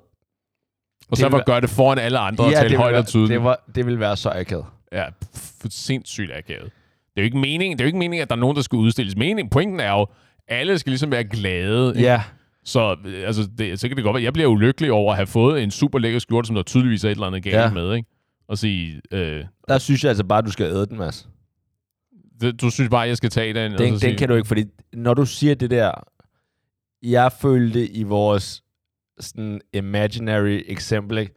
[1.11, 3.31] Og så at gøre det foran alle andre og det, tale højt og tydeligt.
[3.31, 4.67] det, var, det vil være så akavet.
[4.93, 6.73] Ja, for sindssygt akavet.
[7.17, 8.63] Det er jo ikke meningen, det er jo ikke meningen, at der er nogen, der
[8.63, 9.17] skal udstilles.
[9.17, 10.07] Meningen, pointen er jo,
[10.49, 11.89] alle skal ligesom være glade.
[11.97, 12.01] ikke?
[12.09, 12.23] Ja.
[12.65, 12.97] Så,
[13.27, 15.71] altså, det, så kan det godt være, jeg bliver ulykkelig over at have fået en
[15.71, 17.71] super lækker skjorte, som der tydeligvis er et eller andet galt Ja.
[17.71, 18.09] med, ikke?
[18.49, 21.29] Og sige, øh, Der synes jeg altså bare, du skal æde den, Mads.
[22.41, 23.73] det, du synes bare, jeg skal tage den?
[23.73, 25.91] Den, den sige, kan du ikke, fordi når du siger det der,
[27.03, 28.63] jeg følte i vores
[29.21, 31.29] sådan imaginary eksempel,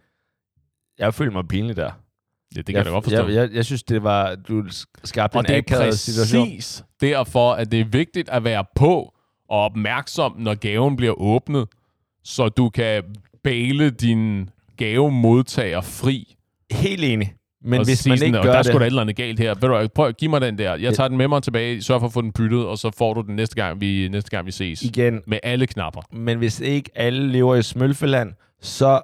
[0.99, 1.91] jeg følte mig pinlig der.
[2.56, 3.28] Ja, det kan jeg, jeg godt forstå.
[3.28, 4.64] Jeg, jeg, jeg synes, det var, du
[5.04, 6.45] skabte og en det er akavet situation.
[6.45, 9.14] præcis derfor, at det er vigtigt at være på
[9.50, 11.68] og opmærksom, når gaven bliver åbnet,
[12.24, 13.04] så du kan
[13.43, 16.36] bale din gavemodtager fri.
[16.72, 17.34] Helt enig.
[17.64, 18.72] Men og hvis man ikke og gør der er det...
[18.72, 19.54] sgu da et eller andet galt her.
[19.54, 20.76] Ved du, prøv at give mig den der.
[20.76, 23.14] Jeg tager den med mig tilbage, sørg for at få den byttet, og så får
[23.14, 24.82] du den næste gang, vi, næste gang, vi ses.
[24.82, 26.02] Igen, Med alle knapper.
[26.12, 29.02] men hvis ikke alle lever i smølfeland, så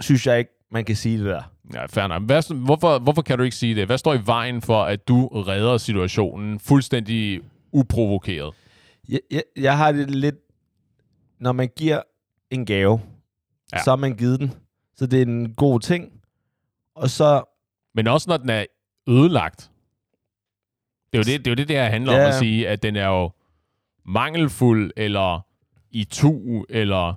[0.00, 1.42] synes jeg ikke, man kan sige det der.
[1.74, 2.22] Ja, fair nok.
[2.22, 3.86] Hvad, hvorfor, hvorfor kan du ikke sige det?
[3.86, 7.40] Hvad står i vejen for, at du redder situationen fuldstændig
[7.72, 8.54] uprovokeret?
[9.08, 10.36] Jeg, jeg, jeg har det lidt...
[11.40, 12.02] Når man giver
[12.50, 13.00] en gave,
[13.72, 13.82] ja.
[13.82, 14.52] Så har man givet den.
[14.96, 16.12] Så det er en god ting.
[16.94, 17.42] Og så...
[17.94, 18.64] Men også når den er
[19.08, 19.70] ødelagt.
[21.12, 22.22] Det er jo det, det, er jo det, her handler Ja.
[22.22, 23.30] om at sige, at den er jo
[24.06, 25.40] mangelfuld, eller
[25.90, 27.14] i tu, eller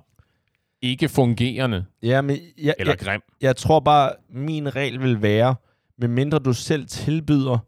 [0.90, 3.20] ikke fungerende, Ja, men jeg, eller jeg, grim.
[3.40, 5.54] jeg tror bare, min regel vil være,
[5.98, 7.58] medmindre du selv tilbyder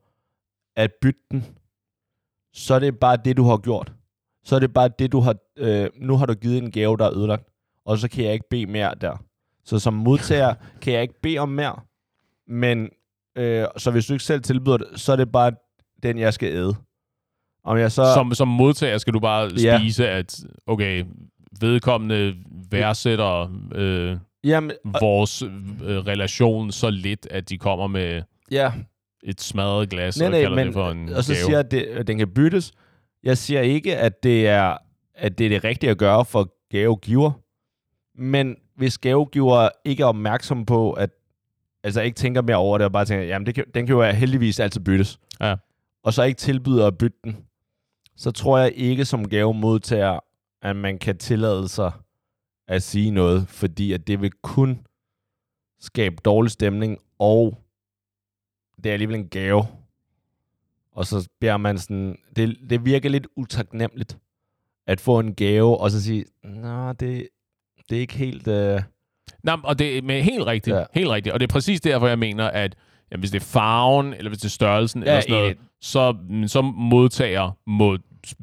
[0.76, 1.44] at bytte den,
[2.54, 3.92] så er det bare det, du har gjort.
[4.44, 5.36] Så er det bare det, du har...
[5.56, 7.48] Øh, nu har du givet en gave, der er ødelagt,
[7.84, 9.24] og så kan jeg ikke bede mere der.
[9.64, 11.76] Så som modtager kan jeg ikke bede om mere,
[12.46, 12.88] men
[13.36, 15.52] øh, så hvis du ikke selv tilbyder det, så er det bare
[16.02, 16.74] den, jeg skal æde.
[17.64, 18.14] Om jeg så...
[18.14, 19.78] Som, som modtager skal du bare Ja.
[19.78, 21.04] spise, at okay,
[21.60, 22.34] vedkommende
[22.70, 25.48] værdsætter øh, Jamen, og, vores øh,
[25.82, 28.72] relation så lidt, at de kommer med ja,
[29.22, 31.44] et smadret glas Nej, og nej, kalder men, det for en og så gave.
[31.44, 32.72] siger jeg, at, det, at den kan byttes.
[33.22, 34.76] Jeg siger ikke, at det er
[35.16, 37.32] at det er det rigtige at gøre for gavegiver.
[38.14, 41.10] Men hvis gavegiver ikke er opmærksom på, at
[41.84, 44.02] altså ikke tænker mere over det, og bare tænker, jamen det kan, den kan jo
[44.02, 45.18] heldigvis altid byttes.
[45.40, 45.56] Ja.
[46.04, 47.36] Og så ikke tilbyder at bytte den,
[48.16, 50.20] så tror jeg ikke som gavemodtager,
[50.62, 51.92] at man kan tillade sig
[52.68, 54.86] at sige noget, fordi at det vil kun
[55.80, 57.58] skabe dårlig stemning, og
[58.76, 59.64] det er alligevel en gave.
[60.92, 64.18] Og så beder man sådan, det, det virker lidt utaknemmeligt
[64.86, 67.28] at få en gave, og så sige, nå, det,
[67.90, 68.48] det er ikke helt...
[68.48, 68.82] Øh...
[69.42, 70.76] Nå, og det er helt rigtigt.
[70.76, 70.84] Ja.
[70.94, 71.32] Helt rigtigt.
[71.32, 72.76] Og det er præcis derfor, jeg mener, at
[73.10, 76.16] jamen, hvis det er farven, eller hvis det er størrelsen, Ja, eller sådan noget, så,
[76.46, 77.98] så modtager må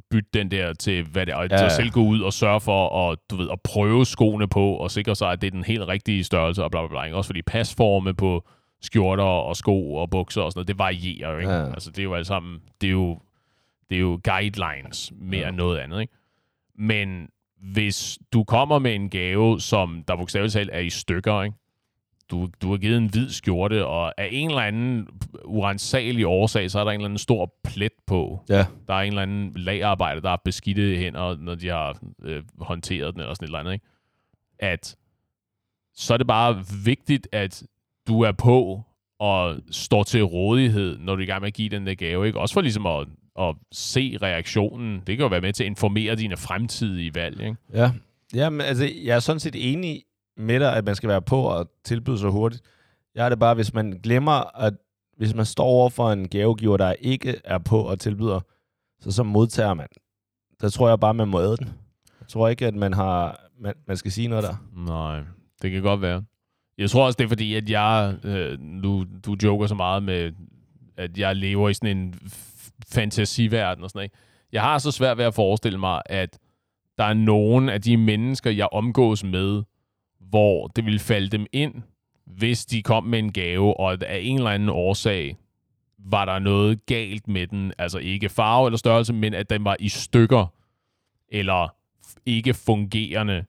[0.10, 1.70] bytte den der til, hvad det er, Ja, ja.
[1.70, 5.16] selv gå ud og sørge for at, du ved, at prøve skoene på, og sikre
[5.16, 7.04] sig, at det er den helt rigtige størrelse, og bla bla bla.
[7.04, 7.18] ikke?
[7.18, 8.48] Også fordi pasforme på
[8.82, 11.52] skjorter og sko og bukser og sådan noget, det varierer ikke?
[11.52, 11.66] Ja.
[11.66, 13.20] Altså, det er jo alt sammen, det er jo,
[13.90, 15.48] det er jo guidelines mere ja.
[15.48, 16.14] end noget andet, ikke?
[16.78, 17.28] Men
[17.74, 21.58] hvis du kommer med en gave, som der bogstaveligt talt er i stykker, ikke?
[22.32, 25.08] Du, du har givet en hvid skjorte, og af en eller anden
[25.46, 28.44] urensagelig årsag, så er der en eller anden stor plet på.
[28.50, 28.66] Ja.
[28.88, 33.14] Der er en eller anden lagerarbejde, der har beskidte hænder, når de har øh, håndteret
[33.14, 33.86] den, eller sådan et eller andet, ikke?
[34.60, 34.96] At
[35.96, 37.64] så er det bare vigtigt, at
[38.08, 38.84] du er på
[39.20, 42.28] og står til rådighed, når du er i gang med at give den der gave,
[42.28, 42.40] ikke?
[42.40, 43.08] Også for ligesom at,
[43.40, 44.96] at se reaktionen.
[44.96, 47.56] Det kan jo være med til at informere dine fremtidige valg, ikke?
[47.74, 47.92] Ja.
[48.34, 50.04] ja, men altså, jeg er sådan set enig
[50.38, 52.64] med dig, at man skal være på og tilbyde så hurtigt.
[53.16, 54.74] Jeg har det bare, hvis man glemmer, at
[55.18, 58.40] hvis man står over for en gavegiver, der ikke er på og tilbyder,
[59.00, 59.88] så så modtager man.
[60.62, 61.68] Der tror jeg bare, man må æde den.
[62.20, 64.56] Jeg tror ikke, at man har man, man skal sige noget der.
[64.86, 65.22] Nej,
[65.62, 66.24] det kan godt være.
[66.78, 70.32] Jeg tror også, det er fordi, at jeg, øh, nu, du joker så meget med,
[70.98, 72.20] at jeg lever i sådan en
[72.88, 74.12] fantasiverden og sådan noget.
[74.52, 76.40] Jeg har så svært ved at forestille mig, at
[76.98, 79.64] der er nogen af de mennesker, jeg omgås med,
[80.34, 81.74] hvor det ville falde dem ind,
[82.26, 85.38] hvis de kom med en gave, og af en eller anden årsag
[85.98, 87.74] var der noget galt med den.
[87.78, 90.46] Altså ikke farve eller størrelse, men at den var i stykker,
[91.30, 91.76] eller
[92.26, 93.46] ikke fungerende,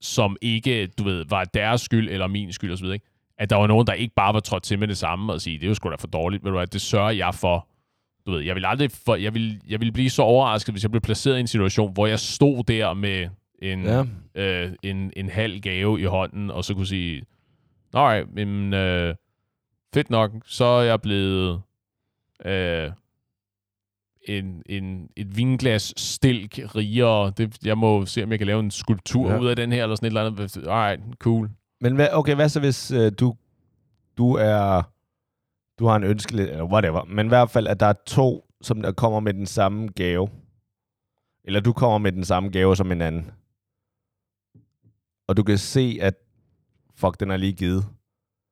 [0.00, 2.86] som ikke, du ved, var deres skyld eller min skyld osv.
[2.86, 3.06] Ikke?
[3.38, 5.58] At der var nogen, der ikke bare var trådt til med det samme og sige,
[5.58, 7.68] det er jo sgu da for dårligt, ved du hvad, det sørger jeg for.
[8.26, 10.90] Du ved, jeg vil aldrig, for, jeg vil, jeg vil blive så overrasket, hvis jeg
[10.90, 13.28] blev placeret i en situation, hvor jeg stod der med
[13.72, 14.04] en, Ja.
[14.34, 17.24] øh, en, en halv gave i hånden, og så kunne sige,
[17.92, 19.14] nej, men øh,
[19.94, 21.62] fedt nok, så er jeg blevet
[22.44, 22.90] øh,
[24.28, 27.32] en, en, et vinglas stilk rigere.
[27.36, 29.38] Det, jeg må se, om jeg kan lave en skulptur Ja.
[29.38, 30.56] ud af den her, eller sådan et eller andet.
[30.56, 31.50] Alright, cool.
[31.80, 33.34] Men hvad, okay, hvad så hvis øh, du,
[34.18, 34.82] du er,
[35.78, 38.82] du har en ønske, eller whatever, men i hvert fald, at der er to, som
[38.82, 40.28] der kommer med den samme gave.
[41.44, 43.30] Eller du kommer med den samme gave som en anden.
[45.28, 46.14] Og du kan se, at
[46.96, 47.84] fuck, den er lige givet.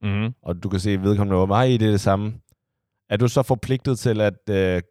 [0.02, 0.34] Mm-hmm.
[0.42, 2.34] Og du kan se, at vedkommende mig i det, er det samme.
[3.10, 4.82] Er du så forpligtet til at øh,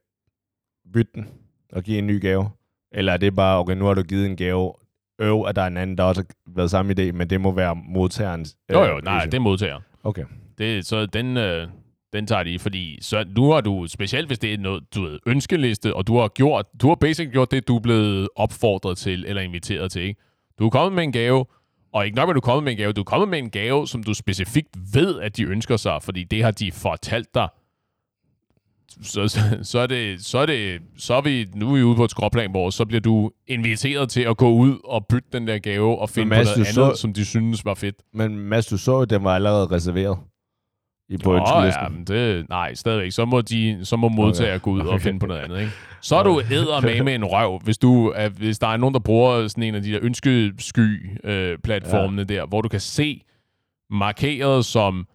[0.93, 1.27] bytte den
[1.73, 2.49] og give en ny gave?
[2.91, 4.73] Eller er det bare, okay, nu har du givet en gave,
[5.21, 7.51] øv, at der er en anden, der også har været samme idé, men det må
[7.51, 8.57] være modtagerens...
[8.69, 9.31] øh, Jo, jo, nej, issue.
[9.31, 9.79] det er modtager.
[10.03, 10.25] Okay.
[10.57, 11.67] Det, så den, øh,
[12.13, 15.19] den tager de, fordi så nu har du, specielt hvis det er noget, du ved,
[15.25, 19.25] ønskeliste, og du har gjort, du har basic gjort det, du er blevet opfordret til,
[19.27, 20.21] eller inviteret til, ikke?
[20.59, 21.45] Du er kommet med en gave,
[21.93, 23.87] og ikke nok er du kommet med en gave, du er kommet med en gave,
[23.87, 27.47] som du specifikt ved, at de ønsker sig, fordi det har de fortalt dig.
[29.03, 31.95] Så, så, så, er det, så er det, så er vi, nu er vi ude
[31.95, 35.47] på et skråplan, hvor så bliver du inviteret til at gå ud og bytte den
[35.47, 37.95] der gave, og finde på Mads, noget andet, så- som de synes var fedt.
[38.13, 40.17] Men Mads, du så, at den var allerede reserveret
[41.11, 41.83] i på ønskelisten.
[41.83, 43.11] ja, men det, nej, stadigvæk.
[43.11, 44.63] Så må, de, så må modtager okay.
[44.63, 44.89] gå ud okay.
[44.89, 45.59] og finde på noget andet.
[45.59, 45.71] Ikke?
[46.01, 48.93] Så er du æder med med en røv, hvis, du, er, hvis der er nogen,
[48.93, 52.35] der bruger sådan en af de der ønskesky-platformene ja.
[52.35, 53.21] der, hvor du kan se
[53.89, 55.07] markeret som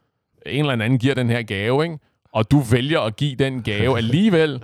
[0.47, 1.99] en eller anden giver den her gave, ikke?
[2.33, 4.63] og du vælger at give den gave alligevel.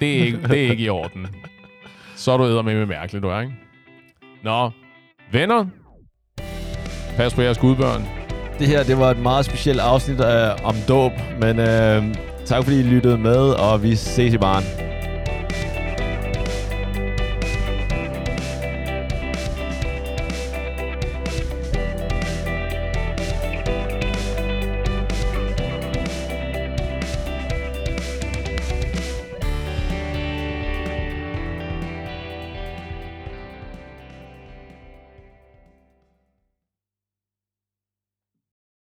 [0.00, 1.26] Det er ikke, det er ikke i orden.
[2.16, 3.54] Så er du æder med med mærkeligt, du er, ikke?
[4.42, 4.70] Nå,
[5.32, 5.66] venner.
[7.16, 8.23] Pas på jeres gudbørn.
[8.58, 12.04] Det her, det var et meget specielt afsnit øh, om dåb, men øh,
[12.44, 14.64] tak fordi I lyttede med, og vi ses i baren.